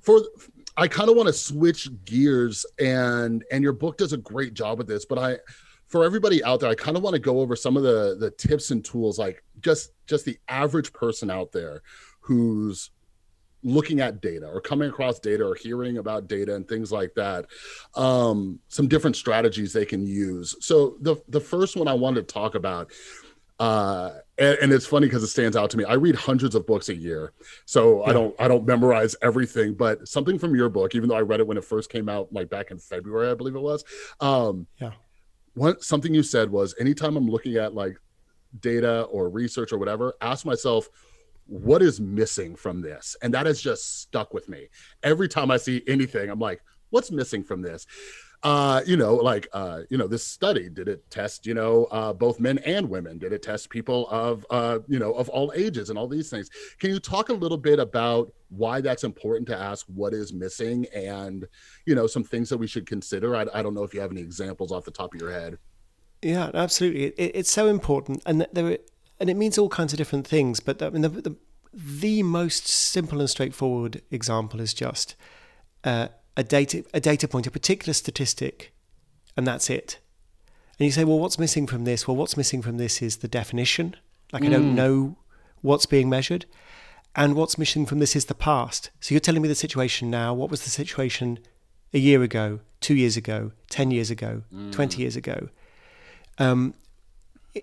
for 0.00 0.20
I 0.76 0.88
kind 0.88 1.08
of 1.08 1.16
want 1.16 1.28
to 1.28 1.32
switch 1.32 1.88
gears 2.04 2.66
and 2.78 3.44
and 3.50 3.62
your 3.62 3.72
book 3.72 3.96
does 3.96 4.12
a 4.12 4.18
great 4.18 4.54
job 4.54 4.78
with 4.78 4.86
this, 4.86 5.04
but 5.04 5.18
I 5.18 5.38
for 5.88 6.04
everybody 6.04 6.42
out 6.42 6.60
there, 6.60 6.70
I 6.70 6.74
kind 6.74 6.96
of 6.96 7.02
want 7.02 7.14
to 7.14 7.20
go 7.20 7.40
over 7.40 7.56
some 7.56 7.76
of 7.76 7.82
the 7.82 8.16
the 8.18 8.30
tips 8.30 8.70
and 8.70 8.84
tools 8.84 9.18
like 9.18 9.42
just 9.60 9.92
just 10.06 10.24
the 10.24 10.38
average 10.48 10.92
person 10.92 11.30
out 11.30 11.52
there 11.52 11.82
who's 12.20 12.90
looking 13.62 14.00
at 14.00 14.20
data 14.20 14.46
or 14.46 14.60
coming 14.60 14.88
across 14.88 15.18
data 15.18 15.44
or 15.44 15.54
hearing 15.54 15.98
about 15.98 16.28
data 16.28 16.54
and 16.54 16.68
things 16.68 16.92
like 16.92 17.12
that 17.14 17.46
um, 17.94 18.60
some 18.68 18.86
different 18.86 19.16
strategies 19.16 19.72
they 19.72 19.84
can 19.84 20.06
use. 20.06 20.54
So 20.60 20.96
the 21.00 21.16
the 21.28 21.40
first 21.40 21.76
one 21.76 21.88
i 21.88 21.94
wanted 21.94 22.28
to 22.28 22.34
talk 22.34 22.54
about 22.54 22.92
uh, 23.58 24.10
and, 24.38 24.58
and, 24.58 24.72
it's 24.72 24.84
funny 24.84 25.06
because 25.06 25.22
it 25.22 25.28
stands 25.28 25.56
out 25.56 25.70
to 25.70 25.78
me. 25.78 25.84
I 25.84 25.94
read 25.94 26.14
hundreds 26.14 26.54
of 26.54 26.66
books 26.66 26.90
a 26.90 26.94
year, 26.94 27.32
so 27.64 28.00
yeah. 28.00 28.10
I 28.10 28.12
don't 28.12 28.34
I 28.38 28.48
don't 28.48 28.66
memorize 28.66 29.16
everything. 29.22 29.72
But 29.72 30.06
something 30.06 30.38
from 30.38 30.54
your 30.54 30.68
book, 30.68 30.94
even 30.94 31.08
though 31.08 31.16
I 31.16 31.22
read 31.22 31.40
it 31.40 31.46
when 31.46 31.56
it 31.56 31.64
first 31.64 31.90
came 31.90 32.08
out, 32.08 32.30
like 32.32 32.50
back 32.50 32.70
in 32.70 32.78
February, 32.78 33.30
I 33.30 33.34
believe 33.34 33.56
it 33.56 33.60
was. 33.60 33.82
Um, 34.20 34.66
yeah. 34.78 34.92
What 35.54 35.82
something 35.82 36.12
you 36.12 36.22
said 36.22 36.50
was, 36.50 36.74
anytime 36.78 37.16
I'm 37.16 37.28
looking 37.28 37.56
at 37.56 37.74
like 37.74 37.96
data 38.60 39.02
or 39.04 39.30
research 39.30 39.72
or 39.72 39.78
whatever, 39.78 40.12
ask 40.20 40.44
myself, 40.44 40.90
what 41.46 41.80
is 41.80 41.98
missing 41.98 42.56
from 42.56 42.82
this? 42.82 43.16
And 43.22 43.32
that 43.32 43.46
has 43.46 43.60
just 43.60 44.02
stuck 44.02 44.34
with 44.34 44.50
me. 44.50 44.68
Every 45.02 45.28
time 45.28 45.50
I 45.50 45.56
see 45.56 45.82
anything, 45.86 46.28
I'm 46.28 46.38
like, 46.38 46.60
what's 46.90 47.10
missing 47.10 47.42
from 47.42 47.62
this? 47.62 47.86
Uh, 48.46 48.80
you 48.86 48.96
know, 48.96 49.16
like, 49.16 49.48
uh, 49.52 49.80
you 49.90 49.98
know, 49.98 50.06
this 50.06 50.24
study, 50.24 50.68
did 50.68 50.86
it 50.86 51.10
test, 51.10 51.46
you 51.46 51.52
know, 51.52 51.86
uh, 51.86 52.12
both 52.12 52.38
men 52.38 52.58
and 52.58 52.88
women? 52.88 53.18
Did 53.18 53.32
it 53.32 53.42
test 53.42 53.70
people 53.70 54.06
of, 54.08 54.46
uh, 54.50 54.78
you 54.86 55.00
know, 55.00 55.12
of 55.14 55.28
all 55.30 55.52
ages 55.56 55.90
and 55.90 55.98
all 55.98 56.06
these 56.06 56.30
things? 56.30 56.48
Can 56.78 56.90
you 56.90 57.00
talk 57.00 57.28
a 57.28 57.32
little 57.32 57.56
bit 57.58 57.80
about 57.80 58.32
why 58.50 58.80
that's 58.80 59.02
important 59.02 59.48
to 59.48 59.56
ask 59.58 59.84
what 59.88 60.14
is 60.14 60.32
missing 60.32 60.86
and, 60.94 61.44
you 61.86 61.96
know, 61.96 62.06
some 62.06 62.22
things 62.22 62.48
that 62.48 62.56
we 62.56 62.68
should 62.68 62.86
consider? 62.86 63.34
I, 63.34 63.46
I 63.52 63.62
don't 63.62 63.74
know 63.74 63.82
if 63.82 63.92
you 63.92 63.98
have 63.98 64.12
any 64.12 64.20
examples 64.20 64.70
off 64.70 64.84
the 64.84 64.92
top 64.92 65.12
of 65.12 65.20
your 65.20 65.32
head. 65.32 65.58
Yeah, 66.22 66.52
absolutely. 66.54 67.06
It, 67.06 67.32
it's 67.34 67.50
so 67.50 67.66
important. 67.66 68.22
And 68.26 68.46
there, 68.52 68.78
and 69.18 69.28
it 69.28 69.34
means 69.34 69.58
all 69.58 69.68
kinds 69.68 69.92
of 69.92 69.96
different 69.96 70.24
things. 70.24 70.60
But 70.60 70.80
I 70.80 70.90
mean, 70.90 71.02
the, 71.02 71.08
the, 71.08 71.36
the 71.74 72.22
most 72.22 72.68
simple 72.68 73.18
and 73.18 73.28
straightforward 73.28 74.02
example 74.12 74.60
is 74.60 74.72
just, 74.72 75.16
uh, 75.82 76.08
a 76.36 76.42
data 76.42 76.84
a 76.92 77.00
data 77.00 77.26
point, 77.28 77.46
a 77.46 77.50
particular 77.50 77.92
statistic, 77.92 78.72
and 79.36 79.46
that's 79.46 79.70
it. 79.70 79.98
And 80.78 80.84
you 80.84 80.92
say, 80.92 81.04
well, 81.04 81.18
what's 81.18 81.38
missing 81.38 81.66
from 81.66 81.84
this? 81.84 82.06
Well, 82.06 82.16
what's 82.16 82.36
missing 82.36 82.60
from 82.62 82.76
this 82.76 83.00
is 83.00 83.18
the 83.18 83.28
definition. 83.28 83.96
Like 84.32 84.42
mm. 84.42 84.46
I 84.46 84.50
don't 84.50 84.72
mm. 84.72 84.74
know 84.74 85.16
what's 85.62 85.86
being 85.86 86.10
measured. 86.10 86.44
And 87.14 87.34
what's 87.34 87.56
missing 87.56 87.86
from 87.86 87.98
this 87.98 88.14
is 88.14 88.26
the 88.26 88.34
past. 88.34 88.90
So 89.00 89.14
you're 89.14 89.20
telling 89.20 89.40
me 89.40 89.48
the 89.48 89.54
situation 89.54 90.10
now. 90.10 90.34
What 90.34 90.50
was 90.50 90.64
the 90.64 90.70
situation 90.70 91.38
a 91.94 91.98
year 91.98 92.22
ago, 92.22 92.60
two 92.80 92.94
years 92.94 93.16
ago, 93.16 93.52
10 93.70 93.90
years 93.90 94.10
ago, 94.10 94.42
mm. 94.54 94.70
20 94.70 95.00
years 95.00 95.16
ago? 95.16 95.48
Um, 96.36 96.74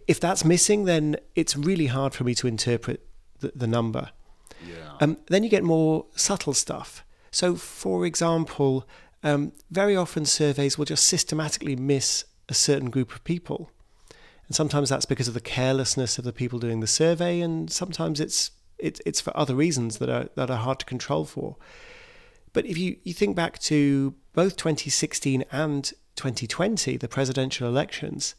if 0.07 0.19
that's 0.19 0.43
missing, 0.43 0.85
then 0.85 1.17
it's 1.35 1.55
really 1.55 1.85
hard 1.85 2.15
for 2.15 2.23
me 2.23 2.33
to 2.33 2.47
interpret 2.47 3.05
the, 3.41 3.51
the 3.55 3.67
number. 3.67 4.09
Yeah. 4.67 4.97
Um, 4.99 5.17
then 5.27 5.43
you 5.43 5.49
get 5.49 5.63
more 5.63 6.05
subtle 6.15 6.55
stuff. 6.55 7.02
So, 7.33 7.55
for 7.55 8.05
example, 8.05 8.87
um, 9.23 9.53
very 9.71 9.95
often 9.95 10.23
surveys 10.23 10.77
will 10.77 10.85
just 10.85 11.05
systematically 11.05 11.75
miss 11.75 12.25
a 12.47 12.53
certain 12.53 12.91
group 12.91 13.11
of 13.11 13.23
people. 13.23 13.71
And 14.47 14.55
sometimes 14.55 14.89
that's 14.89 15.05
because 15.05 15.27
of 15.27 15.33
the 15.33 15.41
carelessness 15.41 16.19
of 16.19 16.25
the 16.25 16.31
people 16.31 16.59
doing 16.59 16.79
the 16.79 16.87
survey, 16.87 17.41
and 17.41 17.71
sometimes 17.71 18.19
it's 18.19 18.51
it, 18.77 19.01
it's 19.03 19.19
for 19.19 19.35
other 19.35 19.55
reasons 19.55 19.97
that 19.97 20.09
are 20.09 20.29
that 20.35 20.51
are 20.51 20.57
hard 20.57 20.77
to 20.79 20.85
control 20.85 21.25
for. 21.25 21.55
But 22.51 22.67
if 22.67 22.77
you, 22.77 22.97
you 23.03 23.13
think 23.13 23.35
back 23.35 23.57
to 23.59 24.13
both 24.33 24.55
2016 24.57 25.43
and 25.51 25.85
2020, 26.15 26.97
the 26.97 27.07
presidential 27.07 27.67
elections, 27.67 28.35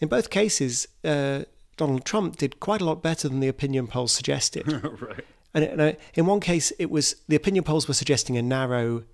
in 0.00 0.06
both 0.06 0.30
cases, 0.30 0.86
uh, 1.04 1.42
Donald 1.76 2.04
Trump 2.04 2.36
did 2.36 2.60
quite 2.60 2.80
a 2.80 2.84
lot 2.84 3.02
better 3.02 3.28
than 3.28 3.40
the 3.40 3.48
opinion 3.48 3.88
polls 3.88 4.12
suggested. 4.12 4.68
right. 5.00 5.24
And 5.54 5.96
in 6.14 6.26
one 6.26 6.40
case, 6.40 6.72
it 6.78 6.90
was 6.90 7.16
the 7.28 7.36
opinion 7.36 7.64
polls 7.64 7.86
were 7.86 7.94
suggesting 7.94 8.36
a 8.36 8.42
narrow 8.42 9.04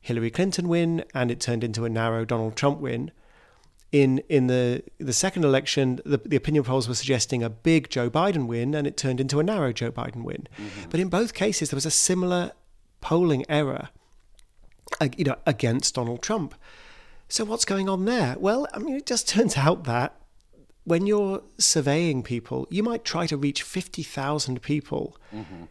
Hillary 0.00 0.30
Clinton 0.30 0.68
win, 0.68 1.04
and 1.12 1.30
it 1.30 1.40
turned 1.40 1.64
into 1.64 1.84
a 1.84 1.88
narrow 1.88 2.24
Donald 2.24 2.56
Trump 2.56 2.80
win. 2.80 3.10
In 3.90 4.18
in 4.28 4.46
the 4.46 4.84
the 4.98 5.12
second 5.12 5.44
election, 5.44 6.00
the, 6.04 6.18
the 6.18 6.36
opinion 6.36 6.62
polls 6.62 6.88
were 6.88 6.94
suggesting 6.94 7.42
a 7.42 7.50
big 7.50 7.90
Joe 7.90 8.08
Biden 8.08 8.46
win, 8.46 8.74
and 8.74 8.86
it 8.86 8.96
turned 8.96 9.20
into 9.20 9.40
a 9.40 9.42
narrow 9.42 9.72
Joe 9.72 9.90
Biden 9.90 10.22
win. 10.22 10.46
Mm-hmm. 10.56 10.90
But 10.90 11.00
in 11.00 11.08
both 11.08 11.34
cases, 11.34 11.70
there 11.70 11.76
was 11.76 11.86
a 11.86 11.90
similar 11.90 12.52
polling 13.00 13.44
error, 13.48 13.88
you 15.16 15.24
know, 15.24 15.36
against 15.46 15.94
Donald 15.96 16.22
Trump. 16.22 16.54
So 17.28 17.44
what's 17.44 17.64
going 17.64 17.88
on 17.88 18.04
there? 18.04 18.36
Well, 18.38 18.68
I 18.72 18.78
mean, 18.78 18.94
it 18.94 19.06
just 19.06 19.28
turns 19.34 19.56
out 19.56 19.84
that 19.84 20.14
when 20.84 21.06
you're 21.06 21.42
surveying 21.58 22.22
people, 22.22 22.66
you 22.70 22.82
might 22.82 23.04
try 23.04 23.26
to 23.26 23.36
reach 23.36 23.62
50,000 23.62 24.62
people 24.62 25.16
mm-hmm 25.34 25.64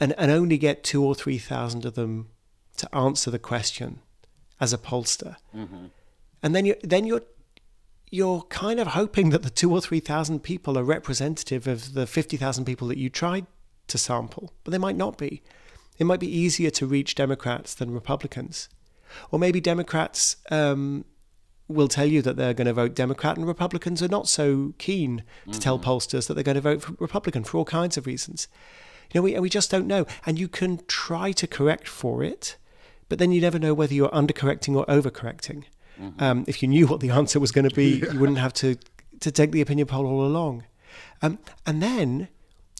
and, 0.00 0.14
and 0.18 0.30
only 0.30 0.58
get 0.58 0.82
two 0.82 1.04
or 1.04 1.14
three 1.14 1.38
thousand 1.38 1.84
of 1.84 1.94
them 1.94 2.30
to 2.78 2.92
answer 2.94 3.30
the 3.30 3.38
question 3.38 4.00
as 4.58 4.72
a 4.72 4.78
pollster. 4.78 5.36
Mm-hmm. 5.54 5.86
And 6.42 6.54
then 6.54 6.66
you 6.66 6.74
then 6.82 7.06
you're 7.06 7.22
you're 8.10 8.42
kind 8.42 8.80
of 8.80 8.88
hoping 8.88 9.30
that 9.30 9.42
the 9.42 9.50
two 9.50 9.70
or 9.70 9.80
three 9.80 10.00
thousand 10.00 10.40
people 10.40 10.78
are 10.78 10.82
representative 10.82 11.68
of 11.68 11.94
the 11.94 12.06
fifty 12.06 12.36
thousand 12.36 12.64
people 12.64 12.88
that 12.88 12.98
you 12.98 13.10
tried 13.10 13.46
to 13.88 13.98
sample, 13.98 14.52
but 14.64 14.70
they 14.70 14.78
might 14.78 14.96
not 14.96 15.18
be. 15.18 15.42
It 15.98 16.04
might 16.04 16.20
be 16.20 16.34
easier 16.34 16.70
to 16.70 16.86
reach 16.86 17.14
Democrats 17.14 17.74
than 17.74 17.90
Republicans, 17.90 18.70
or 19.30 19.38
maybe 19.38 19.60
Democrats 19.60 20.36
um, 20.50 21.04
will 21.68 21.88
tell 21.88 22.06
you 22.06 22.22
that 22.22 22.36
they're 22.36 22.54
going 22.54 22.66
to 22.66 22.72
vote 22.72 22.94
Democrat, 22.94 23.36
and 23.36 23.46
Republicans 23.46 24.02
are 24.02 24.08
not 24.08 24.26
so 24.26 24.72
keen 24.78 25.18
to 25.18 25.50
mm-hmm. 25.50 25.60
tell 25.60 25.78
pollsters 25.78 26.26
that 26.26 26.34
they're 26.34 26.42
going 26.42 26.54
to 26.54 26.62
vote 26.62 26.82
for 26.82 26.94
Republican 26.98 27.44
for 27.44 27.58
all 27.58 27.66
kinds 27.66 27.98
of 27.98 28.06
reasons. 28.06 28.48
You 29.12 29.20
know, 29.20 29.22
we, 29.22 29.38
we 29.38 29.48
just 29.48 29.70
don't 29.70 29.86
know. 29.86 30.06
And 30.26 30.38
you 30.38 30.48
can 30.48 30.80
try 30.86 31.32
to 31.32 31.46
correct 31.46 31.88
for 31.88 32.22
it, 32.22 32.56
but 33.08 33.18
then 33.18 33.32
you 33.32 33.40
never 33.40 33.58
know 33.58 33.74
whether 33.74 33.94
you're 33.94 34.10
undercorrecting 34.10 34.76
or 34.76 34.86
overcorrecting. 34.86 35.64
Mm-hmm. 36.00 36.22
Um, 36.22 36.44
if 36.46 36.62
you 36.62 36.68
knew 36.68 36.86
what 36.86 37.00
the 37.00 37.10
answer 37.10 37.40
was 37.40 37.52
going 37.52 37.68
to 37.68 37.74
be, 37.74 37.98
yeah. 38.04 38.12
you 38.12 38.20
wouldn't 38.20 38.38
have 38.38 38.52
to, 38.54 38.76
to 39.20 39.30
take 39.30 39.52
the 39.52 39.60
opinion 39.60 39.86
poll 39.88 40.06
all 40.06 40.24
along. 40.24 40.64
Um, 41.22 41.38
and 41.66 41.82
then 41.82 42.28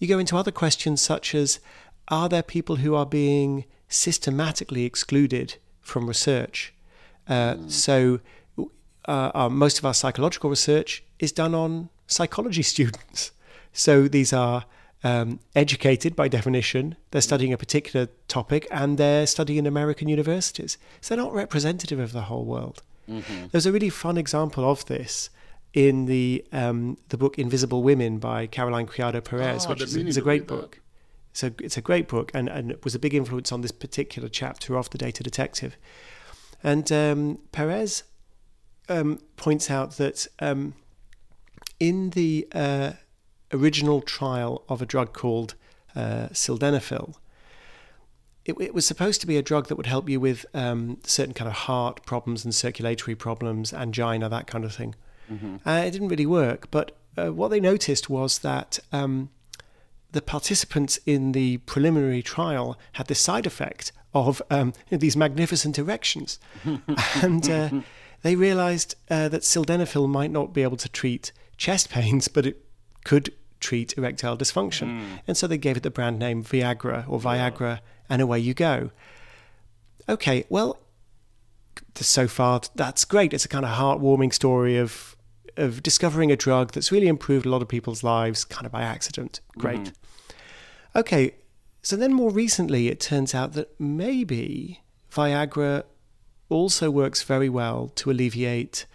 you 0.01 0.09
go 0.09 0.19
into 0.19 0.37
other 0.37 0.51
questions 0.51 1.03
such 1.03 1.35
as 1.35 1.61
are 2.09 2.29
there 2.29 2.43
people 2.43 2.77
who 2.77 2.95
are 2.95 3.07
being 3.07 3.65
systematically 3.89 4.85
excluded 4.85 5.57
from 5.81 6.07
research? 6.07 6.73
Uh, 7.29 7.55
mm. 7.55 7.71
So 7.71 8.21
uh, 9.07 9.31
our, 9.35 9.51
most 9.51 9.79
of 9.79 9.85
our 9.85 9.95
psychological 9.95 10.51
research 10.51 11.05
is 11.19 11.33
done 11.33 11.55
on 11.55 11.91
psychology 12.07 12.63
students. 12.75 13.33
So 13.73 14.09
these 14.09 14.33
are 14.33 14.65
um, 15.03 15.41
educated 15.55 16.15
by 16.15 16.29
definition. 16.29 16.97
They're 17.11 17.21
studying 17.21 17.53
a 17.53 17.59
particular 17.59 18.09
topic 18.29 18.67
and 18.71 18.99
they're 18.99 19.27
studying 19.27 19.59
in 19.59 19.67
American 19.67 20.09
universities. 20.09 20.79
So 21.01 21.15
they're 21.15 21.25
not 21.25 21.33
representative 21.33 21.99
of 21.99 22.13
the 22.13 22.23
whole 22.23 22.45
world. 22.45 22.83
Mm-hmm. 23.09 23.47
There's 23.51 23.67
a 23.67 23.73
really 23.73 23.91
fun 23.91 24.19
example 24.19 24.69
of 24.69 24.85
this 24.87 25.31
in 25.73 26.07
the 26.07 26.45
um, 26.53 26.99
the 27.09 27.17
book 27.17 27.39
Invisible 27.39 27.83
Women 27.83 28.19
by 28.19 28.47
Caroline 28.47 28.87
Criado 28.87 29.21
Perez, 29.21 29.67
oh, 29.67 29.71
which 29.71 29.83
is, 29.83 29.97
is, 29.97 30.17
a 30.17 30.21
great 30.21 30.47
book. 30.47 30.81
So 31.33 31.53
it's 31.61 31.77
a 31.77 31.81
great 31.81 32.09
book 32.09 32.31
and, 32.35 32.49
and 32.49 32.71
it 32.71 32.85
was 32.85 32.95
a 32.95 32.99
big 32.99 33.15
influence 33.15 33.53
on 33.53 33.61
this 33.61 33.71
particular 33.71 34.29
chapter 34.29 34.77
of 34.77 34.91
The 34.91 34.99
Data 34.99 35.23
Detective. 35.23 35.77
And 36.63 36.91
um, 36.93 37.39
Perez 37.53 38.03
um, 38.89 39.21
points 39.37 39.71
out 39.71 39.93
that 39.93 40.27
um, 40.41 40.75
in 41.79 42.11
the 42.11 42.49
uh, 42.53 42.93
original 43.53 44.01
trial 44.01 44.65
of 44.69 44.81
a 44.81 44.87
drug 44.87 45.13
called 45.13 45.55
uh, 45.95 46.29
sildenafil, 46.33 47.15
it, 48.45 48.55
it, 48.61 48.75
was 48.75 48.87
supposed 48.87 49.21
to 49.21 49.27
be 49.27 49.37
a 49.37 49.43
drug 49.43 49.69
that 49.69 49.77
would 49.77 49.87
help 49.87 50.09
you 50.09 50.19
with 50.19 50.47
um, 50.55 50.99
certain 51.05 51.35
kind 51.35 51.49
of 51.49 51.55
heart 51.55 52.05
problems 52.07 52.45
and 52.45 52.55
circulatory 52.55 53.15
problems, 53.15 53.73
angina, 53.73 54.29
that 54.29 54.47
kind 54.47 54.65
of 54.65 54.75
thing. 54.75 54.95
Mm-hmm. 55.31 55.69
Uh, 55.69 55.83
it 55.83 55.91
didn't 55.91 56.09
really 56.09 56.27
work, 56.27 56.71
but 56.71 56.97
uh, 57.17 57.33
what 57.33 57.49
they 57.49 57.61
noticed 57.61 58.09
was 58.09 58.41
that 58.41 58.79
um, 58.93 59.31
the 60.13 60.23
participants 60.23 60.99
in 61.07 61.33
the 61.33 61.59
preliminary 61.59 62.23
trial 62.23 62.79
had 62.93 63.07
this 63.07 63.21
side 63.21 63.47
effect 63.47 63.93
of 64.15 64.43
um, 64.51 64.73
these 64.91 65.17
magnificent 65.17 65.79
erections. 65.79 66.39
and 67.23 67.49
uh, 67.51 67.71
they 68.23 68.37
realized 68.37 68.95
uh, 69.09 69.29
that 69.29 69.43
sildenafil 69.43 70.09
might 70.09 70.31
not 70.31 70.53
be 70.53 70.63
able 70.63 70.77
to 70.79 70.89
treat 70.89 71.33
chest 71.57 71.91
pains, 71.91 72.29
but 72.29 72.47
it 72.47 72.65
could 73.05 73.33
treat 73.61 73.97
erectile 73.97 74.37
dysfunction. 74.37 74.89
Mm. 74.89 75.21
And 75.29 75.37
so 75.37 75.47
they 75.47 75.59
gave 75.59 75.77
it 75.77 75.83
the 75.83 75.91
brand 75.91 76.19
name 76.19 76.43
Viagra 76.43 77.05
or 77.09 77.21
Viagra, 77.21 77.81
and 78.09 78.21
away 78.21 78.41
you 78.41 78.55
go. 78.55 78.91
Okay, 80.09 80.45
well, 80.49 80.79
so 81.95 82.27
far 82.27 82.61
that's 82.75 83.05
great. 83.05 83.33
It's 83.33 83.45
a 83.45 83.49
kind 83.49 83.65
of 83.65 83.73
heartwarming 83.73 84.33
story 84.33 84.77
of 84.77 85.17
of 85.57 85.83
discovering 85.83 86.31
a 86.33 86.37
drug 86.37 86.73
that's 86.73 86.91
really 86.91 87.09
improved 87.09 87.45
a 87.45 87.49
lot 87.49 87.61
of 87.61 87.69
people's 87.69 88.03
lives, 88.03 88.45
kind 88.45 88.67
of 88.67 88.73
by 88.73 88.83
accident. 88.83 89.41
Great. 89.59 89.81
Mm. 89.81 89.93
Okay, 90.97 91.35
so 91.83 91.97
then 91.97 92.13
more 92.13 92.31
recently, 92.31 92.89
it 92.89 93.01
turns 93.01 93.35
out 93.35 93.53
that 93.53 93.79
maybe 93.79 94.81
Viagra 95.13 95.85
also 96.49 96.91
works 96.91 97.23
very 97.23 97.49
well 97.49 97.89
to 97.97 98.11
alleviate 98.11 98.87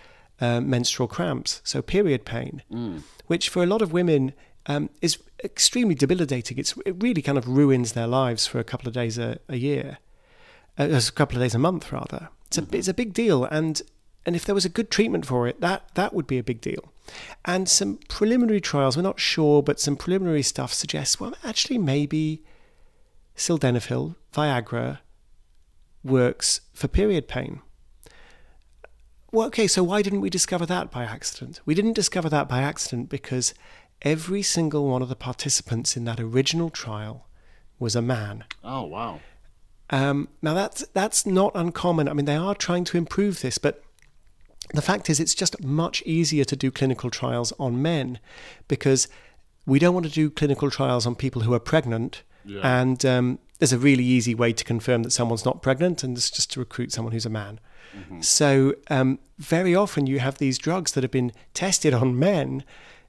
uh, 0.42 0.60
menstrual 0.62 1.08
cramps, 1.08 1.62
so 1.64 1.82
period 1.82 2.26
pain, 2.26 2.62
mm. 2.72 3.02
which 3.28 3.50
for 3.50 3.64
a 3.64 3.66
lot 3.66 3.82
of 3.82 3.94
women 3.94 4.34
um, 4.68 4.90
is 5.02 5.18
extremely 5.44 5.96
debilitating. 5.96 6.58
It's, 6.58 6.76
it 6.86 6.96
really 7.00 7.22
kind 7.22 7.38
of 7.38 7.48
ruins 7.48 7.94
their 7.94 8.08
lives 8.08 8.48
for 8.48 8.60
a 8.60 8.64
couple 8.64 8.88
of 8.88 8.94
days 8.94 9.18
a, 9.18 9.40
a 9.48 9.58
year, 9.58 10.00
uh, 10.78 10.88
a 10.90 11.12
couple 11.12 11.38
of 11.38 11.44
days 11.44 11.56
a 11.56 11.60
month 11.60 11.92
rather. 11.92 12.30
It's 12.48 12.58
a, 12.58 12.62
mm-hmm. 12.62 12.76
it's 12.76 12.88
a 12.88 12.94
big 12.94 13.14
deal, 13.14 13.46
and 13.46 13.82
and 14.26 14.36
if 14.36 14.46
there 14.46 14.56
was 14.56 14.66
a 14.66 14.70
good 14.70 14.90
treatment 14.90 15.26
for 15.26 15.48
it, 15.48 15.62
that 15.62 15.94
that 15.96 16.14
would 16.14 16.28
be 16.28 16.40
a 16.40 16.44
big 16.44 16.62
deal. 16.62 16.92
And 17.44 17.70
some 17.70 18.00
preliminary 18.10 18.62
trials, 18.62 18.98
we're 18.98 19.04
not 19.04 19.20
sure, 19.20 19.62
but 19.62 19.80
some 19.80 19.96
preliminary 19.96 20.42
stuff 20.42 20.74
suggests 20.74 21.20
well, 21.20 21.36
actually 21.44 21.78
maybe 21.78 22.42
sildenafil, 23.36 24.16
Viagra, 24.34 25.00
works 26.04 26.62
for 26.74 26.88
period 26.88 27.28
pain. 27.28 27.62
Well, 29.32 29.48
okay, 29.48 29.68
so 29.68 29.84
why 29.84 30.02
didn't 30.02 30.22
we 30.22 30.30
discover 30.30 30.66
that 30.66 30.92
by 30.92 31.04
accident? 31.04 31.60
We 31.66 31.76
didn't 31.76 31.94
discover 31.94 32.30
that 32.30 32.48
by 32.48 32.62
accident 32.62 33.10
because 33.10 33.54
every 34.02 34.42
single 34.42 34.88
one 34.88 35.02
of 35.02 35.10
the 35.10 35.16
participants 35.16 35.98
in 35.98 36.06
that 36.06 36.20
original 36.20 36.70
trial 36.70 37.28
was 37.80 37.96
a 37.96 38.02
man. 38.02 38.46
Oh, 38.64 38.84
wow. 38.84 39.20
Um, 39.90 40.30
now, 40.42 40.54
that's, 40.54 40.86
that's 40.94 41.26
not 41.26 41.52
uncommon. 41.56 42.08
I 42.08 42.14
mean, 42.14 42.26
they 42.26 42.36
are 42.36 42.56
trying 42.56 42.86
to 42.86 42.98
improve 42.98 43.42
this, 43.42 43.58
but 43.58 43.84
the 44.74 44.82
fact 44.82 45.10
is, 45.10 45.20
it's 45.20 45.36
just 45.36 45.64
much 45.64 46.02
easier 46.04 46.44
to 46.46 46.56
do 46.56 46.72
clinical 46.72 47.10
trials 47.10 47.54
on 47.60 47.82
men 47.82 48.20
because 48.68 49.08
we 49.66 49.80
don't 49.80 49.94
want 49.94 50.06
to 50.06 50.12
do 50.12 50.30
clinical 50.30 50.72
trials 50.72 51.06
on 51.06 51.16
people 51.16 51.44
who 51.44 51.54
are 51.54 51.60
pregnant 51.60 52.24
yeah. 52.46 52.82
And 52.82 53.04
um, 53.06 53.40
there's 53.60 53.74
a 53.74 53.78
really 53.78 54.04
easy 54.04 54.36
way 54.36 54.54
to 54.54 54.64
confirm 54.64 55.04
that 55.04 55.12
someone's 55.12 55.46
not 55.46 55.62
pregnant, 55.62 56.04
and 56.04 56.16
it's 56.18 56.30
just 56.30 56.52
to 56.54 56.60
recruit 56.60 56.92
someone 56.92 57.12
who's 57.12 57.26
a 57.26 57.30
man. 57.30 57.60
Mm-hmm. 57.96 58.22
So 58.22 58.76
um, 58.90 59.20
very 59.38 59.76
often 59.76 60.08
you 60.08 60.20
have 60.20 60.38
these 60.38 60.58
drugs 60.58 60.92
that 60.94 61.04
have 61.04 61.12
been 61.12 61.32
tested 61.54 61.94
on 61.94 62.20
men, 62.20 62.64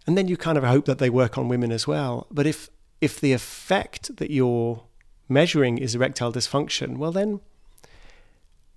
and 0.07 0.17
then 0.17 0.29
you 0.29 0.37
kind 0.37 0.57
of 0.57 0.65
hope 0.65 0.85
that 0.87 0.99
they 0.99 1.11
work 1.11 1.37
on 1.37 1.49
women 1.49 1.73
as 1.73 1.87
well. 1.87 2.27
But 2.31 2.47
if 2.47 2.71
if 3.01 3.21
the 3.21 3.33
effect 3.33 4.17
that 4.17 4.31
you're 4.31 4.83
measuring 5.29 5.79
is 5.79 5.95
erectile 5.95 6.33
dysfunction, 6.33 6.97
well 6.97 7.13
then, 7.13 7.41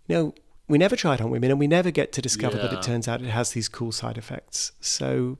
you 0.08 0.16
know, 0.16 0.34
we 0.68 0.78
never 0.78 0.96
try 0.96 1.14
it 1.16 1.22
on 1.22 1.30
women, 1.30 1.52
and 1.52 1.60
we 1.60 1.68
never 1.68 1.92
get 1.92 2.12
to 2.14 2.22
discover 2.22 2.58
yeah. 2.58 2.64
that 2.64 2.74
it 2.74 2.82
turns 2.82 3.08
out 3.08 3.22
it 3.22 3.28
has 3.28 3.52
these 3.52 3.70
cool 3.70 3.92
side 3.92 4.18
effects. 4.18 4.72
So 4.82 5.38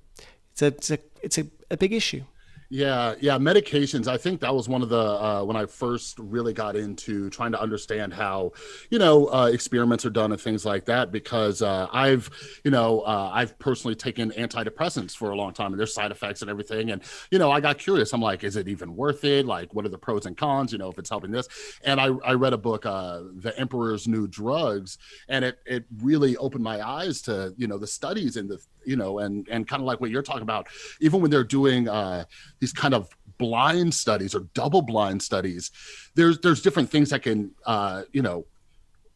it's 0.52 0.62
a 0.62 0.68
it's 0.68 0.92
a 0.92 1.00
it's 1.22 1.38
a, 1.38 1.48
a 1.72 1.78
big 1.78 1.94
issue. 1.94 2.24
Yeah, 2.72 3.16
yeah, 3.20 3.40
medications. 3.40 4.08
I 4.08 4.18
think 4.18 4.42
that 4.42 4.54
was 4.54 4.70
one 4.70 4.84
of 4.84 4.90
the 4.90 4.96
uh, 5.00 5.44
when 5.44 5.56
I 5.58 5.66
first 5.66 6.20
really 6.20 6.54
got 6.54 6.76
into 6.76 7.28
trying 7.32 7.52
to 7.54 7.60
understand 7.60 8.14
how, 8.14 8.52
you 8.92 9.00
know, 9.00 9.26
uh, 9.34 9.50
experiments 9.52 10.06
are 10.06 10.12
done 10.12 10.32
and 10.32 10.40
things 10.40 10.66
like 10.68 10.86
that. 10.86 11.12
Because 11.12 11.64
uh, 11.64 11.88
I've, 11.92 12.30
you 12.64 12.70
know, 12.70 13.00
uh, 13.02 13.32
I've 13.34 13.58
personally 13.58 13.96
taken 13.96 14.30
antidepressants 14.34 15.16
for 15.18 15.32
a 15.32 15.36
long 15.36 15.52
time, 15.52 15.72
and 15.74 15.80
there's 15.80 15.96
side 15.96 16.12
effects 16.12 16.42
and 16.44 16.52
everything. 16.52 16.92
And 16.92 17.02
you 17.32 17.40
know, 17.40 17.50
I 17.50 17.60
got 17.60 17.80
curious. 17.80 18.14
I'm 18.14 18.22
like, 18.22 18.44
is 18.44 18.56
it 18.56 18.68
even 18.68 18.96
worth 18.96 19.24
it? 19.24 19.48
Like, 19.48 19.74
what 19.74 19.84
are 19.88 19.90
the 19.90 19.98
pros 19.98 20.28
and 20.28 20.38
cons? 20.38 20.72
You 20.72 20.78
know, 20.78 20.90
if 20.90 21.00
it's 21.00 21.10
helping 21.10 21.32
this. 21.32 21.48
And 21.84 22.00
I, 22.00 22.10
I 22.24 22.34
read 22.34 22.54
a 22.54 22.58
book, 22.58 22.86
uh, 22.86 23.22
The 23.38 23.52
Emperor's 23.60 24.08
New 24.08 24.28
Drugs, 24.28 25.00
and 25.28 25.44
it 25.44 25.58
it 25.66 25.86
really 26.04 26.38
opened 26.38 26.64
my 26.64 26.88
eyes 26.88 27.24
to 27.24 27.52
you 27.58 27.66
know 27.66 27.80
the 27.80 27.88
studies 27.88 28.38
and 28.38 28.48
the 28.48 28.60
you 28.86 28.96
know 28.96 29.20
and 29.20 29.48
and 29.50 29.68
kind 29.68 29.82
of 29.82 29.88
like 29.88 30.00
what 30.02 30.12
you're 30.12 30.22
talking 30.22 30.44
about. 30.44 30.68
Even 31.02 31.20
when 31.20 31.32
they're 31.32 31.44
doing 31.44 31.88
uh, 31.90 32.26
these 32.60 32.74
kind 32.74 32.94
of 32.94 33.10
blind 33.38 33.94
studies 33.94 34.36
or 34.36 34.42
double 34.54 34.82
blind 34.82 35.22
studies 35.22 35.72
there's 36.16 36.40
there's 36.40 36.62
different 36.62 36.90
things 36.90 37.10
that 37.10 37.22
can 37.22 37.52
uh, 37.66 38.04
you 38.12 38.22
know 38.22 38.46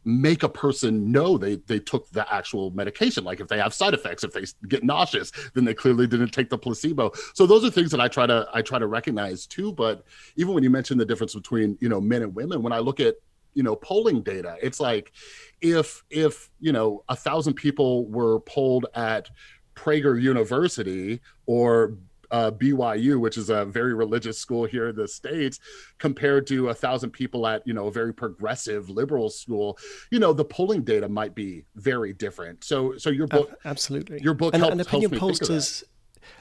make 0.04 0.42
a 0.42 0.48
person 0.48 1.10
know 1.10 1.38
they 1.38 1.56
they 1.66 1.78
took 1.78 2.08
the 2.10 2.32
actual 2.32 2.70
medication. 2.70 3.24
Like 3.24 3.40
if 3.40 3.48
they 3.48 3.58
have 3.58 3.72
side 3.72 3.94
effects 3.94 4.22
if 4.22 4.32
they 4.32 4.44
get 4.68 4.84
nauseous 4.84 5.32
then 5.54 5.64
they 5.64 5.74
clearly 5.74 6.06
didn't 6.06 6.30
take 6.30 6.50
the 6.50 6.58
placebo. 6.58 7.12
So 7.32 7.46
those 7.46 7.64
are 7.64 7.70
things 7.70 7.90
that 7.90 8.00
i 8.00 8.08
try 8.08 8.26
to 8.26 8.48
i 8.52 8.62
try 8.62 8.78
to 8.78 8.86
recognize 8.86 9.46
too. 9.46 9.72
But 9.72 10.04
even 10.36 10.54
when 10.54 10.62
you 10.62 10.70
mention 10.70 10.98
the 10.98 11.06
difference 11.06 11.34
between 11.34 11.78
you 11.80 11.88
know 11.88 12.00
men 12.00 12.22
and 12.22 12.34
women 12.34 12.62
when 12.62 12.72
i 12.72 12.78
look 12.78 13.00
at 13.00 13.16
you 13.54 13.62
know 13.62 13.76
polling 13.76 14.20
data 14.20 14.56
it's 14.60 14.80
like 14.80 15.12
if 15.60 16.02
if 16.10 16.50
you 16.60 16.72
know 16.72 17.04
a 17.08 17.16
thousand 17.16 17.54
people 17.54 18.06
were 18.06 18.40
polled 18.40 18.86
at 18.94 19.30
prager 19.74 20.20
university 20.20 21.20
or 21.46 21.96
uh, 22.34 22.50
BYU, 22.50 23.20
which 23.20 23.38
is 23.38 23.48
a 23.48 23.64
very 23.64 23.94
religious 23.94 24.36
school 24.36 24.64
here 24.64 24.88
in 24.88 24.96
the 24.96 25.06
states, 25.06 25.60
compared 25.98 26.48
to 26.48 26.68
a 26.68 26.74
thousand 26.74 27.10
people 27.10 27.46
at 27.46 27.64
you 27.64 27.72
know 27.72 27.86
a 27.86 27.92
very 27.92 28.12
progressive 28.12 28.90
liberal 28.90 29.30
school, 29.30 29.78
you 30.10 30.18
know 30.18 30.32
the 30.32 30.44
polling 30.44 30.82
data 30.82 31.08
might 31.08 31.36
be 31.36 31.64
very 31.76 32.12
different. 32.12 32.64
So, 32.64 32.96
so 32.96 33.10
your 33.10 33.28
book, 33.28 33.52
uh, 33.52 33.68
absolutely, 33.68 34.20
your 34.20 34.34
book 34.34 34.52
and, 34.52 34.62
helps, 34.62 34.72
and 34.72 34.80
opinion 34.80 35.12
pollsters, 35.12 35.84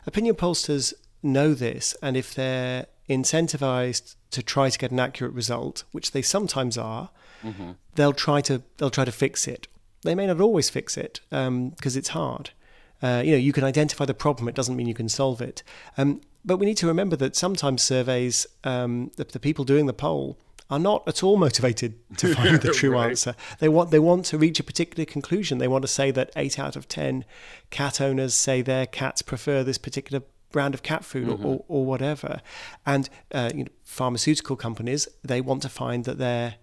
opinion 0.08 0.36
pollsters 0.36 0.96
know 1.22 1.54
this, 1.54 1.96
and 2.02 2.18
if 2.18 2.34
they're 2.34 2.88
incentivized 3.08 4.16
to 4.32 4.42
try 4.42 4.72
to 4.72 4.80
get 4.80 4.90
an 4.90 5.00
accurate 5.00 5.34
result, 5.34 5.84
which 5.92 6.12
they 6.12 6.24
sometimes 6.24 6.76
are, 6.76 7.12
mm-hmm. 7.44 7.74
they'll 7.94 8.14
try 8.14 8.42
to 8.42 8.64
they'll 8.78 8.90
try 8.90 9.06
to 9.06 9.12
fix 9.12 9.48
it. 9.48 9.68
They 10.02 10.16
may 10.16 10.26
not 10.26 10.42
always 10.42 10.72
fix 10.72 10.98
it 10.98 11.22
because 11.30 11.48
um, 11.48 11.76
it's 11.80 12.10
hard. 12.10 12.50
Uh, 13.04 13.22
you 13.24 13.32
know, 13.34 13.38
you 13.38 13.52
can 13.52 13.66
identify 13.66 14.06
the 14.06 14.14
problem. 14.14 14.48
It 14.48 14.56
doesn't 14.56 14.78
mean 14.78 14.88
you 14.88 14.94
can 14.94 15.10
solve 15.10 15.42
it. 15.42 15.62
Um, 15.98 16.22
but 16.46 16.58
we 16.58 16.66
need 16.66 16.78
to 16.78 16.88
remember 16.88 17.18
that 17.18 17.36
sometimes 17.36 17.82
surveys, 17.82 18.48
um, 18.64 19.12
the, 19.18 19.26
the, 19.26 19.40
people 19.40 19.66
doing 19.66 19.88
the 19.88 19.94
poll, 19.94 20.38
are 20.70 20.80
not 20.80 21.06
at 21.08 21.22
all 21.22 21.36
motivated 21.36 21.96
to 22.18 22.34
find 22.34 22.62
the 22.62 22.72
true 22.72 22.92
right. 22.92 23.10
answer. 23.10 23.36
They 23.60 23.68
want 23.68 23.92
they 23.92 24.00
want 24.00 24.26
to 24.28 24.38
reach 24.38 24.60
a 24.60 24.64
particular 24.64 25.06
conclusion. 25.06 25.58
They 25.58 25.68
want 25.68 25.82
to 25.84 25.88
say 25.90 26.12
that 26.12 26.32
eight 26.38 26.58
out 26.58 26.78
of 26.78 26.88
ten 26.88 27.26
cat 27.70 28.00
owners 28.00 28.34
say 28.34 28.62
their 28.62 28.86
cats 28.86 29.22
prefer 29.22 29.64
this 29.64 29.78
particular 29.78 30.24
brand 30.52 30.74
of 30.74 30.84
cat 30.84 31.04
food 31.04 31.28
mm-hmm. 31.28 31.46
or, 31.46 31.66
or, 31.68 31.86
whatever. 31.86 32.40
And 32.86 33.10
uh, 33.34 33.52
you 33.54 33.64
know, 33.66 33.72
pharmaceutical 33.84 34.56
companies 34.56 35.10
they 35.24 35.42
want 35.42 35.62
to 35.64 35.70
find 35.70 36.06
that 36.06 36.20
their 36.20 36.56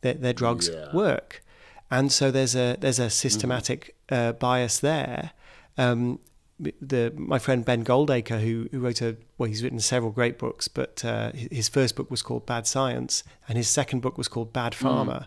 their, 0.00 0.14
their 0.14 0.32
drugs 0.32 0.70
yeah. 0.72 0.94
work. 0.94 1.44
And 1.90 2.10
so 2.10 2.30
there's 2.30 2.56
a 2.56 2.76
there's 2.80 2.98
a 2.98 3.10
systematic 3.10 3.94
mm-hmm. 4.08 4.28
uh, 4.28 4.32
bias 4.32 4.80
there 4.80 5.32
um, 5.78 6.18
the 6.58 7.12
my 7.16 7.38
friend 7.38 7.64
Ben 7.64 7.84
Goldacre, 7.84 8.40
who, 8.40 8.68
who 8.70 8.80
wrote 8.80 9.00
a 9.00 9.16
well, 9.38 9.48
he's 9.48 9.62
written 9.62 9.80
several 9.80 10.12
great 10.12 10.38
books, 10.38 10.68
but 10.68 11.04
uh, 11.04 11.32
his 11.32 11.68
first 11.68 11.96
book 11.96 12.10
was 12.10 12.22
called 12.22 12.46
Bad 12.46 12.66
Science, 12.66 13.24
and 13.48 13.56
his 13.56 13.68
second 13.68 14.00
book 14.00 14.16
was 14.16 14.28
called 14.28 14.52
Bad 14.52 14.72
Pharma, 14.72 15.22
mm. 15.22 15.26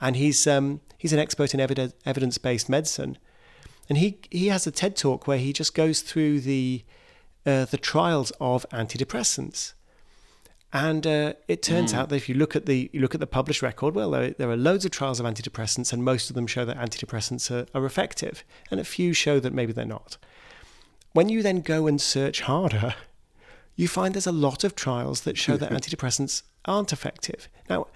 and 0.00 0.16
he's 0.16 0.46
um, 0.46 0.80
he's 0.98 1.12
an 1.12 1.18
expert 1.18 1.54
in 1.54 1.60
evidence 1.60 2.38
based 2.38 2.68
medicine, 2.68 3.18
and 3.88 3.98
he 3.98 4.18
he 4.30 4.48
has 4.48 4.66
a 4.66 4.70
TED 4.70 4.96
talk 4.96 5.26
where 5.26 5.38
he 5.38 5.52
just 5.52 5.74
goes 5.74 6.00
through 6.00 6.40
the 6.40 6.84
uh, 7.46 7.64
the 7.66 7.78
trials 7.78 8.32
of 8.40 8.66
antidepressants. 8.70 9.74
And 10.74 11.06
uh, 11.06 11.34
it 11.46 11.62
turns 11.62 11.92
mm. 11.92 11.98
out 11.98 12.08
that 12.08 12.16
if 12.16 12.28
you 12.28 12.34
look 12.34 12.56
at 12.56 12.66
the 12.66 12.90
you 12.92 13.00
look 13.00 13.14
at 13.14 13.20
the 13.20 13.28
published 13.28 13.62
record, 13.62 13.94
well, 13.94 14.10
there, 14.10 14.30
there, 14.30 14.50
are 14.50 14.56
loads 14.56 14.84
of 14.84 14.90
trials 14.90 15.20
of 15.20 15.26
antidepressants, 15.26 15.92
and 15.92 16.04
most 16.04 16.28
of 16.28 16.34
them 16.34 16.48
show 16.48 16.64
that 16.64 16.76
antidepressants 16.76 17.48
are, 17.48 17.66
are 17.78 17.86
effective, 17.86 18.42
and 18.72 18.80
a 18.80 18.84
few 18.84 19.12
show 19.12 19.38
that 19.38 19.54
maybe 19.54 19.72
they're 19.72 19.86
not. 19.86 20.16
When 21.12 21.28
you 21.28 21.44
then 21.44 21.60
go 21.60 21.86
and 21.86 22.00
search 22.00 22.40
harder, 22.40 22.96
you 23.76 23.86
find 23.86 24.14
there's 24.14 24.26
a 24.26 24.32
lot 24.32 24.64
of 24.64 24.74
trials 24.74 25.20
that 25.20 25.38
show 25.38 25.56
that 25.56 25.70
antidepressants 25.78 26.42
aren't 26.64 26.92
effective. 26.92 27.48
Now, 27.70 27.86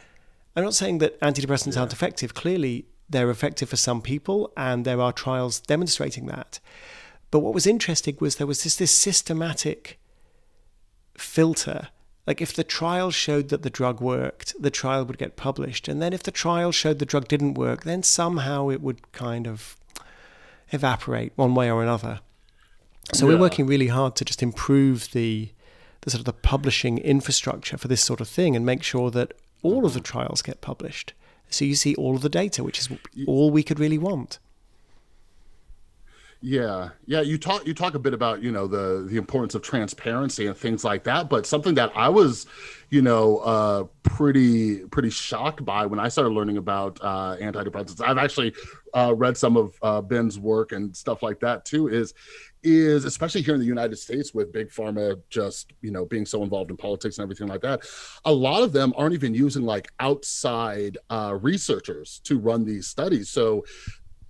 I'm 0.55 0.63
not 0.63 0.75
saying 0.75 0.99
that 0.99 1.21
antidepressants 1.21 1.75
yeah. 1.75 1.81
aren't 1.81 1.93
effective. 1.93 2.33
Clearly, 2.35 2.87
they're 3.11 3.31
effective 3.31 3.69
for 3.69 3.77
some 3.77 4.01
people, 4.01 4.53
and 4.57 4.85
there 4.85 5.01
are 5.01 5.13
trials 5.13 5.59
demonstrating 5.59 6.27
that. 6.27 6.61
But 7.33 7.41
what 7.41 7.55
was 7.55 7.67
interesting 7.67 8.17
was 8.21 8.37
there 8.37 8.47
was 8.47 8.63
this, 8.63 8.77
this 8.77 8.95
systematic 8.95 9.99
filter. 11.17 11.89
Like 12.29 12.43
if 12.43 12.53
the 12.53 12.63
trial 12.63 13.11
showed 13.11 13.49
that 13.49 13.63
the 13.63 13.71
drug 13.71 14.03
worked, 14.03 14.55
the 14.61 14.71
trial 14.71 15.07
would 15.07 15.17
get 15.17 15.37
published. 15.37 15.89
And 15.89 16.03
then 16.03 16.13
if 16.13 16.23
the 16.23 16.31
trial 16.31 16.73
showed 16.73 16.99
the 16.99 17.07
drug 17.07 17.27
didn't 17.27 17.55
work, 17.55 17.85
then 17.85 18.03
somehow 18.03 18.69
it 18.69 18.83
would 18.83 19.13
kind 19.13 19.49
of 19.49 19.79
evaporate 20.71 21.33
one 21.37 21.55
way 21.55 21.71
or 21.71 21.83
another. 21.83 22.21
So 23.15 23.27
yeah. 23.27 23.33
we're 23.33 23.41
working 23.41 23.67
really 23.67 23.87
hard 23.87 24.15
to 24.17 24.27
just 24.27 24.43
improve 24.43 25.13
the 25.13 25.53
the 26.03 26.11
sort 26.11 26.21
of 26.21 26.27
the 26.27 26.35
publishing 26.35 26.99
infrastructure 26.99 27.79
for 27.79 27.89
this 27.89 28.03
sort 28.03 28.21
of 28.21 28.29
thing 28.29 28.55
and 28.55 28.67
make 28.67 28.83
sure 28.83 29.11
that 29.11 29.33
all 29.63 29.87
of 29.87 29.95
the 29.95 30.01
mm-hmm. 30.01 30.19
trials 30.19 30.43
get 30.43 30.61
published. 30.61 31.15
So 31.49 31.65
you 31.65 31.75
see 31.75 31.95
all 31.95 32.15
of 32.15 32.21
the 32.21 32.29
data, 32.29 32.63
which 32.63 32.79
is 32.79 32.91
all 33.27 33.51
we 33.51 33.63
could 33.63 33.81
really 33.81 33.97
want. 33.97 34.39
Yeah, 36.41 36.91
yeah. 37.05 37.21
You 37.21 37.37
talk 37.37 37.67
you 37.67 37.75
talk 37.75 37.95
a 37.95 37.99
bit 37.99 38.15
about 38.15 38.43
you 38.45 38.53
know 38.53 38.69
the 38.69 39.05
the 39.11 39.17
importance 39.17 39.57
of 39.57 39.63
transparency 39.63 40.47
and 40.47 40.57
things 40.57 40.85
like 40.85 41.03
that, 41.03 41.29
but 41.29 41.47
something 41.47 41.75
that 41.75 41.91
I 41.97 42.09
was, 42.11 42.47
you 42.91 43.03
know, 43.03 43.39
uh, 43.39 43.85
pretty 44.05 44.87
pretty 44.87 45.11
shocked 45.11 45.65
by 45.65 45.85
when 45.87 45.99
I 45.99 46.07
started 46.07 46.31
learning 46.31 46.57
about 46.57 46.97
uh, 47.03 47.37
antidepressants. 47.41 48.01
I've 48.01 48.19
actually 48.19 48.55
uh, 48.95 49.15
read 49.17 49.37
some 49.37 49.57
of 49.57 49.75
uh, 49.83 50.01
Ben's 50.01 50.39
work 50.39 50.71
and 50.71 50.97
stuff 50.97 51.25
like 51.25 51.41
that 51.41 51.65
too. 51.65 51.89
Is 51.89 52.15
is 52.63 53.05
especially 53.05 53.43
here 53.43 53.55
in 53.55 53.61
the 53.61 53.67
United 53.67 53.97
States 53.97 54.33
with 54.33 54.53
big 54.53 54.69
pharma 54.69 55.21
just 55.31 55.73
you 55.81 55.91
know 55.91 56.05
being 56.05 56.25
so 56.25 56.45
involved 56.45 56.71
in 56.71 56.77
politics 56.77 57.19
and 57.19 57.25
everything 57.25 57.49
like 57.49 57.63
that. 57.63 57.81
A 58.27 58.33
lot 58.33 58.63
of 58.63 58.73
them 58.73 58.93
aren't 58.97 59.15
even 59.15 59.35
using 59.35 59.65
like 59.65 59.89
outside 59.99 60.99
uh, 61.11 61.37
researchers 61.43 62.21
to 62.25 62.39
run 62.39 62.65
these 62.65 62.87
studies. 62.87 63.29
So 63.29 63.65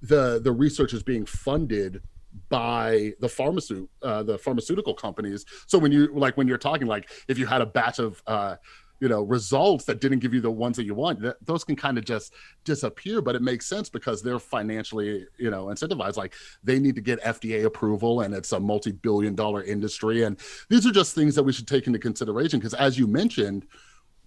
the 0.02 0.40
the 0.42 0.52
research 0.52 0.92
is 0.92 1.02
being 1.02 1.26
funded 1.26 2.02
by 2.48 3.12
the 3.20 3.28
pharmaceutical 3.28 3.88
uh, 4.02 4.22
the 4.22 4.38
pharmaceutical 4.38 4.94
companies. 4.94 5.44
So 5.66 5.78
when 5.78 5.92
you 5.92 6.08
like 6.14 6.36
when 6.36 6.48
you're 6.48 6.58
talking 6.58 6.86
like 6.86 7.10
if 7.28 7.38
you 7.38 7.46
had 7.46 7.60
a 7.60 7.66
batch 7.66 7.98
of 7.98 8.22
uh, 8.26 8.56
you 9.00 9.08
know 9.08 9.22
results 9.22 9.84
that 9.84 10.00
didn't 10.00 10.18
give 10.18 10.34
you 10.34 10.40
the 10.40 10.50
ones 10.50 10.76
that 10.76 10.84
you 10.84 10.94
want 10.94 11.20
that, 11.20 11.36
those 11.44 11.64
can 11.64 11.76
kind 11.76 11.98
of 11.98 12.04
just 12.04 12.32
disappear 12.64 13.20
but 13.20 13.34
it 13.34 13.42
makes 13.42 13.66
sense 13.66 13.88
because 13.88 14.22
they're 14.22 14.38
financially 14.38 15.26
you 15.38 15.50
know 15.50 15.66
incentivized 15.66 16.16
like 16.16 16.34
they 16.64 16.78
need 16.78 16.94
to 16.94 17.00
get 17.00 17.22
fda 17.22 17.64
approval 17.64 18.22
and 18.22 18.34
it's 18.34 18.52
a 18.52 18.60
multi-billion 18.60 19.34
dollar 19.34 19.62
industry 19.62 20.24
and 20.24 20.38
these 20.68 20.86
are 20.86 20.90
just 20.90 21.14
things 21.14 21.34
that 21.34 21.42
we 21.42 21.52
should 21.52 21.68
take 21.68 21.86
into 21.86 21.98
consideration 21.98 22.58
because 22.58 22.74
as 22.74 22.98
you 22.98 23.06
mentioned 23.06 23.66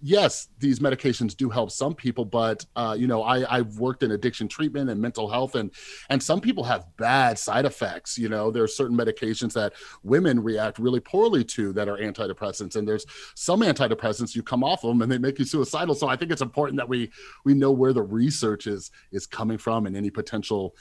yes, 0.02 0.48
these 0.58 0.80
medications 0.80 1.36
do 1.36 1.48
help 1.48 1.70
some 1.70 1.94
people, 1.94 2.24
but 2.24 2.66
uh, 2.74 2.94
you 2.98 3.06
know, 3.06 3.22
I, 3.22 3.58
I've 3.58 3.78
worked 3.78 4.02
in 4.02 4.10
addiction 4.10 4.48
treatment 4.48 4.90
and 4.90 5.00
mental 5.00 5.28
health, 5.28 5.54
and 5.54 5.70
and 6.10 6.22
some 6.22 6.40
people 6.40 6.64
have 6.64 6.86
bad 6.96 7.38
side 7.38 7.64
effects. 7.64 8.18
You 8.18 8.28
know, 8.28 8.50
there 8.50 8.64
are 8.64 8.68
certain 8.68 8.96
medications 8.96 9.52
that 9.54 9.72
women 10.02 10.42
react 10.42 10.78
really 10.78 11.00
poorly 11.00 11.44
to 11.44 11.72
that 11.74 11.88
are 11.88 11.96
antidepressants, 11.96 12.76
and 12.76 12.86
there's 12.86 13.06
some 13.36 13.60
antidepressants 13.60 14.34
you 14.34 14.42
come 14.42 14.64
off 14.64 14.84
of 14.84 14.88
them 14.88 15.02
and 15.02 15.10
they 15.10 15.18
make 15.18 15.38
you 15.38 15.44
suicidal. 15.44 15.94
So 15.94 16.08
I 16.08 16.16
think 16.16 16.32
it's 16.32 16.42
important 16.42 16.76
that 16.78 16.88
we 16.88 17.10
we 17.44 17.54
know 17.54 17.70
where 17.70 17.92
the 17.92 18.02
research 18.02 18.66
is 18.66 18.90
is 19.12 19.26
coming 19.26 19.56
from 19.56 19.86
and 19.86 19.96
any 19.96 20.10
potential 20.10 20.74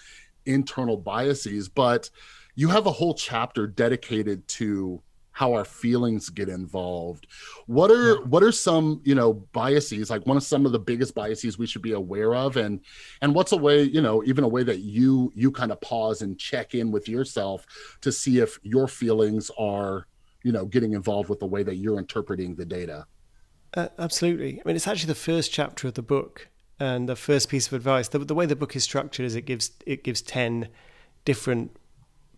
internal 0.45 0.97
biases. 0.97 1.69
But 1.69 2.09
you 2.55 2.69
have 2.69 2.87
a 2.87 2.91
whole 2.91 3.13
chapter 3.13 3.67
dedicated 3.67 4.47
to 4.47 5.01
how 5.31 5.53
our 5.53 5.65
feelings 5.65 6.29
get 6.29 6.49
involved. 6.49 7.27
What 7.65 7.89
are 7.89 8.15
yeah. 8.15 8.25
what 8.25 8.43
are 8.43 8.51
some 8.51 9.01
you 9.03 9.15
know 9.15 9.33
biases 9.33 10.09
like 10.09 10.25
one 10.25 10.37
of 10.37 10.43
some 10.43 10.65
of 10.65 10.71
the 10.71 10.79
biggest 10.79 11.15
biases 11.15 11.57
we 11.57 11.67
should 11.67 11.81
be 11.81 11.93
aware 11.93 12.35
of? 12.35 12.57
And 12.57 12.81
and 13.21 13.33
what's 13.33 13.51
a 13.51 13.57
way 13.57 13.83
you 13.83 14.01
know 14.01 14.23
even 14.25 14.43
a 14.43 14.47
way 14.47 14.63
that 14.63 14.79
you 14.79 15.31
you 15.35 15.51
kind 15.51 15.71
of 15.71 15.79
pause 15.81 16.21
and 16.21 16.37
check 16.37 16.75
in 16.75 16.91
with 16.91 17.07
yourself 17.07 17.65
to 18.01 18.11
see 18.11 18.39
if 18.39 18.59
your 18.63 18.87
feelings 18.87 19.49
are 19.57 20.07
you 20.43 20.51
know 20.51 20.65
getting 20.65 20.93
involved 20.93 21.29
with 21.29 21.39
the 21.39 21.45
way 21.45 21.63
that 21.63 21.75
you're 21.75 21.99
interpreting 21.99 22.55
the 22.55 22.65
data? 22.65 23.05
Uh, 23.73 23.87
absolutely. 23.97 24.59
I 24.59 24.61
mean 24.65 24.75
it's 24.75 24.87
actually 24.87 25.07
the 25.07 25.15
first 25.15 25.51
chapter 25.51 25.87
of 25.87 25.93
the 25.93 26.01
book 26.01 26.49
and 26.77 27.07
the 27.07 27.15
first 27.15 27.47
piece 27.47 27.67
of 27.67 27.73
advice. 27.73 28.07
The, 28.09 28.19
the 28.19 28.35
way 28.35 28.45
the 28.45 28.55
book 28.55 28.75
is 28.75 28.83
structured 28.83 29.25
is 29.25 29.35
it 29.35 29.43
gives 29.43 29.71
it 29.85 30.03
gives 30.03 30.21
10 30.21 30.67
different 31.23 31.71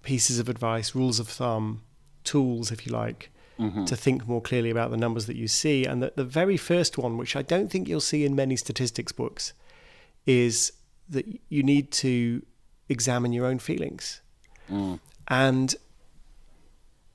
pieces 0.03 0.37
of 0.37 0.49
advice 0.49 0.93
rules 0.93 1.19
of 1.19 1.27
thumb 1.27 1.81
tools, 2.23 2.71
if 2.71 2.85
you 2.85 2.93
like, 2.93 3.29
mm-hmm. 3.59 3.85
to 3.85 3.95
think 3.95 4.27
more 4.27 4.41
clearly 4.41 4.69
about 4.69 4.91
the 4.91 4.97
numbers 4.97 5.25
that 5.27 5.35
you 5.35 5.47
see. 5.47 5.85
And 5.85 6.01
that 6.01 6.15
the 6.15 6.23
very 6.23 6.57
first 6.57 6.97
one, 6.97 7.17
which 7.17 7.35
I 7.35 7.41
don't 7.41 7.69
think 7.69 7.87
you'll 7.87 8.01
see 8.01 8.25
in 8.25 8.35
many 8.35 8.55
statistics 8.55 9.11
books, 9.11 9.53
is 10.25 10.73
that 11.09 11.25
you 11.49 11.63
need 11.63 11.91
to 11.91 12.41
examine 12.89 13.33
your 13.33 13.45
own 13.45 13.59
feelings. 13.59 14.21
Mm. 14.69 14.99
And 15.27 15.75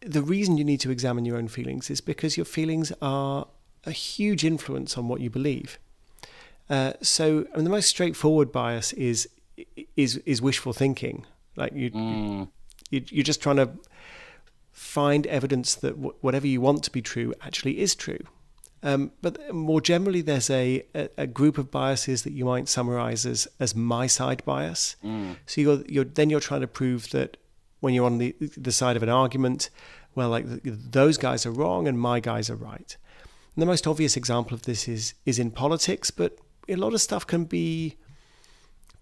the 0.00 0.22
reason 0.22 0.56
you 0.56 0.64
need 0.64 0.80
to 0.80 0.90
examine 0.90 1.24
your 1.24 1.36
own 1.36 1.48
feelings 1.48 1.90
is 1.90 2.00
because 2.00 2.36
your 2.36 2.46
feelings 2.46 2.92
are 3.02 3.46
a 3.84 3.92
huge 3.92 4.44
influence 4.44 4.96
on 4.96 5.08
what 5.08 5.20
you 5.20 5.30
believe. 5.30 5.78
Uh, 6.70 6.92
so, 7.00 7.46
I 7.52 7.56
mean, 7.56 7.64
the 7.64 7.70
most 7.70 7.88
straightforward 7.88 8.52
bias 8.52 8.92
is 8.92 9.28
is 9.96 10.18
is 10.18 10.40
wishful 10.42 10.72
thinking. 10.72 11.26
Like 11.56 11.72
you, 11.74 11.90
mm. 11.90 12.48
you 12.90 13.02
you're 13.08 13.24
just 13.24 13.42
trying 13.42 13.56
to 13.56 13.70
find 14.78 15.26
evidence 15.26 15.74
that 15.74 15.96
w- 15.96 16.14
whatever 16.20 16.46
you 16.46 16.60
want 16.60 16.84
to 16.84 16.90
be 16.90 17.02
true 17.02 17.34
actually 17.42 17.80
is 17.80 17.94
true. 17.94 18.20
Um, 18.82 19.10
but 19.22 19.52
more 19.52 19.80
generally, 19.80 20.20
there's 20.20 20.48
a, 20.50 20.84
a, 20.94 21.08
a, 21.18 21.26
group 21.26 21.58
of 21.58 21.68
biases 21.68 22.22
that 22.22 22.32
you 22.32 22.44
might 22.44 22.68
summarize 22.68 23.26
as, 23.26 23.48
as 23.58 23.74
my 23.74 24.06
side 24.06 24.44
bias. 24.44 24.94
Mm. 25.04 25.34
So 25.46 25.60
you're, 25.60 25.82
you're, 25.88 26.04
then 26.04 26.30
you're 26.30 26.38
trying 26.38 26.60
to 26.60 26.68
prove 26.68 27.10
that 27.10 27.38
when 27.80 27.92
you're 27.92 28.06
on 28.06 28.18
the, 28.18 28.36
the 28.56 28.70
side 28.70 28.96
of 28.96 29.02
an 29.02 29.08
argument, 29.08 29.68
well, 30.14 30.28
like 30.28 30.44
those 30.62 31.18
guys 31.18 31.44
are 31.44 31.50
wrong 31.50 31.88
and 31.88 31.98
my 31.98 32.20
guys 32.20 32.48
are 32.48 32.56
right. 32.56 32.96
And 33.56 33.62
the 33.62 33.66
most 33.66 33.88
obvious 33.88 34.16
example 34.16 34.54
of 34.54 34.62
this 34.62 34.86
is, 34.86 35.14
is 35.26 35.40
in 35.40 35.50
politics, 35.50 36.12
but 36.12 36.38
a 36.68 36.76
lot 36.76 36.94
of 36.94 37.00
stuff 37.00 37.26
can 37.26 37.46
be 37.46 37.96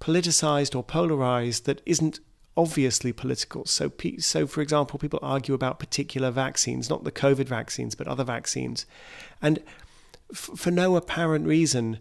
politicized 0.01 0.75
or 0.75 0.83
polarized 0.83 1.67
that 1.67 1.83
isn't 1.85 2.21
obviously 2.57 3.13
political. 3.13 3.67
So, 3.67 3.93
so 4.19 4.47
for 4.47 4.61
example, 4.61 4.99
people 4.99 5.19
argue 5.23 5.55
about 5.55 5.79
particular 5.79 6.31
vaccines, 6.31 6.89
not 6.89 7.05
the 7.05 7.13
COVID 7.13 7.47
vaccines, 7.47 7.95
but 7.95 8.09
other 8.09 8.25
vaccines, 8.25 8.87
and 9.43 9.59
f- 10.31 10.51
for 10.57 10.71
no 10.71 10.97
apparent 10.97 11.47
reason, 11.47 11.99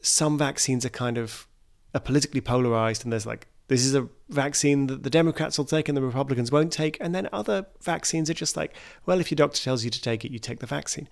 some 0.00 0.36
vaccines 0.36 0.84
are 0.84 0.90
kind 0.90 1.18
of 1.18 1.46
are 1.94 2.00
politically 2.00 2.40
polarized, 2.40 3.04
and 3.04 3.12
there's 3.12 3.26
like 3.26 3.46
this 3.68 3.84
is 3.84 3.94
a 3.94 4.08
vaccine 4.28 4.88
that 4.88 5.02
the 5.02 5.10
Democrats 5.10 5.56
will 5.56 5.64
take 5.64 5.88
and 5.88 5.96
the 5.96 6.02
Republicans 6.02 6.50
won't 6.50 6.72
take, 6.72 6.98
and 7.00 7.14
then 7.14 7.28
other 7.32 7.66
vaccines 7.80 8.28
are 8.28 8.34
just 8.34 8.56
like, 8.56 8.74
well, 9.06 9.20
if 9.20 9.30
your 9.30 9.36
doctor 9.36 9.62
tells 9.62 9.84
you 9.84 9.90
to 9.90 10.02
take 10.02 10.24
it, 10.24 10.32
you 10.32 10.38
take 10.38 10.58
the 10.58 10.66
vaccine. 10.66 11.08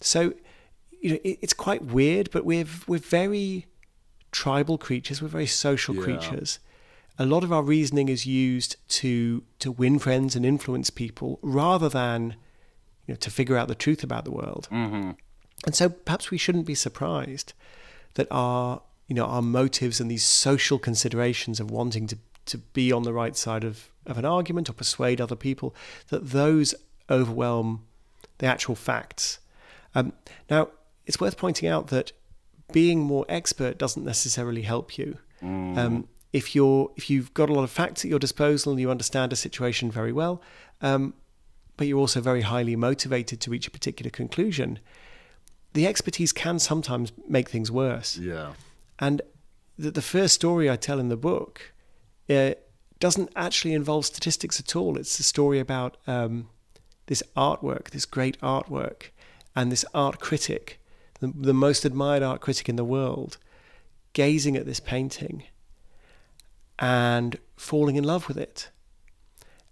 So, 0.00 0.34
you 1.00 1.10
know, 1.10 1.18
it, 1.24 1.38
it's 1.40 1.54
quite 1.54 1.82
weird, 1.82 2.30
but 2.30 2.44
we're 2.44 2.66
we're 2.86 2.98
very 2.98 3.66
tribal 4.32 4.76
creatures. 4.76 5.22
We're 5.22 5.28
very 5.28 5.46
social 5.46 5.94
yeah. 5.94 6.02
creatures 6.02 6.58
a 7.18 7.24
lot 7.24 7.44
of 7.44 7.52
our 7.52 7.62
reasoning 7.62 8.08
is 8.08 8.26
used 8.26 8.76
to 8.88 9.42
to 9.58 9.70
win 9.70 9.98
friends 9.98 10.34
and 10.34 10.44
influence 10.44 10.90
people 10.90 11.38
rather 11.42 11.88
than 11.88 12.36
you 13.06 13.14
know 13.14 13.16
to 13.16 13.30
figure 13.30 13.56
out 13.56 13.68
the 13.68 13.74
truth 13.74 14.02
about 14.02 14.24
the 14.24 14.32
world. 14.32 14.68
Mm-hmm. 14.70 15.12
And 15.64 15.74
so 15.74 15.88
perhaps 15.88 16.30
we 16.30 16.38
shouldn't 16.38 16.66
be 16.66 16.74
surprised 16.74 17.52
that 18.14 18.26
our 18.30 18.82
you 19.06 19.14
know 19.14 19.26
our 19.26 19.42
motives 19.42 20.00
and 20.00 20.10
these 20.10 20.24
social 20.24 20.78
considerations 20.78 21.60
of 21.60 21.70
wanting 21.70 22.06
to 22.08 22.18
to 22.46 22.58
be 22.58 22.92
on 22.92 23.04
the 23.04 23.12
right 23.12 23.36
side 23.36 23.64
of, 23.64 23.88
of 24.06 24.18
an 24.18 24.24
argument 24.24 24.68
or 24.68 24.74
persuade 24.74 25.20
other 25.20 25.36
people 25.36 25.74
that 26.08 26.30
those 26.30 26.74
overwhelm 27.10 27.84
the 28.38 28.46
actual 28.46 28.74
facts. 28.74 29.38
Um, 29.94 30.12
now 30.50 30.68
it's 31.06 31.20
worth 31.20 31.36
pointing 31.36 31.68
out 31.68 31.88
that 31.88 32.12
being 32.72 33.00
more 33.00 33.24
expert 33.28 33.78
doesn't 33.78 34.04
necessarily 34.04 34.62
help 34.62 34.98
you. 34.98 35.18
Mm. 35.42 35.78
Um, 35.78 36.08
if 36.34 36.52
you're 36.56 36.90
if 36.96 37.08
you've 37.08 37.32
got 37.32 37.48
a 37.48 37.52
lot 37.52 37.62
of 37.62 37.70
facts 37.70 38.04
at 38.04 38.10
your 38.10 38.18
disposal 38.18 38.72
and 38.72 38.80
you 38.80 38.90
understand 38.90 39.32
a 39.32 39.36
situation 39.36 39.90
very 39.90 40.12
well, 40.12 40.42
um, 40.82 41.14
but 41.76 41.86
you're 41.86 42.00
also 42.00 42.20
very 42.20 42.42
highly 42.42 42.74
motivated 42.74 43.40
to 43.40 43.50
reach 43.50 43.68
a 43.68 43.70
particular 43.70 44.10
conclusion, 44.10 44.80
the 45.74 45.86
expertise 45.86 46.32
can 46.32 46.58
sometimes 46.58 47.12
make 47.28 47.48
things 47.48 47.70
worse. 47.70 48.18
Yeah. 48.18 48.54
And 48.98 49.22
the, 49.78 49.92
the 49.92 50.02
first 50.02 50.34
story 50.34 50.68
I 50.68 50.74
tell 50.74 50.98
in 50.98 51.08
the 51.08 51.16
book 51.16 51.72
uh, 52.28 52.54
doesn't 52.98 53.30
actually 53.36 53.72
involve 53.72 54.04
statistics 54.04 54.58
at 54.58 54.74
all. 54.74 54.98
It's 54.98 55.20
a 55.20 55.22
story 55.22 55.60
about 55.60 55.98
um, 56.08 56.48
this 57.06 57.22
artwork, 57.36 57.90
this 57.90 58.06
great 58.06 58.40
artwork, 58.40 59.10
and 59.54 59.70
this 59.70 59.84
art 59.94 60.18
critic, 60.18 60.80
the, 61.20 61.28
the 61.28 61.54
most 61.54 61.84
admired 61.84 62.24
art 62.24 62.40
critic 62.40 62.68
in 62.68 62.74
the 62.74 62.84
world, 62.84 63.38
gazing 64.14 64.56
at 64.56 64.66
this 64.66 64.80
painting 64.80 65.44
and 66.78 67.38
falling 67.56 67.96
in 67.96 68.04
love 68.04 68.28
with 68.28 68.36
it. 68.38 68.70